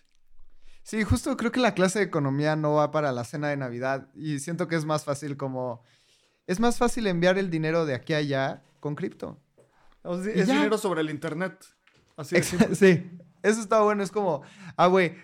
Sí, 0.83 1.03
justo 1.03 1.35
creo 1.39 1.51
que 1.51 1.61
la 1.61 1.73
clase 1.73 2.01
de 2.01 2.05
economía 2.05 2.57
no 2.57 2.75
va 2.75 2.91
para 2.91 3.11
la 3.11 3.25
cena 3.25 3.49
de 3.49 3.57
Navidad 3.57 4.11
y 4.15 4.39
siento 4.41 4.69
que 4.69 4.77
es 4.77 4.85
más 4.85 5.05
fácil 5.05 5.39
como 5.39 5.83
es 6.47 6.61
más 6.61 6.79
fácil 6.79 7.07
enviar 7.07 7.39
el 7.39 7.51
dinero 7.51 7.87
de 7.87 7.95
aquí 7.95 8.13
a 8.13 8.19
allá 8.19 8.63
con 8.81 8.95
cripto. 8.95 9.39
es 10.05 10.47
dinero 10.47 10.79
sobre 10.79 11.01
el 11.01 11.11
internet. 11.11 11.65
Así 12.17 12.37
es. 12.37 12.55
Sí, 12.79 13.11
eso 13.43 13.61
está 13.61 13.81
bueno. 13.81 14.03
Es 14.03 14.11
como, 14.11 14.43
ah, 14.77 14.87
güey, 14.87 15.17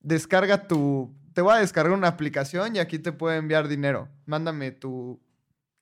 descarga 0.00 0.66
tu. 0.66 1.14
Te 1.34 1.40
voy 1.40 1.54
a 1.54 1.58
descargar 1.58 1.92
una 1.92 2.08
aplicación 2.08 2.76
y 2.76 2.78
aquí 2.78 2.98
te 2.98 3.12
puedo 3.12 3.34
enviar 3.34 3.68
dinero. 3.68 4.08
Mándame 4.26 4.70
tu, 4.70 5.20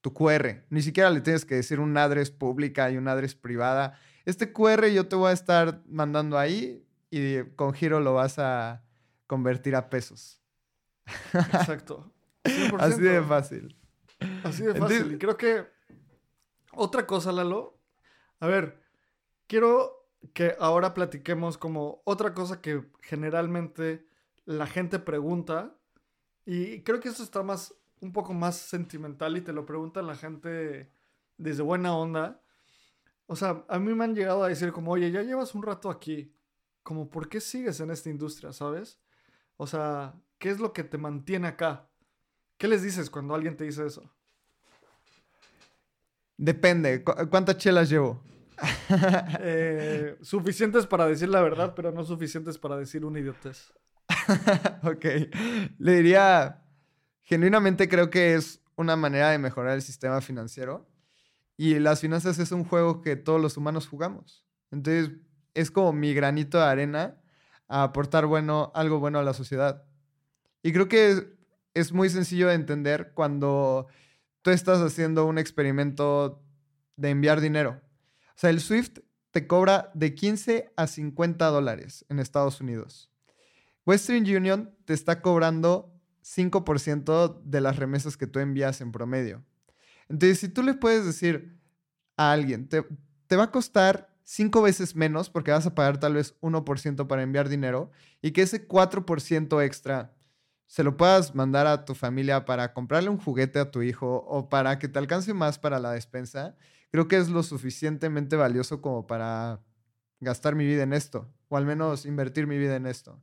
tu 0.01 0.13
QR. 0.13 0.65
Ni 0.71 0.83
siquiera 0.83 1.11
le 1.11 1.21
tienes 1.21 1.45
que 1.45 1.57
decir 1.57 1.81
un 1.81 1.97
address 1.97 2.31
pública 2.31 2.91
y 2.91 2.97
un 2.97 3.09
address 3.09 3.35
privada. 3.35 3.99
Este 4.25 4.53
QR 4.53 4.87
yo 4.89 5.09
te 5.09 5.17
voy 5.17 5.31
a 5.31 5.33
estar 5.33 5.83
mandando 5.89 6.39
ahí 6.39 6.85
y 7.11 7.43
con 7.57 7.73
giro 7.75 8.01
lo 8.01 8.15
vas 8.15 8.39
a 8.39 8.83
convertir 9.27 9.75
a 9.75 9.91
pesos. 9.91 10.41
Exacto. 11.35 12.13
Así 12.79 13.01
de 13.01 13.23
fácil. 13.23 13.77
Así 14.45 14.65
de 14.65 14.75
fácil. 14.75 15.13
y 15.13 15.19
creo 15.19 15.37
que 15.37 15.67
otra 16.73 17.07
cosa, 17.07 17.33
Lalo. 17.33 17.79
A 18.39 18.47
ver, 18.47 18.83
quiero 19.47 20.09
que 20.35 20.55
ahora 20.59 20.95
platiquemos 20.95 21.59
como 21.59 22.03
otra 22.05 22.35
cosa 22.35 22.61
que 22.61 22.87
generalmente 23.01 24.07
la 24.45 24.67
gente 24.67 24.99
pregunta. 24.99 25.77
Y 26.45 26.83
creo 26.83 27.01
que 27.01 27.09
eso 27.09 27.23
está 27.23 27.43
más, 27.43 27.75
un 28.01 28.13
poco 28.13 28.33
más 28.33 28.57
sentimental 28.57 29.37
y 29.37 29.41
te 29.41 29.53
lo 29.53 29.67
pregunta 29.67 30.03
la 30.03 30.17
gente 30.17 30.91
desde 31.37 31.63
buena 31.63 31.97
onda. 31.97 32.43
O 33.27 33.37
sea, 33.37 33.65
a 33.69 33.79
mí 33.79 33.95
me 33.95 34.05
han 34.05 34.15
llegado 34.15 34.43
a 34.43 34.49
decir 34.49 34.73
como, 34.73 34.93
oye, 34.93 35.11
ya 35.11 35.23
llevas 35.23 35.55
un 35.55 35.63
rato 35.63 35.91
aquí. 35.91 36.35
Como, 36.83 37.11
¿por 37.11 37.29
qué 37.29 37.41
sigues 37.41 37.79
en 37.81 37.91
esta 37.91 38.11
industria, 38.11 38.53
sabes? 38.53 38.99
O 39.57 39.67
sea, 39.67 40.15
¿qué 40.39 40.49
es 40.51 40.59
lo 40.59 40.73
que 40.73 40.83
te 40.83 40.99
mantiene 40.99 41.49
acá? 41.49 41.90
¿Qué 42.61 42.69
les 42.69 42.83
dices 42.83 43.09
cuando 43.09 43.35
alguien 43.35 43.57
te 43.57 43.65
dice 43.65 43.87
eso? 43.87 44.03
Depende. 46.37 47.03
¿Cuántas 47.03 47.57
chelas 47.57 47.89
llevo? 47.89 48.23
Eh, 49.41 50.19
suficientes 50.21 50.87
para 50.87 51.07
decir 51.07 51.31
la 51.31 51.41
verdad, 51.41 51.73
pero 51.75 51.91
no 51.91 52.05
suficientes 52.05 52.59
para 52.59 52.77
decir 52.77 53.07
una 53.07 53.19
idiotez. 53.19 53.73
ok. 54.83 55.05
Le 55.79 55.93
diría, 55.95 56.63
genuinamente 57.23 57.89
creo 57.89 58.11
que 58.11 58.35
es 58.35 58.61
una 58.77 58.95
manera 58.95 59.31
de 59.31 59.39
mejorar 59.39 59.77
el 59.77 59.83
sistema 59.83 60.21
financiero. 60.21 60.87
Y 61.57 61.79
las 61.79 62.01
finanzas 62.01 62.39
es 62.39 62.53
un 62.53 62.65
juego 62.65 63.01
que 63.01 63.17
todos 63.17 63.41
los 63.41 63.57
humanos 63.57 63.89
jugamos. 63.89 64.45
Entonces, 64.71 65.17
es 65.55 65.71
como 65.71 65.95
mi 65.95 66.13
granito 66.13 66.59
de 66.59 66.65
arena 66.65 67.23
a 67.69 67.85
aportar 67.85 68.27
bueno, 68.27 68.71
algo 68.75 68.99
bueno 68.99 69.19
a 69.19 69.23
la 69.23 69.33
sociedad. 69.33 69.87
Y 70.63 70.73
creo 70.75 70.89
que 70.89 71.40
es 71.75 71.93
muy 71.93 72.11
sencillo 72.11 72.49
de 72.49 72.55
entender 72.55 73.13
cuando 73.15 73.87
tú 74.43 74.51
estás 74.51 74.81
haciendo 74.81 75.27
un 75.27 75.39
experimento 75.39 76.43
de 76.97 77.11
enviar 77.11 77.41
dinero. 77.41 77.81
O 78.29 78.39
sea, 78.41 78.51
el 78.51 78.61
SWIFT 78.61 79.01
te 79.31 79.47
cobra 79.47 79.91
de 79.95 80.15
15 80.15 80.73
a 80.77 80.87
50 80.87 81.47
dólares 81.47 82.05
en 82.09 82.19
Estados 82.19 82.61
Unidos. 82.61 83.11
Western 83.87 84.23
Union 84.25 84.75
te 84.85 84.93
está 84.93 85.23
cobrando 85.23 85.95
5% 86.23 87.43
de 87.45 87.61
las 87.61 87.77
remesas 87.77 88.17
que 88.17 88.27
tú 88.27 88.39
envías 88.39 88.81
en 88.81 88.93
promedio. 88.93 89.45
Entonces, 90.09 90.41
si 90.41 90.49
tú 90.49 90.63
le 90.63 90.75
puedes 90.75 91.05
decir 91.05 91.59
a 92.17 92.33
alguien, 92.33 92.69
te, 92.69 92.85
te 93.27 93.37
va 93.37 93.45
a 93.45 93.51
costar 93.51 94.15
5 94.25 94.63
veces 94.63 94.95
menos 94.95 95.31
porque 95.31 95.51
vas 95.51 95.67
a 95.67 95.75
pagar 95.75 95.99
tal 95.99 96.15
vez 96.15 96.39
1% 96.41 97.07
para 97.07 97.23
enviar 97.23 97.49
dinero 97.49 97.91
y 98.21 98.33
que 98.33 98.43
ese 98.43 98.69
4% 98.69 99.65
extra 99.65 100.13
se 100.71 100.85
lo 100.85 100.97
puedas 100.97 101.35
mandar 101.35 101.67
a 101.67 101.85
tu 101.85 101.97
familia 101.97 102.45
para 102.45 102.73
comprarle 102.73 103.11
un 103.11 103.19
juguete 103.19 103.59
a 103.59 103.73
tu 103.73 103.83
hijo 103.83 104.25
o 104.29 104.49
para 104.49 104.79
que 104.79 104.87
te 104.87 105.01
alcance 105.01 105.35
más 105.35 105.59
para 105.59 105.81
la 105.81 105.91
despensa, 105.91 106.55
creo 106.93 107.09
que 107.09 107.17
es 107.17 107.29
lo 107.29 107.43
suficientemente 107.43 108.37
valioso 108.37 108.81
como 108.81 109.05
para 109.05 109.59
gastar 110.21 110.55
mi 110.55 110.65
vida 110.65 110.85
en 110.85 110.93
esto, 110.93 111.29
o 111.49 111.57
al 111.57 111.67
menos 111.67 112.07
invertir 112.07 112.47
mi 112.47 112.57
vida 112.57 112.77
en 112.77 112.87
esto. 112.87 113.21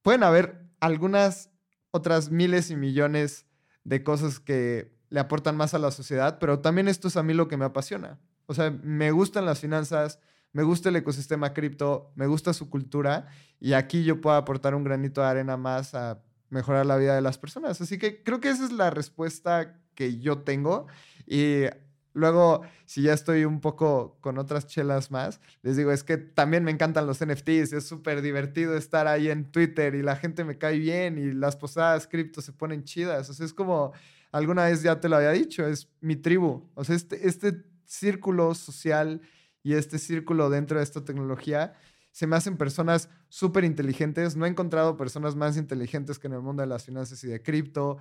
Pueden 0.00 0.22
haber 0.22 0.64
algunas 0.80 1.50
otras 1.90 2.30
miles 2.30 2.70
y 2.70 2.76
millones 2.76 3.44
de 3.84 4.02
cosas 4.02 4.40
que 4.40 4.96
le 5.10 5.20
aportan 5.20 5.58
más 5.58 5.74
a 5.74 5.78
la 5.78 5.90
sociedad, 5.90 6.38
pero 6.38 6.60
también 6.60 6.88
esto 6.88 7.08
es 7.08 7.18
a 7.18 7.22
mí 7.22 7.34
lo 7.34 7.48
que 7.48 7.58
me 7.58 7.66
apasiona. 7.66 8.18
O 8.46 8.54
sea, 8.54 8.70
me 8.70 9.10
gustan 9.10 9.44
las 9.44 9.60
finanzas, 9.60 10.20
me 10.52 10.62
gusta 10.62 10.88
el 10.88 10.96
ecosistema 10.96 11.52
cripto, 11.52 12.12
me 12.14 12.26
gusta 12.26 12.54
su 12.54 12.70
cultura 12.70 13.26
y 13.60 13.74
aquí 13.74 14.04
yo 14.04 14.22
puedo 14.22 14.36
aportar 14.36 14.74
un 14.74 14.84
granito 14.84 15.20
de 15.20 15.26
arena 15.26 15.58
más 15.58 15.94
a 15.94 16.22
mejorar 16.52 16.84
la 16.84 16.96
vida 16.96 17.14
de 17.14 17.22
las 17.22 17.38
personas. 17.38 17.80
Así 17.80 17.98
que 17.98 18.22
creo 18.22 18.40
que 18.40 18.50
esa 18.50 18.64
es 18.64 18.72
la 18.72 18.90
respuesta 18.90 19.80
que 19.94 20.18
yo 20.18 20.42
tengo. 20.42 20.86
Y 21.26 21.64
luego, 22.12 22.62
si 22.84 23.02
ya 23.02 23.14
estoy 23.14 23.46
un 23.46 23.60
poco 23.60 24.18
con 24.20 24.36
otras 24.36 24.66
chelas 24.66 25.10
más, 25.10 25.40
les 25.62 25.76
digo, 25.78 25.92
es 25.92 26.04
que 26.04 26.18
también 26.18 26.62
me 26.62 26.70
encantan 26.70 27.06
los 27.06 27.24
NFTs, 27.24 27.72
es 27.72 27.86
súper 27.86 28.20
divertido 28.20 28.76
estar 28.76 29.08
ahí 29.08 29.30
en 29.30 29.50
Twitter 29.50 29.94
y 29.94 30.02
la 30.02 30.16
gente 30.16 30.44
me 30.44 30.58
cae 30.58 30.78
bien 30.78 31.18
y 31.18 31.32
las 31.32 31.56
posadas 31.56 32.06
cripto 32.06 32.42
se 32.42 32.52
ponen 32.52 32.84
chidas. 32.84 33.30
O 33.30 33.34
sea, 33.34 33.46
es 33.46 33.54
como, 33.54 33.92
alguna 34.30 34.64
vez 34.64 34.82
ya 34.82 35.00
te 35.00 35.08
lo 35.08 35.16
había 35.16 35.30
dicho, 35.30 35.66
es 35.66 35.88
mi 36.00 36.16
tribu. 36.16 36.68
O 36.74 36.84
sea, 36.84 36.94
este, 36.94 37.26
este 37.26 37.64
círculo 37.86 38.54
social 38.54 39.22
y 39.62 39.72
este 39.72 39.98
círculo 39.98 40.50
dentro 40.50 40.78
de 40.78 40.84
esta 40.84 41.02
tecnología 41.02 41.74
se 42.12 42.26
me 42.26 42.36
hacen 42.36 42.56
personas 42.56 43.08
súper 43.28 43.64
inteligentes. 43.64 44.36
No 44.36 44.46
he 44.46 44.48
encontrado 44.48 44.96
personas 44.96 45.34
más 45.34 45.56
inteligentes 45.56 46.18
que 46.18 46.28
en 46.28 46.34
el 46.34 46.42
mundo 46.42 46.60
de 46.60 46.68
las 46.68 46.84
finanzas 46.84 47.24
y 47.24 47.26
de 47.26 47.42
cripto. 47.42 47.96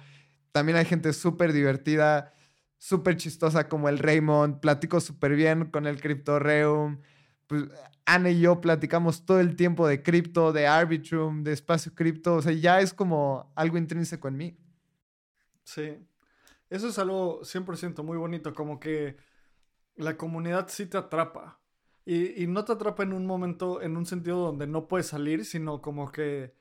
También 0.51 0.77
hay 0.77 0.85
gente 0.85 1.13
súper 1.13 1.53
divertida, 1.53 2.33
súper 2.77 3.15
chistosa 3.15 3.69
como 3.69 3.87
el 3.87 3.99
Raymond. 3.99 4.59
Platico 4.59 4.99
súper 4.99 5.35
bien 5.35 5.71
con 5.71 5.87
el 5.87 6.01
CryptoReum. 6.01 6.99
Pues 7.47 7.63
Ana 8.05 8.31
y 8.31 8.41
yo 8.41 8.59
platicamos 8.59 9.25
todo 9.25 9.39
el 9.39 9.55
tiempo 9.55 9.87
de 9.87 10.03
cripto, 10.03 10.51
de 10.51 10.67
Arbitrum, 10.67 11.43
de 11.43 11.53
espacio 11.53 11.95
cripto. 11.95 12.35
O 12.35 12.41
sea, 12.41 12.51
ya 12.51 12.81
es 12.81 12.93
como 12.93 13.53
algo 13.55 13.77
intrínseco 13.77 14.27
en 14.27 14.37
mí. 14.37 14.57
Sí. 15.63 16.05
Eso 16.69 16.89
es 16.89 16.99
algo 16.99 17.41
100% 17.43 18.03
muy 18.03 18.17
bonito, 18.17 18.53
como 18.53 18.77
que 18.79 19.15
la 19.95 20.17
comunidad 20.17 20.67
sí 20.67 20.85
te 20.85 20.97
atrapa. 20.97 21.60
Y, 22.05 22.47
no 22.47 22.65
te 22.65 22.73
atrapa 22.73 23.03
en 23.03 23.13
un 23.13 23.25
momento, 23.25 23.81
en 23.81 23.95
un 23.95 24.05
sentido 24.05 24.39
donde 24.39 24.67
no 24.67 24.87
puedes 24.87 25.07
salir, 25.07 25.45
sino 25.45 25.81
como 25.81 26.11
que 26.11 26.55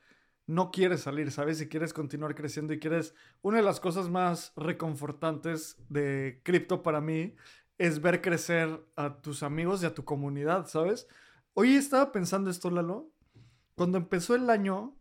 no 0.46 0.70
quieres 0.70 1.00
salir, 1.00 1.30
¿sabes? 1.30 1.60
Y 1.60 1.68
quieres 1.68 1.92
continuar 1.92 2.34
creciendo 2.34 2.72
y 2.72 2.78
quieres... 2.78 3.14
Una 3.42 3.58
de 3.58 3.62
las 3.62 3.80
cosas 3.80 4.08
más 4.08 4.52
reconfortantes 4.56 5.76
de 5.88 6.40
cripto 6.44 6.82
para 6.82 7.00
mí 7.00 7.36
es 7.78 8.02
ver 8.02 8.20
crecer 8.20 8.84
a 8.96 9.22
tus 9.22 9.42
amigos 9.42 9.82
y 9.82 9.86
a 9.86 9.94
tu 9.94 10.04
comunidad, 10.04 10.66
¿sabes? 10.66 11.08
Hoy 11.54 11.74
estaba 11.74 12.12
pensando 12.12 12.50
esto, 12.50 12.70
Lalo. 12.70 13.10
Cuando 13.74 13.96
empezó 13.96 14.34
el 14.34 14.50
año, 14.50 14.96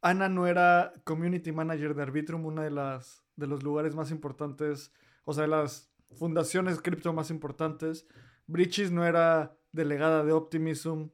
Ana 0.00 0.28
no 0.28 0.46
era 0.46 0.94
community 1.04 1.52
manager 1.52 1.94
de 1.94 2.02
Arbitrum, 2.02 2.46
una 2.46 2.62
de 2.62 2.70
las 2.70 3.24
de 3.36 3.46
los 3.46 3.62
lugares 3.62 3.94
más 3.94 4.10
importantes, 4.10 4.92
o 5.24 5.32
sea, 5.32 5.42
de 5.42 5.48
las 5.48 5.90
fundaciones 6.12 6.80
cripto 6.80 7.12
más 7.12 7.30
importantes. 7.30 8.06
Bridges 8.46 8.90
no 8.90 9.04
era 9.04 9.56
delegada 9.72 10.24
de 10.24 10.32
Optimism. 10.32 11.08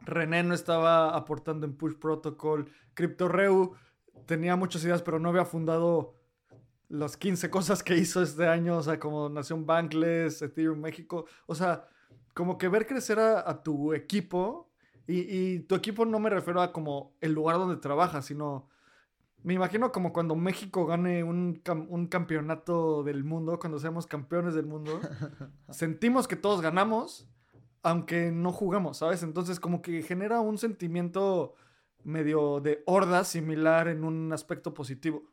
René 0.00 0.42
no 0.42 0.54
estaba 0.54 1.16
aportando 1.16 1.66
en 1.66 1.76
Push 1.76 1.94
Protocol. 1.94 2.70
CryptoReu 2.94 3.74
tenía 4.26 4.56
muchas 4.56 4.84
ideas, 4.84 5.02
pero 5.02 5.18
no 5.18 5.28
había 5.28 5.44
fundado 5.44 6.14
las 6.88 7.16
15 7.16 7.50
cosas 7.50 7.82
que 7.82 7.96
hizo 7.96 8.22
este 8.22 8.46
año, 8.46 8.76
o 8.76 8.82
sea, 8.82 8.98
como 9.00 9.28
Nación 9.28 9.64
Bankless, 9.64 10.42
Ethereum 10.42 10.78
México. 10.78 11.26
O 11.46 11.54
sea, 11.54 11.86
como 12.34 12.58
que 12.58 12.68
ver 12.68 12.86
crecer 12.86 13.18
a, 13.18 13.62
tu 13.62 13.94
equipo. 13.94 14.70
Y, 15.06 15.20
y, 15.20 15.58
tu 15.60 15.74
equipo 15.74 16.04
no 16.04 16.18
me 16.20 16.30
refiero 16.30 16.60
a 16.60 16.72
como 16.72 17.16
el 17.20 17.32
lugar 17.32 17.56
donde 17.56 17.76
trabajas, 17.76 18.26
sino 18.26 18.68
me 19.44 19.54
imagino 19.54 19.90
como 19.90 20.12
cuando 20.12 20.36
México 20.36 20.86
gane 20.86 21.24
un, 21.24 21.60
campeonato 22.10 23.02
del 23.02 23.24
mundo, 23.24 23.58
cuando 23.58 23.78
seamos 23.78 24.06
campeones 24.06 24.54
del 24.54 24.66
mundo, 24.66 25.00
sentimos 25.70 26.28
que 26.28 26.36
todos 26.36 26.60
ganamos, 26.60 27.28
aunque 27.82 28.30
no 28.30 28.52
jugamos, 28.52 28.98
¿sabes? 28.98 29.22
Entonces 29.22 29.58
como 29.58 29.82
que 29.82 30.02
genera 30.02 30.40
un 30.40 30.58
sentimiento 30.58 31.54
medio 32.04 32.60
de 32.60 32.82
horda 32.86 33.24
similar 33.24 33.88
en 33.88 34.04
un 34.04 34.32
aspecto 34.32 34.74
positivo. 34.74 35.24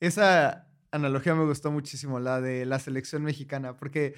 Esa 0.00 0.68
analogía 0.90 1.34
me 1.34 1.44
gustó 1.44 1.70
muchísimo, 1.70 2.20
la 2.20 2.40
de 2.40 2.64
la 2.64 2.78
selección 2.78 3.22
mexicana, 3.22 3.76
porque 3.76 4.14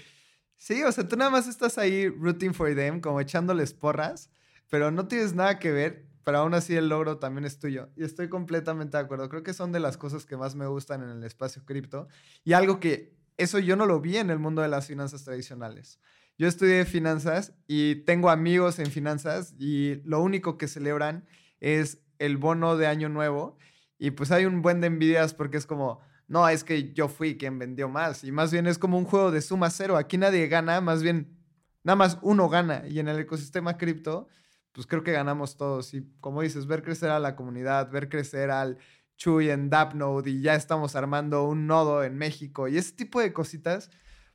sí, 0.57 0.85
o 0.85 0.93
sea, 0.93 1.09
tú 1.09 1.17
nada 1.17 1.31
más 1.31 1.49
estás 1.49 1.79
ahí 1.79 2.09
rooting 2.09 2.55
for 2.55 2.73
them, 2.75 3.01
como 3.01 3.21
echándoles 3.21 3.75
porras, 3.75 4.31
pero 4.69 4.93
no 4.93 5.09
tienes 5.09 5.35
nada 5.35 5.59
que 5.59 5.73
ver 5.73 6.10
pero 6.31 6.43
aún 6.43 6.55
así 6.55 6.77
el 6.77 6.89
logro 6.89 7.19
también 7.19 7.45
es 7.45 7.59
tuyo. 7.59 7.89
Y 7.97 8.05
estoy 8.05 8.29
completamente 8.29 8.97
de 8.97 9.03
acuerdo. 9.03 9.29
Creo 9.29 9.43
que 9.43 9.53
son 9.53 9.73
de 9.73 9.81
las 9.81 9.97
cosas 9.97 10.27
que 10.27 10.37
más 10.37 10.55
me 10.55 10.69
gustan 10.69 11.03
en 11.03 11.11
el 11.11 11.25
espacio 11.25 11.65
cripto. 11.65 12.07
Y 12.45 12.53
algo 12.53 12.79
que 12.79 13.17
eso 13.37 13.59
yo 13.59 13.75
no 13.75 13.85
lo 13.85 14.01
vi 14.01 14.17
en 14.17 14.31
el 14.31 14.39
mundo 14.39 14.63
de 14.63 14.69
las 14.69 14.87
finanzas 14.87 15.25
tradicionales. 15.25 15.99
Yo 16.39 16.47
estudié 16.47 16.85
finanzas 16.85 17.53
y 17.67 17.97
tengo 18.05 18.31
amigos 18.31 18.79
en 18.79 18.93
finanzas 18.93 19.57
y 19.59 19.97
lo 20.05 20.23
único 20.23 20.57
que 20.57 20.69
celebran 20.69 21.27
es 21.59 21.99
el 22.21 22.37
bono 22.37 22.77
de 22.77 22.87
año 22.87 23.09
nuevo. 23.09 23.59
Y 23.99 24.13
pues 24.13 24.31
hay 24.31 24.45
un 24.45 24.63
buen 24.63 24.81
de 24.81 24.87
envidias 24.87 25.35
porque 25.35 25.57
es 25.57 25.67
como, 25.67 25.99
no, 26.29 26.49
es 26.49 26.63
que 26.63 26.93
yo 26.93 27.09
fui 27.09 27.39
quien 27.39 27.59
vendió 27.59 27.89
más. 27.89 28.23
Y 28.23 28.31
más 28.31 28.53
bien 28.53 28.69
es 28.69 28.79
como 28.79 28.97
un 28.97 29.05
juego 29.05 29.33
de 29.33 29.41
suma 29.41 29.69
cero. 29.69 29.97
Aquí 29.97 30.17
nadie 30.17 30.47
gana, 30.47 30.81
más 30.81 31.03
bien 31.03 31.37
nada 31.83 31.97
más 31.97 32.19
uno 32.23 32.49
gana. 32.49 32.85
Y 32.87 33.01
en 33.01 33.09
el 33.09 33.19
ecosistema 33.19 33.77
cripto, 33.77 34.29
pues 34.73 34.87
creo 34.87 35.03
que 35.03 35.13
ganamos 35.13 35.57
todos. 35.57 35.95
Y 35.95 36.07
como 36.21 36.43
dices, 36.43 36.67
ver 36.67 36.83
crecer 36.83 37.11
a 37.11 37.19
la 37.19 37.37
comunidad, 37.37 37.91
ver 37.91 38.09
crecer 38.09 38.51
al 38.51 38.79
Chuy 39.17 39.51
en 39.51 39.69
Dapnode 39.69 40.31
y 40.31 40.41
ya 40.41 40.55
estamos 40.55 40.97
armando 40.97 41.45
un 41.45 41.67
nodo 41.67 42.05
en 42.05 42.17
México 42.17 42.69
y 42.69 42.79
ese 42.79 42.93
tipo 42.93 43.21
de 43.21 43.33
cositas, 43.35 43.91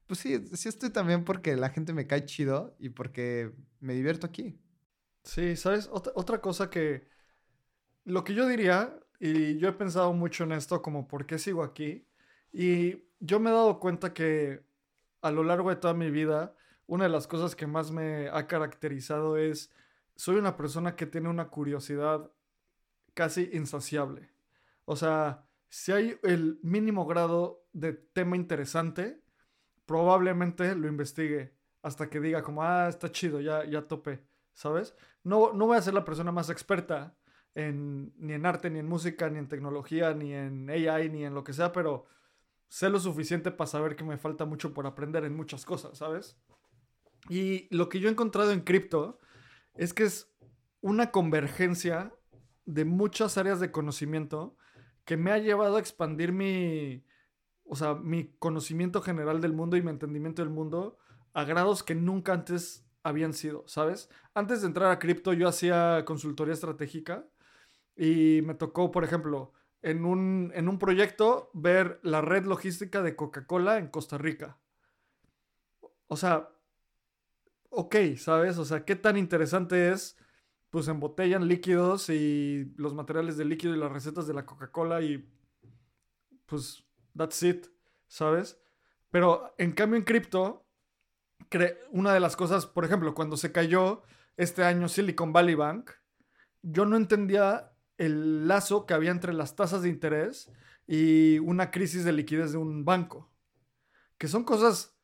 pues 0.05 0.19
sí, 0.19 0.45
sí 0.53 0.69
estoy 0.69 0.91
también 0.91 1.23
porque 1.23 1.55
la 1.55 1.69
gente 1.69 1.91
me 1.93 2.05
cae 2.05 2.25
chido 2.25 2.75
y 2.79 2.89
porque 2.89 3.51
me 3.79 3.93
divierto 3.95 4.27
aquí. 4.27 4.59
Sí, 5.23 5.55
¿sabes? 5.55 5.89
Otra, 5.91 6.13
otra 6.15 6.41
cosa 6.41 6.69
que... 6.69 7.07
Lo 8.03 8.23
que 8.23 8.35
yo 8.35 8.47
diría, 8.47 8.99
y 9.19 9.57
yo 9.57 9.69
he 9.69 9.73
pensado 9.73 10.13
mucho 10.13 10.43
en 10.43 10.51
esto, 10.51 10.83
como 10.83 11.07
por 11.07 11.25
qué 11.25 11.39
sigo 11.39 11.63
aquí, 11.63 12.07
y 12.53 13.03
yo 13.19 13.39
me 13.39 13.49
he 13.49 13.53
dado 13.53 13.79
cuenta 13.79 14.13
que 14.13 14.63
a 15.21 15.31
lo 15.31 15.43
largo 15.43 15.71
de 15.71 15.77
toda 15.77 15.95
mi 15.95 16.11
vida, 16.11 16.55
una 16.85 17.05
de 17.05 17.09
las 17.09 17.25
cosas 17.25 17.55
que 17.55 17.65
más 17.65 17.89
me 17.89 18.29
ha 18.29 18.45
caracterizado 18.45 19.37
es, 19.37 19.71
soy 20.15 20.37
una 20.37 20.55
persona 20.55 20.95
que 20.95 21.05
tiene 21.05 21.29
una 21.29 21.49
curiosidad 21.49 22.31
casi 23.13 23.49
insaciable. 23.53 24.29
O 24.85 24.95
sea, 24.95 25.45
si 25.69 25.91
hay 25.91 26.17
el 26.23 26.59
mínimo 26.61 27.05
grado 27.05 27.65
de 27.73 27.93
tema 27.93 28.35
interesante, 28.35 29.21
probablemente 29.85 30.75
lo 30.75 30.87
investigue 30.87 31.55
hasta 31.81 32.09
que 32.09 32.19
diga 32.19 32.43
como, 32.43 32.63
ah, 32.63 32.87
está 32.87 33.11
chido, 33.11 33.41
ya, 33.41 33.65
ya 33.65 33.87
topé, 33.87 34.25
¿sabes? 34.53 34.95
No, 35.23 35.53
no 35.53 35.67
voy 35.67 35.77
a 35.77 35.81
ser 35.81 35.93
la 35.93 36.05
persona 36.05 36.31
más 36.31 36.49
experta 36.49 37.15
en, 37.53 38.13
ni 38.17 38.33
en 38.33 38.45
arte, 38.45 38.69
ni 38.69 38.79
en 38.79 38.87
música, 38.87 39.29
ni 39.29 39.39
en 39.39 39.47
tecnología, 39.47 40.13
ni 40.13 40.33
en 40.33 40.69
AI, 40.69 41.09
ni 41.09 41.25
en 41.25 41.33
lo 41.33 41.43
que 41.43 41.53
sea, 41.53 41.71
pero 41.71 42.05
sé 42.67 42.89
lo 42.89 42.99
suficiente 42.99 43.51
para 43.51 43.67
saber 43.67 43.95
que 43.95 44.03
me 44.03 44.17
falta 44.17 44.45
mucho 44.45 44.73
por 44.73 44.87
aprender 44.87 45.23
en 45.25 45.35
muchas 45.35 45.65
cosas, 45.65 45.97
¿sabes? 45.97 46.37
Y 47.29 47.67
lo 47.75 47.89
que 47.89 47.99
yo 47.99 48.09
he 48.09 48.11
encontrado 48.11 48.51
en 48.51 48.61
cripto 48.61 49.19
es 49.75 49.93
que 49.93 50.03
es 50.03 50.31
una 50.81 51.11
convergencia 51.11 52.13
de 52.65 52.85
muchas 52.85 53.37
áreas 53.37 53.59
de 53.59 53.71
conocimiento 53.71 54.57
que 55.03 55.17
me 55.17 55.31
ha 55.31 55.37
llevado 55.37 55.75
a 55.75 55.79
expandir 55.79 56.31
mi, 56.31 57.05
o 57.63 57.75
sea, 57.75 57.95
mi 57.95 58.35
conocimiento 58.39 59.01
general 59.01 59.41
del 59.41 59.53
mundo 59.53 59.77
y 59.77 59.81
mi 59.81 59.91
entendimiento 59.91 60.41
del 60.41 60.51
mundo 60.51 60.97
a 61.33 61.43
grados 61.43 61.83
que 61.83 61.95
nunca 61.95 62.33
antes 62.33 62.85
habían 63.03 63.33
sido, 63.33 63.63
¿sabes? 63.67 64.09
Antes 64.33 64.61
de 64.61 64.67
entrar 64.67 64.91
a 64.91 64.99
cripto 64.99 65.33
yo 65.33 65.47
hacía 65.47 66.03
consultoría 66.05 66.53
estratégica 66.53 67.27
y 67.95 68.41
me 68.43 68.55
tocó, 68.55 68.91
por 68.91 69.03
ejemplo, 69.03 69.53
en 69.81 70.05
un, 70.05 70.51
en 70.55 70.67
un 70.67 70.79
proyecto 70.79 71.51
ver 71.53 71.99
la 72.01 72.21
red 72.21 72.45
logística 72.45 73.03
de 73.03 73.15
Coca-Cola 73.15 73.77
en 73.77 73.87
Costa 73.89 74.17
Rica. 74.17 74.57
O 76.07 76.17
sea, 76.17 76.49
ok, 77.75 77.95
¿sabes? 78.17 78.57
O 78.57 78.65
sea, 78.65 78.85
¿qué 78.85 78.95
tan 78.95 79.17
interesante 79.17 79.91
es? 79.91 80.17
Pues 80.69 80.87
embotellan 80.87 81.47
líquidos 81.47 82.09
y 82.09 82.73
los 82.77 82.93
materiales 82.93 83.37
de 83.37 83.45
líquido 83.45 83.75
y 83.75 83.77
las 83.77 83.91
recetas 83.91 84.27
de 84.27 84.33
la 84.33 84.45
Coca-Cola 84.45 85.01
y 85.01 85.29
pues 86.45 86.85
that's 87.15 87.41
it, 87.43 87.67
¿sabes? 88.07 88.59
Pero 89.11 89.53
en 89.57 89.71
cambio 89.71 89.97
en 89.97 90.03
cripto, 90.03 90.65
una 91.91 92.13
de 92.13 92.19
las 92.19 92.35
cosas, 92.35 92.65
por 92.65 92.85
ejemplo, 92.85 93.13
cuando 93.13 93.37
se 93.37 93.51
cayó 93.51 94.03
este 94.37 94.63
año 94.63 94.89
Silicon 94.89 95.31
Valley 95.31 95.55
Bank, 95.55 95.91
yo 96.61 96.85
no 96.85 96.97
entendía 96.97 97.71
el 97.97 98.47
lazo 98.47 98.85
que 98.85 98.93
había 98.93 99.11
entre 99.11 99.33
las 99.33 99.55
tasas 99.55 99.83
de 99.83 99.89
interés 99.89 100.51
y 100.87 101.39
una 101.39 101.71
crisis 101.71 102.03
de 102.03 102.11
liquidez 102.11 102.51
de 102.51 102.57
un 102.57 102.83
banco. 102.83 103.31
Que 104.17 104.27
son 104.27 104.43
cosas 104.43 104.94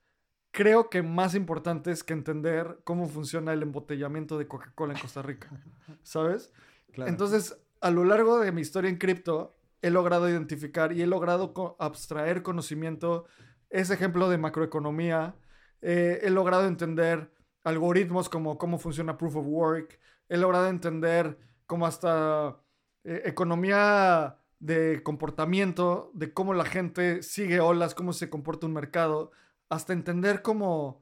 creo 0.51 0.89
que 0.89 1.01
más 1.01 1.33
importante 1.33 1.91
es 1.91 2.03
que 2.03 2.13
entender 2.13 2.79
cómo 2.83 3.07
funciona 3.07 3.53
el 3.53 3.63
embotellamiento 3.63 4.37
de 4.37 4.47
Coca-Cola 4.47 4.93
en 4.93 4.99
Costa 4.99 5.21
Rica, 5.21 5.49
¿sabes? 6.03 6.53
Entonces, 6.95 7.57
a 7.79 7.89
lo 7.89 8.03
largo 8.03 8.39
de 8.39 8.51
mi 8.51 8.61
historia 8.61 8.89
en 8.89 8.97
cripto, 8.97 9.57
he 9.81 9.89
logrado 9.89 10.29
identificar 10.29 10.91
y 10.91 11.01
he 11.01 11.07
logrado 11.07 11.53
abstraer 11.79 12.43
conocimiento, 12.43 13.25
ese 13.69 13.93
ejemplo 13.93 14.29
de 14.29 14.37
macroeconomía, 14.37 15.35
eh, 15.81 16.19
he 16.21 16.29
logrado 16.29 16.67
entender 16.67 17.31
algoritmos 17.63 18.29
como 18.29 18.57
cómo 18.57 18.77
funciona 18.77 19.17
Proof 19.17 19.37
of 19.37 19.45
Work, 19.47 19.99
he 20.29 20.37
logrado 20.37 20.67
entender 20.67 21.37
cómo 21.65 21.87
hasta 21.87 22.57
eh, 23.03 23.21
economía 23.25 24.37
de 24.59 25.01
comportamiento, 25.01 26.11
de 26.13 26.33
cómo 26.33 26.53
la 26.53 26.65
gente 26.65 27.23
sigue 27.23 27.59
olas, 27.59 27.95
cómo 27.95 28.13
se 28.13 28.29
comporta 28.29 28.67
un 28.67 28.73
mercado 28.73 29.31
hasta 29.71 29.93
entender 29.93 30.41
cómo, 30.41 31.01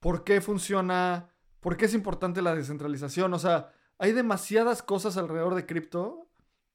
por 0.00 0.24
qué 0.24 0.40
funciona, 0.40 1.28
por 1.60 1.76
qué 1.76 1.84
es 1.84 1.92
importante 1.92 2.40
la 2.40 2.54
descentralización. 2.54 3.34
O 3.34 3.38
sea, 3.38 3.72
hay 3.98 4.12
demasiadas 4.12 4.82
cosas 4.82 5.18
alrededor 5.18 5.54
de 5.54 5.66
cripto 5.66 6.26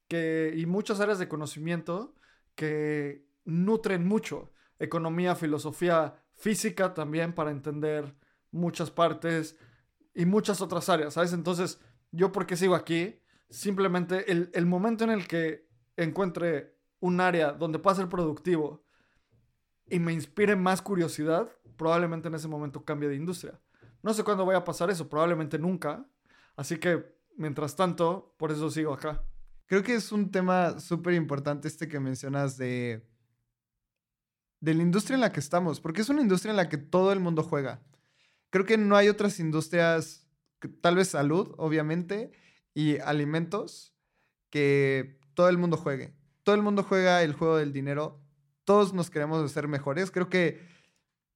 que, 0.06 0.54
y 0.56 0.66
muchas 0.66 1.00
áreas 1.00 1.18
de 1.18 1.26
conocimiento 1.26 2.14
que 2.54 3.26
nutren 3.44 4.06
mucho. 4.06 4.52
Economía, 4.78 5.34
filosofía, 5.34 6.14
física 6.32 6.94
también 6.94 7.34
para 7.34 7.50
entender 7.50 8.14
muchas 8.52 8.92
partes 8.92 9.58
y 10.14 10.26
muchas 10.26 10.60
otras 10.60 10.88
áreas, 10.88 11.14
¿sabes? 11.14 11.32
Entonces, 11.32 11.80
yo 12.12 12.30
por 12.30 12.46
qué 12.46 12.56
sigo 12.56 12.76
aquí, 12.76 13.20
simplemente 13.50 14.30
el, 14.30 14.48
el 14.54 14.66
momento 14.66 15.02
en 15.02 15.10
el 15.10 15.26
que 15.26 15.66
encuentre 15.96 16.76
un 17.00 17.20
área 17.20 17.50
donde 17.50 17.80
pueda 17.80 17.96
ser 17.96 18.08
productivo 18.08 18.84
y 19.92 19.98
me 19.98 20.14
inspire 20.14 20.56
más 20.56 20.80
curiosidad, 20.80 21.50
probablemente 21.76 22.28
en 22.28 22.34
ese 22.34 22.48
momento 22.48 22.82
cambie 22.82 23.10
de 23.10 23.14
industria. 23.14 23.60
No 24.02 24.14
sé 24.14 24.24
cuándo 24.24 24.46
vaya 24.46 24.60
a 24.60 24.64
pasar 24.64 24.88
eso, 24.88 25.06
probablemente 25.06 25.58
nunca. 25.58 26.08
Así 26.56 26.78
que, 26.78 27.14
mientras 27.36 27.76
tanto, 27.76 28.34
por 28.38 28.50
eso 28.50 28.70
sigo 28.70 28.94
acá. 28.94 29.22
Creo 29.66 29.82
que 29.82 29.94
es 29.94 30.10
un 30.10 30.30
tema 30.30 30.80
súper 30.80 31.12
importante 31.12 31.68
este 31.68 31.88
que 31.88 32.00
mencionas 32.00 32.56
de, 32.56 33.06
de 34.60 34.72
la 34.72 34.82
industria 34.82 35.16
en 35.16 35.20
la 35.20 35.30
que 35.30 35.40
estamos, 35.40 35.78
porque 35.78 36.00
es 36.00 36.08
una 36.08 36.22
industria 36.22 36.52
en 36.52 36.56
la 36.56 36.70
que 36.70 36.78
todo 36.78 37.12
el 37.12 37.20
mundo 37.20 37.42
juega. 37.42 37.82
Creo 38.48 38.64
que 38.64 38.78
no 38.78 38.96
hay 38.96 39.10
otras 39.10 39.38
industrias, 39.40 40.26
tal 40.80 40.96
vez 40.96 41.08
salud, 41.08 41.54
obviamente, 41.58 42.32
y 42.72 42.96
alimentos, 42.96 43.94
que 44.48 45.20
todo 45.34 45.50
el 45.50 45.58
mundo 45.58 45.76
juegue. 45.76 46.14
Todo 46.44 46.54
el 46.54 46.62
mundo 46.62 46.82
juega 46.82 47.22
el 47.22 47.34
juego 47.34 47.58
del 47.58 47.74
dinero 47.74 48.21
todos 48.64 48.92
nos 48.92 49.10
queremos 49.10 49.50
ser 49.50 49.68
mejores. 49.68 50.10
Creo 50.10 50.28
que 50.28 50.60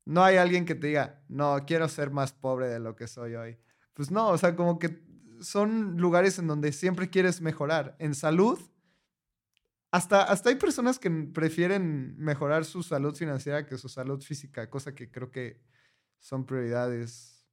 no 0.05 0.23
hay 0.23 0.37
alguien 0.37 0.65
que 0.65 0.75
te 0.75 0.87
diga, 0.87 1.23
no, 1.29 1.65
quiero 1.67 1.89
ser 1.89 2.11
más 2.11 2.33
pobre 2.33 2.69
de 2.69 2.79
lo 2.79 2.95
que 2.95 3.09
soy 3.09 3.35
hoy. 3.35 3.59
Pues 3.95 4.11
no, 4.11 4.29
o 4.29 4.39
sea, 4.39 4.55
como 4.55 4.79
que 4.79 5.03
son 5.41 5.97
lugares 5.97 6.39
en 6.39 6.47
donde 6.47 6.73
siempre 6.73 7.11
quieres 7.11 7.41
mejorar. 7.41 7.97
En 7.99 8.15
salud, 8.15 8.59
hasta, 9.91 10.23
hasta 10.23 10.51
hay 10.51 10.57
personas 10.57 10.99
que 10.99 11.11
prefieren 11.11 12.15
mejorar 12.19 12.65
su 12.65 12.83
salud 12.83 13.15
financiera 13.15 13.67
que 13.67 13.79
su 13.79 13.89
salud 13.89 14.23
física, 14.23 14.71
cosa 14.71 14.95
que 14.95 15.11
creo 15.11 15.31
que 15.31 15.61
son 16.19 16.47
prioridades 16.47 17.47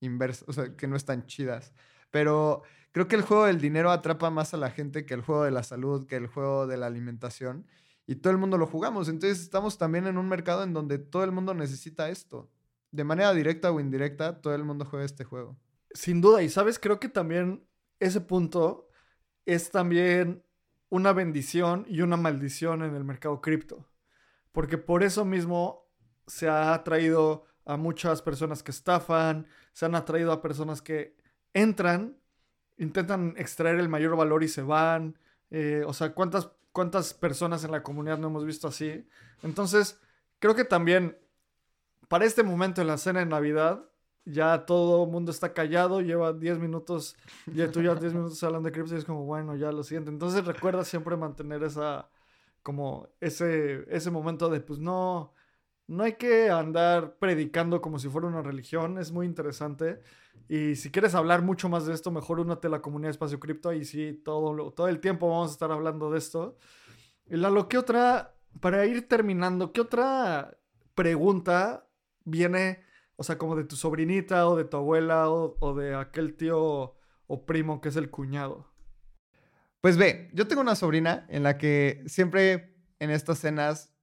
inversas, 0.00 0.48
o 0.48 0.52
sea, 0.52 0.76
que 0.76 0.86
no 0.86 0.96
están 0.96 1.26
chidas. 1.26 1.72
Pero 2.10 2.62
creo 2.92 3.08
que 3.08 3.16
el 3.16 3.22
juego 3.22 3.46
del 3.46 3.60
dinero 3.60 3.90
atrapa 3.90 4.30
más 4.30 4.54
a 4.54 4.56
la 4.56 4.70
gente 4.70 5.04
que 5.04 5.14
el 5.14 5.22
juego 5.22 5.44
de 5.44 5.50
la 5.50 5.62
salud, 5.62 6.06
que 6.06 6.16
el 6.16 6.26
juego 6.26 6.66
de 6.66 6.76
la 6.76 6.86
alimentación 6.86 7.66
y 8.08 8.16
todo 8.16 8.32
el 8.32 8.38
mundo 8.38 8.56
lo 8.56 8.66
jugamos. 8.66 9.10
Entonces 9.10 9.40
estamos 9.40 9.76
también 9.76 10.06
en 10.06 10.16
un 10.16 10.28
mercado 10.28 10.64
en 10.64 10.72
donde 10.72 10.98
todo 10.98 11.24
el 11.24 11.30
mundo 11.30 11.52
necesita 11.52 12.08
esto. 12.08 12.50
De 12.90 13.04
manera 13.04 13.34
directa 13.34 13.70
o 13.70 13.80
indirecta, 13.80 14.40
todo 14.40 14.54
el 14.54 14.64
mundo 14.64 14.86
juega 14.86 15.04
este 15.04 15.24
juego. 15.24 15.58
Sin 15.92 16.22
duda, 16.22 16.42
y 16.42 16.48
sabes, 16.48 16.78
creo 16.78 16.98
que 16.98 17.10
también 17.10 17.68
ese 18.00 18.22
punto 18.22 18.88
es 19.44 19.70
también 19.70 20.42
una 20.88 21.12
bendición 21.12 21.84
y 21.86 22.00
una 22.00 22.16
maldición 22.16 22.82
en 22.82 22.94
el 22.94 23.04
mercado 23.04 23.42
cripto. 23.42 23.86
Porque 24.52 24.78
por 24.78 25.02
eso 25.02 25.26
mismo 25.26 25.86
se 26.26 26.48
ha 26.48 26.72
atraído 26.72 27.44
a 27.66 27.76
muchas 27.76 28.22
personas 28.22 28.62
que 28.62 28.70
estafan, 28.70 29.46
se 29.74 29.84
han 29.84 29.94
atraído 29.94 30.32
a 30.32 30.40
personas 30.40 30.80
que 30.80 31.14
entran, 31.52 32.16
intentan 32.78 33.34
extraer 33.36 33.78
el 33.78 33.90
mayor 33.90 34.16
valor 34.16 34.42
y 34.42 34.48
se 34.48 34.62
van. 34.62 35.18
Eh, 35.50 35.82
o 35.86 35.92
sea, 35.92 36.12
¿cuántas 36.14 36.50
cuántas 36.78 37.12
personas 37.12 37.64
en 37.64 37.72
la 37.72 37.82
comunidad 37.82 38.18
no 38.18 38.28
hemos 38.28 38.44
visto 38.44 38.68
así. 38.68 39.04
Entonces, 39.42 40.00
creo 40.38 40.54
que 40.54 40.64
también 40.64 41.18
para 42.06 42.24
este 42.24 42.44
momento 42.44 42.80
en 42.80 42.86
la 42.86 42.98
cena 42.98 43.18
de 43.18 43.26
Navidad, 43.26 43.84
ya 44.24 44.64
todo 44.64 45.02
el 45.02 45.10
mundo 45.10 45.32
está 45.32 45.52
callado, 45.52 46.00
lleva 46.02 46.32
10 46.32 46.60
minutos, 46.60 47.16
ya 47.46 47.68
tú 47.70 47.82
ya 47.82 47.96
10 47.96 48.14
minutos 48.14 48.40
hablando 48.44 48.68
de 48.68 48.72
cripto 48.72 48.94
y 48.94 48.98
es 48.98 49.04
como, 49.04 49.24
bueno, 49.24 49.56
ya 49.56 49.72
lo 49.72 49.82
siguiente. 49.82 50.10
Entonces 50.10 50.44
recuerda 50.44 50.84
siempre 50.84 51.16
mantener 51.16 51.64
esa, 51.64 52.08
como 52.62 53.08
ese, 53.20 53.84
ese 53.88 54.12
momento 54.12 54.48
de, 54.48 54.60
pues 54.60 54.78
no, 54.78 55.34
no 55.88 56.04
hay 56.04 56.12
que 56.14 56.50
andar 56.50 57.16
predicando 57.18 57.80
como 57.80 57.98
si 57.98 58.08
fuera 58.08 58.28
una 58.28 58.42
religión, 58.42 58.98
es 58.98 59.10
muy 59.10 59.26
interesante. 59.26 60.00
Y 60.48 60.76
si 60.76 60.90
quieres 60.90 61.14
hablar 61.14 61.42
mucho 61.42 61.68
más 61.68 61.86
de 61.86 61.94
esto, 61.94 62.10
mejor 62.10 62.40
únete 62.40 62.68
a 62.68 62.70
la 62.70 62.80
comunidad 62.80 63.10
Espacio 63.10 63.40
Cripto 63.40 63.72
y 63.72 63.84
sí, 63.84 64.12
todo, 64.24 64.72
todo 64.72 64.88
el 64.88 65.00
tiempo 65.00 65.28
vamos 65.28 65.50
a 65.50 65.52
estar 65.52 65.72
hablando 65.72 66.10
de 66.10 66.18
esto. 66.18 66.56
Y 67.26 67.36
la 67.36 67.50
lo 67.50 67.68
que 67.68 67.78
otra 67.78 68.34
para 68.60 68.86
ir 68.86 69.08
terminando, 69.08 69.72
¿qué 69.72 69.80
otra 69.80 70.58
pregunta 70.94 71.88
viene, 72.24 72.82
o 73.16 73.22
sea, 73.22 73.38
como 73.38 73.56
de 73.56 73.64
tu 73.64 73.76
sobrinita 73.76 74.48
o 74.48 74.56
de 74.56 74.64
tu 74.64 74.76
abuela 74.76 75.30
o, 75.30 75.74
de 75.74 75.94
aquel 75.94 76.36
tío 76.36 76.96
o 77.26 77.46
primo 77.46 77.80
que 77.80 77.88
es 77.88 77.96
el 77.96 78.10
cuñado? 78.10 78.72
Pues 79.80 79.96
ve, 79.96 80.30
yo 80.34 80.48
tengo 80.48 80.60
una 80.60 80.74
sobrina 80.74 81.26
en 81.28 81.42
la 81.44 81.56
que 81.56 82.02
siempre 82.06 82.76
en 82.98 83.10
estas 83.10 83.38
cenas 83.38 83.94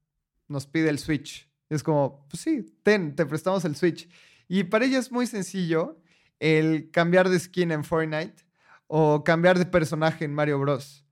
nos 0.48 0.68
pide 0.68 0.90
el 0.90 1.00
Switch. 1.00 1.52
Es 1.70 1.84
como, 1.84 2.26
pues 2.30 2.42
sí, 2.42 2.66
ten, 2.84 3.16
te 3.16 3.26
prestamos 3.26 3.66
el 3.66 3.76
Switch. 3.76 4.10
Y 4.48 4.66
para 4.66 4.86
ella 4.86 5.00
es 5.00 5.12
muy 5.12 5.28
sencillo 5.28 6.00
el 6.40 6.92
cambiar 6.92 7.30
de 7.30 7.40
skin 7.40 7.72
en 7.72 7.84
Fortnite 7.84 8.46
o 8.88 9.24
cambiar 9.24 9.58
de 9.58 9.66
personaje 9.66 10.26
en 10.26 10.34
Mario 10.34 10.60
Bros. 10.60 11.06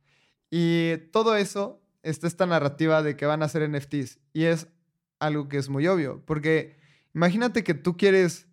Y 0.51 0.97
todo 1.11 1.35
eso 1.35 1.81
está 2.03 2.27
esta 2.27 2.45
narrativa 2.45 3.01
de 3.01 3.15
que 3.15 3.25
van 3.25 3.41
a 3.41 3.49
ser 3.49 3.67
NFTs. 3.67 4.19
Y 4.33 4.43
es 4.43 4.67
algo 5.19 5.47
que 5.47 5.57
es 5.57 5.69
muy 5.69 5.87
obvio, 5.87 6.23
porque 6.25 6.77
imagínate 7.13 7.63
que 7.63 7.73
tú 7.73 7.95
quieres 7.97 8.47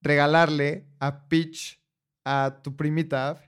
regalarle 0.00 0.86
a 1.00 1.28
Peach 1.28 1.80
a 2.24 2.60
tu 2.62 2.76
primita, 2.76 3.42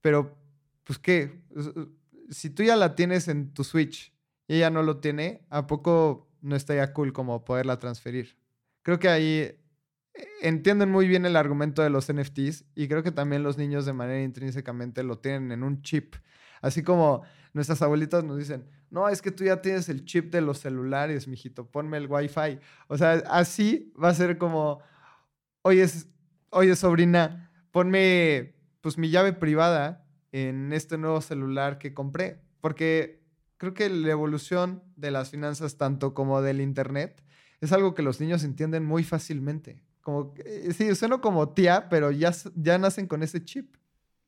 pero 0.00 0.36
pues 0.84 0.98
qué, 0.98 1.42
si 2.30 2.50
tú 2.50 2.62
ya 2.62 2.76
la 2.76 2.94
tienes 2.96 3.28
en 3.28 3.52
tu 3.54 3.64
Switch 3.64 4.12
y 4.48 4.56
ella 4.56 4.70
no 4.70 4.82
lo 4.82 4.98
tiene, 4.98 5.46
¿a 5.48 5.66
poco 5.66 6.29
no 6.42 6.56
estaría 6.56 6.92
cool 6.92 7.12
como 7.12 7.44
poderla 7.44 7.78
transferir? 7.78 8.36
Creo 8.82 8.98
que 8.98 9.08
ahí 9.08 9.60
entienden 10.42 10.90
muy 10.90 11.06
bien 11.06 11.26
el 11.26 11.36
argumento 11.36 11.82
de 11.82 11.90
los 11.90 12.12
NFTs 12.12 12.64
y 12.74 12.88
creo 12.88 13.02
que 13.02 13.12
también 13.12 13.42
los 13.42 13.58
niños 13.58 13.86
de 13.86 13.92
manera 13.92 14.22
intrínsecamente 14.22 15.02
lo 15.02 15.18
tienen 15.18 15.52
en 15.52 15.62
un 15.62 15.82
chip. 15.82 16.16
Así 16.60 16.82
como 16.82 17.22
nuestras 17.52 17.82
abuelitas 17.82 18.24
nos 18.24 18.38
dicen, 18.38 18.68
no, 18.90 19.08
es 19.08 19.22
que 19.22 19.30
tú 19.30 19.44
ya 19.44 19.62
tienes 19.62 19.88
el 19.88 20.04
chip 20.04 20.32
de 20.32 20.40
los 20.40 20.58
celulares, 20.58 21.28
mijito, 21.28 21.70
ponme 21.70 21.96
el 21.96 22.06
wifi. 22.08 22.58
O 22.88 22.98
sea, 22.98 23.22
así 23.30 23.92
va 24.02 24.08
a 24.08 24.14
ser 24.14 24.36
como, 24.36 24.80
oye, 25.62 25.86
oye 26.50 26.76
sobrina, 26.76 27.50
ponme 27.70 28.56
pues 28.80 28.98
mi 28.98 29.10
llave 29.10 29.32
privada 29.32 30.06
en 30.32 30.72
este 30.72 30.98
nuevo 30.98 31.20
celular 31.20 31.78
que 31.78 31.94
compré. 31.94 32.40
Porque 32.60 33.19
creo 33.60 33.74
que 33.74 33.90
la 33.90 34.10
evolución 34.10 34.82
de 34.96 35.10
las 35.10 35.28
finanzas, 35.28 35.76
tanto 35.76 36.14
como 36.14 36.40
del 36.40 36.62
Internet, 36.62 37.22
es 37.60 37.72
algo 37.72 37.94
que 37.94 38.00
los 38.00 38.18
niños 38.18 38.42
entienden 38.42 38.86
muy 38.86 39.04
fácilmente. 39.04 39.82
Como, 40.00 40.32
eh, 40.38 40.72
sí, 40.72 40.94
sueno 40.94 41.20
como 41.20 41.52
tía, 41.52 41.90
pero 41.90 42.10
ya, 42.10 42.32
ya 42.54 42.78
nacen 42.78 43.06
con 43.06 43.22
ese 43.22 43.44
chip. 43.44 43.76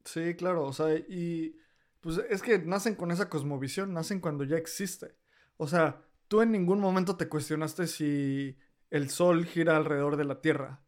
Sí, 0.05 0.35
claro, 0.35 0.67
o 0.67 0.73
sea, 0.75 0.95
y 0.95 1.57
pues 2.03 2.21
es 2.29 2.43
que 2.43 2.59
nacen 2.59 2.95
con 2.95 3.11
esa 3.11 3.31
cosmovisión, 3.31 3.95
nacen 3.95 4.21
cuando 4.21 4.45
ya 4.45 4.59
existe. 4.59 5.17
O 5.57 5.67
sea, 5.67 6.03
tú 6.29 6.43
en 6.43 6.53
ningún 6.53 6.79
momento 6.79 7.17
te 7.17 7.31
cuestionaste 7.31 7.87
si 7.87 8.59
el 8.91 9.09
Sol 9.09 9.47
gira 9.47 9.79
alrededor 9.79 10.19
de 10.19 10.25
la 10.25 10.43
Tierra 10.43 10.85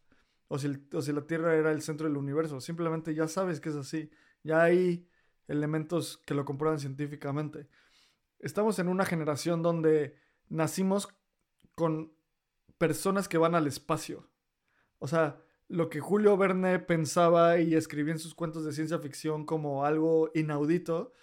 o 0.49 0.59
si, 0.59 0.87
o 0.93 1.01
si 1.01 1.15
la 1.15 1.27
Tierra 1.27 1.55
era 1.55 1.73
el 1.73 1.81
centro 1.81 2.07
del 2.07 2.19
universo. 2.19 2.61
Simplemente 2.61 3.15
ya 3.15 3.27
sabes 3.27 3.59
que 3.59 3.71
es 3.71 3.77
así. 3.77 4.11
Ya 4.43 4.65
hay 4.65 5.09
elementos 5.49 6.19
que 6.27 6.35
lo 6.35 6.45
comprueban 6.45 6.79
científicamente. 6.79 7.69
Estamos 8.45 8.79
en 8.79 8.89
una 8.89 9.07
generación 9.07 9.63
donde 9.63 10.19
nacimos 10.51 11.09
con 11.75 12.13
personas 12.77 13.27
que 13.27 13.39
van 13.39 13.55
al 13.55 13.67
espacio. 13.67 14.29
O 14.99 15.09
sea, 15.09 15.41
lo 15.67 15.89
que 15.89 16.01
Julio 16.01 16.37
Verne 16.37 16.79
pensaba 16.79 17.57
y 17.59 17.75
escribía 17.75 18.13
en 18.13 18.19
sus 18.19 18.35
cuentos 18.35 18.67
de 18.67 18.73
ciencia 18.73 18.99
ficción 18.99 19.47
como 19.47 19.87
algo 19.87 20.31
inaudito, 20.35 21.15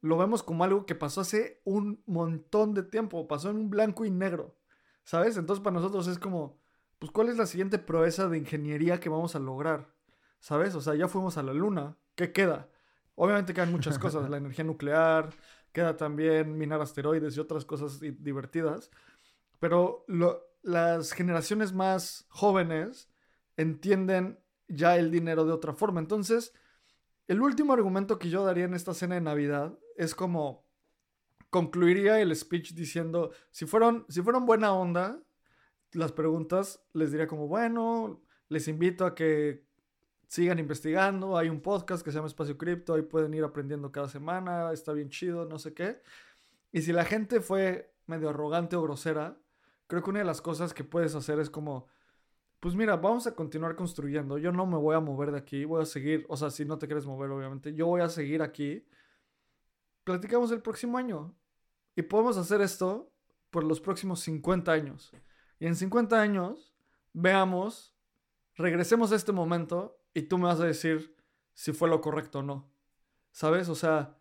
lo 0.00 0.16
vemos 0.16 0.44
como 0.44 0.62
algo 0.62 0.86
que 0.86 0.94
pasó 0.94 1.22
hace 1.22 1.60
un 1.64 2.04
montón 2.06 2.72
de 2.72 2.84
tiempo, 2.84 3.26
pasó 3.26 3.50
en 3.50 3.56
un 3.56 3.70
blanco 3.70 4.04
y 4.04 4.12
negro, 4.12 4.56
¿sabes? 5.02 5.36
Entonces 5.36 5.64
para 5.64 5.74
nosotros 5.74 6.06
es 6.06 6.20
como, 6.20 6.60
pues 7.00 7.10
¿cuál 7.10 7.30
es 7.30 7.36
la 7.36 7.46
siguiente 7.46 7.80
proeza 7.80 8.28
de 8.28 8.38
ingeniería 8.38 9.00
que 9.00 9.08
vamos 9.08 9.34
a 9.34 9.40
lograr? 9.40 9.92
¿Sabes? 10.38 10.76
O 10.76 10.80
sea, 10.80 10.94
ya 10.94 11.08
fuimos 11.08 11.36
a 11.36 11.42
la 11.42 11.52
luna, 11.52 11.96
¿qué 12.14 12.30
queda? 12.30 12.70
Obviamente 13.16 13.54
quedan 13.54 13.72
muchas 13.72 13.98
cosas, 13.98 14.30
la 14.30 14.36
energía 14.38 14.64
nuclear, 14.64 15.30
queda 15.72 15.96
también 15.96 16.56
minar 16.56 16.80
asteroides 16.80 17.36
y 17.36 17.40
otras 17.40 17.64
cosas 17.64 18.00
divertidas, 18.00 18.90
pero 19.58 20.04
las 20.62 21.12
generaciones 21.12 21.72
más 21.72 22.26
jóvenes 22.28 23.08
entienden 23.56 24.38
ya 24.68 24.96
el 24.96 25.10
dinero 25.10 25.44
de 25.44 25.52
otra 25.52 25.72
forma. 25.72 26.00
Entonces, 26.00 26.52
el 27.28 27.40
último 27.40 27.72
argumento 27.72 28.18
que 28.18 28.30
yo 28.30 28.44
daría 28.44 28.64
en 28.64 28.74
esta 28.74 28.94
cena 28.94 29.14
de 29.14 29.20
Navidad 29.20 29.78
es 29.96 30.14
como 30.14 30.66
concluiría 31.50 32.20
el 32.20 32.34
speech 32.34 32.74
diciendo, 32.74 33.32
si 33.50 33.66
fueron, 33.66 34.06
si 34.08 34.22
fueron 34.22 34.46
buena 34.46 34.72
onda, 34.72 35.20
las 35.92 36.12
preguntas 36.12 36.82
les 36.92 37.10
diría 37.10 37.26
como, 37.26 37.48
bueno, 37.48 38.22
les 38.48 38.68
invito 38.68 39.04
a 39.04 39.14
que 39.14 39.64
sigan 40.30 40.60
investigando, 40.60 41.36
hay 41.36 41.48
un 41.48 41.60
podcast 41.60 42.04
que 42.04 42.12
se 42.12 42.14
llama 42.14 42.28
Espacio 42.28 42.56
Cripto, 42.56 42.94
ahí 42.94 43.02
pueden 43.02 43.34
ir 43.34 43.42
aprendiendo 43.42 43.90
cada 43.90 44.08
semana, 44.08 44.70
está 44.72 44.92
bien 44.92 45.08
chido, 45.08 45.44
no 45.44 45.58
sé 45.58 45.74
qué. 45.74 46.00
Y 46.70 46.82
si 46.82 46.92
la 46.92 47.04
gente 47.04 47.40
fue 47.40 47.92
medio 48.06 48.28
arrogante 48.28 48.76
o 48.76 48.82
grosera, 48.82 49.36
creo 49.88 50.04
que 50.04 50.10
una 50.10 50.20
de 50.20 50.24
las 50.24 50.40
cosas 50.40 50.72
que 50.72 50.84
puedes 50.84 51.16
hacer 51.16 51.40
es 51.40 51.50
como, 51.50 51.88
pues 52.60 52.76
mira, 52.76 52.94
vamos 52.94 53.26
a 53.26 53.34
continuar 53.34 53.74
construyendo. 53.74 54.38
Yo 54.38 54.52
no 54.52 54.66
me 54.66 54.76
voy 54.76 54.94
a 54.94 55.00
mover 55.00 55.32
de 55.32 55.38
aquí, 55.38 55.64
voy 55.64 55.82
a 55.82 55.84
seguir, 55.84 56.26
o 56.28 56.36
sea, 56.36 56.50
si 56.50 56.64
no 56.64 56.78
te 56.78 56.86
quieres 56.86 57.06
mover, 57.06 57.28
obviamente, 57.32 57.74
yo 57.74 57.88
voy 57.88 58.00
a 58.00 58.08
seguir 58.08 58.40
aquí. 58.40 58.86
Platicamos 60.04 60.52
el 60.52 60.62
próximo 60.62 60.96
año. 60.96 61.34
Y 61.96 62.02
podemos 62.02 62.36
hacer 62.36 62.60
esto 62.60 63.12
por 63.50 63.64
los 63.64 63.80
próximos 63.80 64.20
50 64.20 64.70
años. 64.70 65.12
Y 65.58 65.66
en 65.66 65.74
50 65.74 66.20
años, 66.20 66.72
veamos, 67.12 67.96
regresemos 68.54 69.10
a 69.10 69.16
este 69.16 69.32
momento 69.32 69.99
y 70.14 70.22
tú 70.22 70.38
me 70.38 70.44
vas 70.44 70.60
a 70.60 70.66
decir 70.66 71.16
si 71.54 71.72
fue 71.72 71.88
lo 71.88 72.00
correcto 72.00 72.40
o 72.40 72.42
no. 72.42 72.70
¿Sabes? 73.32 73.68
O 73.68 73.74
sea, 73.74 74.16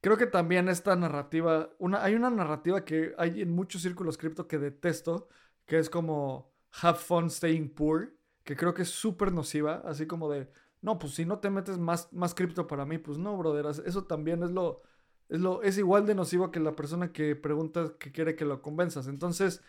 creo 0.00 0.16
que 0.16 0.26
también 0.26 0.68
esta 0.68 0.96
narrativa, 0.96 1.70
una, 1.78 2.02
hay 2.02 2.14
una 2.14 2.30
narrativa 2.30 2.84
que 2.84 3.14
hay 3.18 3.42
en 3.42 3.50
muchos 3.50 3.82
círculos 3.82 4.18
cripto 4.18 4.48
que 4.48 4.58
detesto, 4.58 5.28
que 5.66 5.78
es 5.78 5.90
como 5.90 6.52
have 6.82 6.98
fun 6.98 7.30
staying 7.30 7.70
poor, 7.74 8.14
que 8.44 8.56
creo 8.56 8.74
que 8.74 8.82
es 8.82 8.90
súper 8.90 9.32
nociva, 9.32 9.82
así 9.84 10.06
como 10.06 10.30
de, 10.30 10.50
no, 10.80 10.98
pues 10.98 11.14
si 11.14 11.24
no 11.24 11.38
te 11.38 11.50
metes 11.50 11.78
más, 11.78 12.12
más 12.12 12.34
cripto 12.34 12.66
para 12.66 12.86
mí, 12.86 12.98
pues 12.98 13.18
no, 13.18 13.36
brother, 13.36 13.66
eso 13.84 14.04
también 14.04 14.42
es 14.42 14.50
lo, 14.50 14.82
es 15.28 15.40
lo, 15.40 15.62
es 15.62 15.78
igual 15.78 16.06
de 16.06 16.14
nocivo 16.14 16.50
que 16.50 16.60
la 16.60 16.74
persona 16.74 17.12
que 17.12 17.36
pregunta 17.36 17.94
que 17.98 18.12
quiere 18.12 18.36
que 18.36 18.44
lo 18.44 18.62
convenzas. 18.62 19.06
Entonces, 19.06 19.62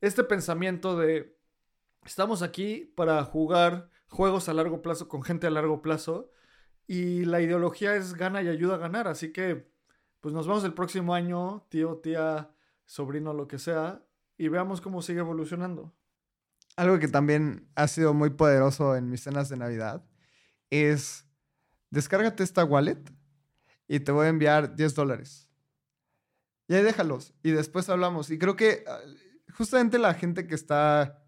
este 0.00 0.24
pensamiento 0.24 0.98
de, 0.98 1.38
estamos 2.04 2.42
aquí 2.42 2.92
para 2.96 3.24
jugar 3.24 3.90
juegos 4.14 4.48
a 4.48 4.54
largo 4.54 4.80
plazo 4.80 5.08
con 5.08 5.22
gente 5.22 5.46
a 5.46 5.50
largo 5.50 5.82
plazo, 5.82 6.30
y 6.86 7.24
la 7.24 7.40
ideología 7.40 7.96
es 7.96 8.14
gana 8.14 8.42
y 8.42 8.48
ayuda 8.48 8.76
a 8.76 8.78
ganar, 8.78 9.08
así 9.08 9.32
que, 9.32 9.70
pues 10.20 10.34
nos 10.34 10.46
vemos 10.46 10.64
el 10.64 10.74
próximo 10.74 11.14
año, 11.14 11.66
tío, 11.68 11.96
tía, 11.98 12.50
sobrino, 12.86 13.32
lo 13.34 13.48
que 13.48 13.58
sea, 13.58 14.02
y 14.38 14.48
veamos 14.48 14.80
cómo 14.80 15.02
sigue 15.02 15.20
evolucionando 15.20 15.94
algo 16.76 16.98
que 16.98 17.08
también 17.08 17.68
ha 17.74 17.88
sido 17.88 18.14
muy 18.14 18.30
poderoso 18.30 18.96
en 18.96 19.08
mis 19.10 19.22
cenas 19.22 19.48
de 19.48 19.56
Navidad 19.56 20.04
es 20.70 21.26
descárgate 21.90 22.42
esta 22.42 22.64
wallet 22.64 23.00
y 23.86 24.00
te 24.00 24.12
voy 24.12 24.26
a 24.26 24.30
enviar 24.30 24.74
10 24.74 24.94
dólares. 24.94 25.48
Y 26.66 26.74
ahí 26.74 26.82
déjalos 26.82 27.34
y 27.42 27.50
después 27.50 27.88
hablamos. 27.88 28.30
Y 28.30 28.38
creo 28.38 28.56
que 28.56 28.84
ah, 28.88 28.98
justamente 29.52 29.98
la 29.98 30.14
gente 30.14 30.46
que 30.46 30.54
está 30.54 31.23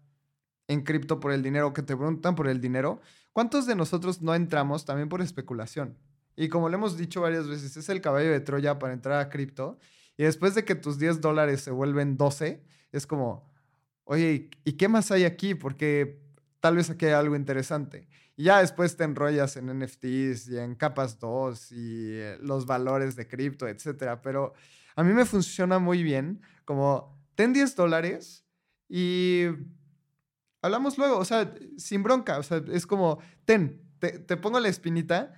en 0.67 0.81
cripto 0.81 1.19
por 1.19 1.31
el 1.31 1.41
dinero, 1.41 1.73
que 1.73 1.81
te 1.81 1.95
preguntan 1.95 2.35
por 2.35 2.47
el 2.47 2.59
dinero, 2.61 3.01
¿cuántos 3.33 3.65
de 3.65 3.75
nosotros 3.75 4.21
no 4.21 4.35
entramos 4.35 4.85
también 4.85 5.09
por 5.09 5.21
especulación? 5.21 5.97
Y 6.35 6.49
como 6.49 6.69
le 6.69 6.75
hemos 6.75 6.97
dicho 6.97 7.21
varias 7.21 7.47
veces, 7.47 7.75
es 7.77 7.89
el 7.89 8.01
caballo 8.01 8.31
de 8.31 8.39
Troya 8.39 8.77
para 8.77 8.93
entrar 8.93 9.19
a 9.19 9.29
cripto. 9.29 9.79
Y 10.17 10.23
después 10.23 10.53
de 10.55 10.65
que 10.65 10.75
tus 10.75 10.99
10 10.99 11.19
dólares 11.19 11.61
se 11.61 11.71
vuelven 11.71 12.15
12, 12.15 12.63
es 12.91 13.07
como, 13.07 13.51
oye, 14.03 14.49
¿y 14.63 14.73
qué 14.73 14.87
más 14.87 15.11
hay 15.11 15.25
aquí? 15.25 15.55
Porque 15.55 16.21
tal 16.59 16.75
vez 16.75 16.89
aquí 16.89 17.05
hay 17.05 17.13
algo 17.13 17.35
interesante. 17.35 18.07
Y 18.35 18.43
ya 18.43 18.59
después 18.59 18.95
te 18.95 19.03
enrollas 19.03 19.57
en 19.57 19.79
NFTs 19.79 20.49
y 20.49 20.59
en 20.59 20.75
capas 20.75 21.19
2 21.19 21.71
y 21.71 22.11
eh, 22.11 22.37
los 22.41 22.67
valores 22.67 23.15
de 23.15 23.27
cripto, 23.27 23.67
etc. 23.67 24.19
Pero 24.21 24.53
a 24.95 25.03
mí 25.03 25.13
me 25.13 25.25
funciona 25.25 25.79
muy 25.79 26.03
bien 26.03 26.41
como, 26.65 27.19
ten 27.33 27.51
10 27.51 27.75
dólares 27.75 28.45
y 28.87 29.45
hablamos 30.61 30.97
luego, 30.97 31.17
o 31.17 31.25
sea, 31.25 31.53
sin 31.77 32.03
bronca, 32.03 32.39
o 32.39 32.43
sea, 32.43 32.61
es 32.71 32.85
como, 32.85 33.19
ten, 33.45 33.81
te, 33.99 34.19
te 34.19 34.37
pongo 34.37 34.59
la 34.59 34.69
espinita 34.69 35.33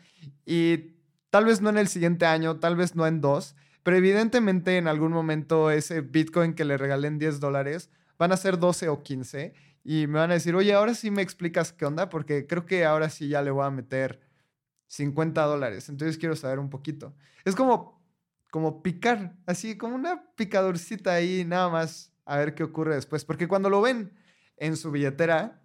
y 0.45 0.95
tal 1.29 1.45
vez 1.45 1.61
no 1.61 1.69
en 1.69 1.77
el 1.77 1.87
siguiente 1.87 2.25
año, 2.25 2.57
tal 2.59 2.75
vez 2.75 2.95
no 2.95 3.07
en 3.07 3.21
dos, 3.21 3.55
pero 3.83 3.97
evidentemente 3.97 4.77
en 4.77 4.87
algún 4.87 5.11
momento 5.11 5.71
ese 5.71 6.01
Bitcoin 6.01 6.53
que 6.53 6.65
le 6.65 6.77
regalen 6.77 7.19
10 7.19 7.39
dólares 7.39 7.89
van 8.17 8.31
a 8.31 8.37
ser 8.37 8.59
12 8.59 8.89
o 8.89 9.01
15 9.01 9.53
y 9.83 10.07
me 10.07 10.19
van 10.19 10.31
a 10.31 10.35
decir, 10.35 10.55
oye, 10.55 10.73
ahora 10.73 10.93
sí 10.93 11.09
me 11.09 11.21
explicas 11.21 11.71
qué 11.71 11.85
onda, 11.85 12.09
porque 12.09 12.45
creo 12.45 12.65
que 12.65 12.85
ahora 12.85 13.09
sí 13.09 13.29
ya 13.29 13.41
le 13.41 13.51
voy 13.51 13.65
a 13.65 13.69
meter 13.69 14.19
50 14.87 15.41
dólares, 15.43 15.87
entonces 15.89 16.17
quiero 16.17 16.35
saber 16.35 16.59
un 16.59 16.69
poquito. 16.69 17.15
Es 17.45 17.55
como 17.55 17.99
como 18.51 18.81
picar, 18.81 19.35
así 19.45 19.77
como 19.77 19.95
una 19.95 20.23
picadurcita 20.35 21.13
ahí, 21.13 21.45
nada 21.45 21.69
más, 21.69 22.11
a 22.25 22.37
ver 22.37 22.55
qué 22.55 22.63
ocurre 22.63 22.95
después. 22.95 23.25
Porque 23.25 23.47
cuando 23.47 23.69
lo 23.69 23.81
ven 23.81 24.11
en 24.59 24.77
su 24.77 24.91
billetera, 24.91 25.61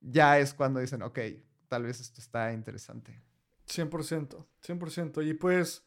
ya 0.00 0.38
es 0.38 0.54
cuando 0.54 0.80
dicen, 0.80 1.02
ok, 1.02 1.18
tal 1.68 1.84
vez 1.84 2.00
esto 2.00 2.20
está 2.20 2.52
interesante. 2.52 3.22
100%, 3.66 4.46
100%. 4.64 5.26
Y 5.26 5.34
pues, 5.34 5.84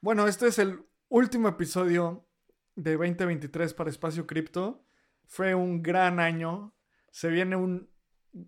bueno, 0.00 0.28
este 0.28 0.46
es 0.46 0.58
el 0.58 0.84
último 1.08 1.48
episodio 1.48 2.28
de 2.76 2.96
2023 2.96 3.74
para 3.74 3.90
Espacio 3.90 4.26
Cripto. 4.26 4.84
Fue 5.24 5.54
un 5.54 5.82
gran 5.82 6.20
año. 6.20 6.74
Se 7.10 7.28
viene 7.28 7.56
un 7.56 7.90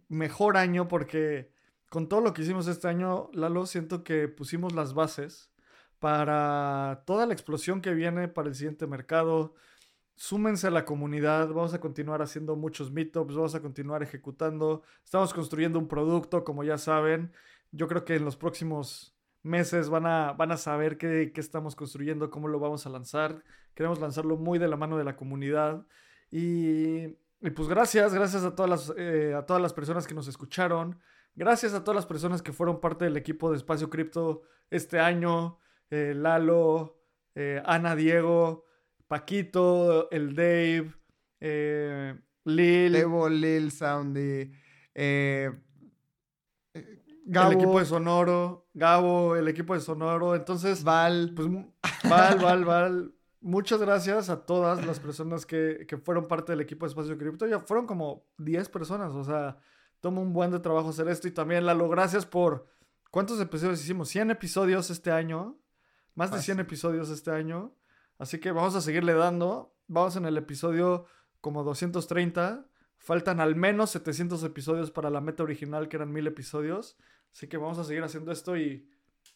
mejor 0.09 0.57
año 0.57 0.87
porque 0.87 1.53
con 1.89 2.09
todo 2.09 2.21
lo 2.21 2.35
que 2.35 2.43
hicimos 2.43 2.69
este 2.69 2.89
año, 2.89 3.31
Lalo, 3.33 3.67
siento 3.67 4.05
que 4.05 4.29
pusimos 4.29 4.75
las 4.75 4.95
bases 4.95 5.51
para 5.99 7.03
toda 7.07 7.27
la 7.27 7.33
explosión 7.33 7.81
que 7.81 7.95
viene 7.95 8.29
para 8.29 8.49
el 8.49 8.55
siguiente 8.55 8.87
mercado. 8.87 9.55
Súmense 10.19 10.67
a 10.67 10.71
la 10.71 10.85
comunidad, 10.85 11.47
vamos 11.47 11.75
a 11.75 11.81
continuar 11.81 12.23
haciendo 12.23 12.57
muchos 12.57 12.91
meetups, 12.91 13.37
vamos 13.37 13.55
a 13.55 13.63
continuar 13.63 14.03
ejecutando. 14.03 14.83
Estamos 15.05 15.33
construyendo 15.33 15.79
un 15.79 15.87
producto, 15.87 16.43
como 16.43 16.65
ya 16.65 16.77
saben. 16.77 17.31
Yo 17.71 17.87
creo 17.87 18.05
que 18.05 18.17
en 18.17 18.25
los 18.25 18.37
próximos 18.37 19.17
meses 19.45 19.89
van 19.89 20.07
a, 20.07 20.33
van 20.33 20.51
a 20.51 20.57
saber 20.57 20.99
qué, 20.99 21.31
qué 21.33 21.41
estamos 21.41 21.77
construyendo, 21.77 22.31
cómo 22.31 22.49
lo 22.49 22.59
vamos 22.59 22.85
a 22.85 22.91
lanzar. 22.91 23.45
Queremos 23.75 24.01
lanzarlo 24.01 24.37
muy 24.37 24.59
de 24.59 24.67
la 24.67 24.77
mano 24.77 24.99
de 24.99 25.05
la 25.05 25.15
comunidad. 25.15 25.87
Y, 26.33 27.07
pues 27.55 27.69
gracias, 27.69 28.13
gracias 28.13 28.43
a 28.43 28.57
todas, 28.57 28.69
las, 28.69 28.95
eh, 28.99 29.35
a 29.37 29.47
todas 29.47 29.63
las 29.63 29.73
personas 29.73 30.05
que 30.09 30.15
nos 30.15 30.27
escucharon. 30.27 30.99
Gracias 31.37 31.75
a 31.75 31.85
todas 31.85 31.95
las 31.95 32.07
personas 32.07 32.43
que 32.43 32.53
fueron 32.53 32.81
parte 32.81 33.05
del 33.05 33.17
equipo 33.17 33.53
de 33.53 33.57
Espacio 33.57 33.89
Cripto 33.89 34.43
este 34.69 34.99
año. 34.99 35.61
Eh, 35.91 36.13
Lalo, 36.17 36.99
eh, 37.37 37.63
Ana 37.65 37.95
Diego, 37.95 38.65
Paquito, 39.09 40.11
el 40.11 40.35
Dave, 40.35 40.95
eh, 41.41 42.15
Lil. 42.45 42.95
Evo, 42.95 43.29
Lil, 43.29 43.73
Soundy, 43.73 44.53
eh, 44.95 45.51
El 46.75 47.53
equipo 47.53 47.79
de 47.79 47.87
Sonoro, 47.87 48.69
Gabo, 48.75 49.35
el 49.37 49.49
equipo 49.49 49.75
de 49.75 49.81
Sonoro. 49.81 50.35
Entonces, 50.35 50.85
Val. 50.85 51.33
pues, 51.35 51.49
Val, 52.09 52.39
Val, 52.39 52.65
Val. 52.65 53.15
Muchas 53.41 53.81
gracias 53.81 54.31
a 54.31 54.45
todas 54.45 54.85
las 54.85 55.01
personas 55.01 55.47
que, 55.47 55.87
que 55.89 55.97
fueron 55.97 56.27
parte 56.27 56.53
del 56.53 56.61
equipo 56.61 56.85
de 56.85 56.91
Espacio 56.91 57.17
Cripto. 57.17 57.47
Ya 57.47 57.61
fueron 57.61 57.87
como 57.87 58.27
10 58.39 58.69
personas, 58.69 59.13
o 59.13 59.25
sea, 59.25 59.59
toma 60.01 60.21
un 60.21 60.33
buen 60.33 60.51
de 60.51 60.61
trabajo 60.61 60.91
hacer 60.91 61.09
esto. 61.09 61.29
Y 61.29 61.33
también, 61.33 61.65
Lalo, 61.65 61.89
gracias 61.89 62.27
por... 62.27 62.67
¿Cuántos 63.11 63.41
episodios 63.41 63.81
hicimos? 63.81 64.11
100 64.11 64.33
episodios 64.33 64.91
este 64.91 65.11
año. 65.11 65.59
Más 66.15 66.31
de 66.31 66.43
100 66.43 66.61
episodios 66.61 67.09
este 67.09 67.31
año. 67.31 67.78
Así 68.19 68.39
que 68.41 68.53
vamos 68.53 68.75
a 68.75 68.81
seguirle 68.81 69.15
dando. 69.15 69.77
Vamos 69.87 70.17
en 70.17 70.27
el 70.27 70.37
episodio 70.37 71.07
como 71.41 71.63
230. 71.63 72.67
Faltan 72.99 73.41
al 73.41 73.55
menos 73.55 73.91
700 73.91 74.43
episodios 74.43 74.91
para 74.91 75.09
la 75.09 75.21
meta 75.21 75.45
original, 75.45 75.89
que 75.89 75.97
eran 75.97 76.13
1000 76.13 76.27
episodios. 76.27 76.97
Así 77.33 77.47
que 77.47 77.57
vamos 77.57 77.79
a 77.79 77.85
seguir 77.85 78.03
haciendo 78.03 78.33
esto 78.33 78.57
y 78.57 78.91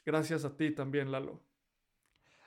gracias 0.05 0.45
a 0.45 0.57
ti 0.57 0.73
también, 0.73 1.13
Lalo. 1.13 1.43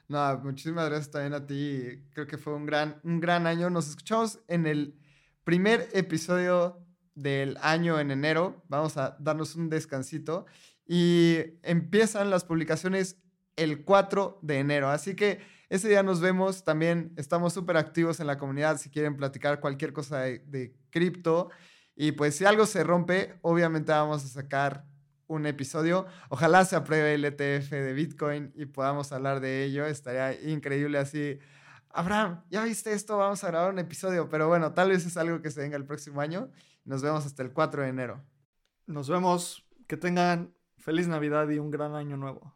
No, 0.07 0.37
muchísimas 0.39 0.87
gracias 0.89 1.11
también 1.11 1.33
a 1.33 1.47
ti. 1.47 2.03
Creo 2.13 2.27
que 2.27 2.37
fue 2.37 2.53
un 2.53 2.65
gran, 2.65 2.99
un 3.03 3.19
gran 3.19 3.47
año. 3.47 3.69
Nos 3.69 3.87
escuchamos 3.87 4.39
en 4.47 4.67
el 4.67 4.99
primer 5.43 5.87
episodio 5.93 6.85
del 7.15 7.57
año 7.61 7.99
en 7.99 8.11
enero. 8.11 8.63
Vamos 8.67 8.97
a 8.97 9.15
darnos 9.19 9.55
un 9.55 9.69
descansito. 9.69 10.45
Y 10.85 11.37
empiezan 11.63 12.29
las 12.29 12.43
publicaciones 12.43 13.19
el 13.55 13.83
4 13.83 14.39
de 14.41 14.59
enero. 14.59 14.89
Así 14.89 15.15
que 15.15 15.39
ese 15.69 15.89
día 15.89 16.03
nos 16.03 16.21
vemos. 16.21 16.63
También 16.63 17.13
estamos 17.17 17.53
súper 17.53 17.77
activos 17.77 18.19
en 18.19 18.27
la 18.27 18.37
comunidad 18.37 18.77
si 18.77 18.89
quieren 18.89 19.17
platicar 19.17 19.59
cualquier 19.59 19.93
cosa 19.93 20.21
de, 20.21 20.39
de 20.39 20.75
cripto. 20.89 21.49
Y 21.95 22.11
pues 22.11 22.35
si 22.35 22.45
algo 22.45 22.65
se 22.65 22.83
rompe, 22.83 23.37
obviamente 23.41 23.91
vamos 23.91 24.23
a 24.25 24.27
sacar 24.27 24.85
un 25.27 25.45
episodio. 25.45 26.05
Ojalá 26.29 26.65
se 26.65 26.75
apruebe 26.75 27.15
el 27.15 27.25
ETF 27.25 27.71
de 27.71 27.93
Bitcoin 27.93 28.51
y 28.55 28.65
podamos 28.65 29.11
hablar 29.11 29.39
de 29.39 29.63
ello. 29.63 29.85
Estaría 29.85 30.39
increíble 30.49 30.97
así. 30.97 31.39
Abraham, 31.89 32.43
¿ya 32.49 32.63
viste 32.63 32.91
esto? 32.91 33.17
Vamos 33.17 33.43
a 33.43 33.47
grabar 33.47 33.71
un 33.71 33.79
episodio. 33.79 34.29
Pero 34.29 34.47
bueno, 34.47 34.73
tal 34.73 34.89
vez 34.89 35.05
es 35.05 35.17
algo 35.17 35.41
que 35.41 35.51
se 35.51 35.61
venga 35.61 35.77
el 35.77 35.85
próximo 35.85 36.21
año. 36.21 36.49
Nos 36.83 37.01
vemos 37.01 37.25
hasta 37.25 37.41
el 37.41 37.53
4 37.53 37.83
de 37.83 37.89
enero. 37.89 38.23
Nos 38.85 39.09
vemos. 39.09 39.61
Que 39.87 39.97
tengan 39.97 40.51
feliz 40.77 41.07
Navidad 41.07 41.47
y 41.49 41.59
un 41.59 41.69
gran 41.69 41.93
año 41.93 42.17
nuevo. 42.17 42.55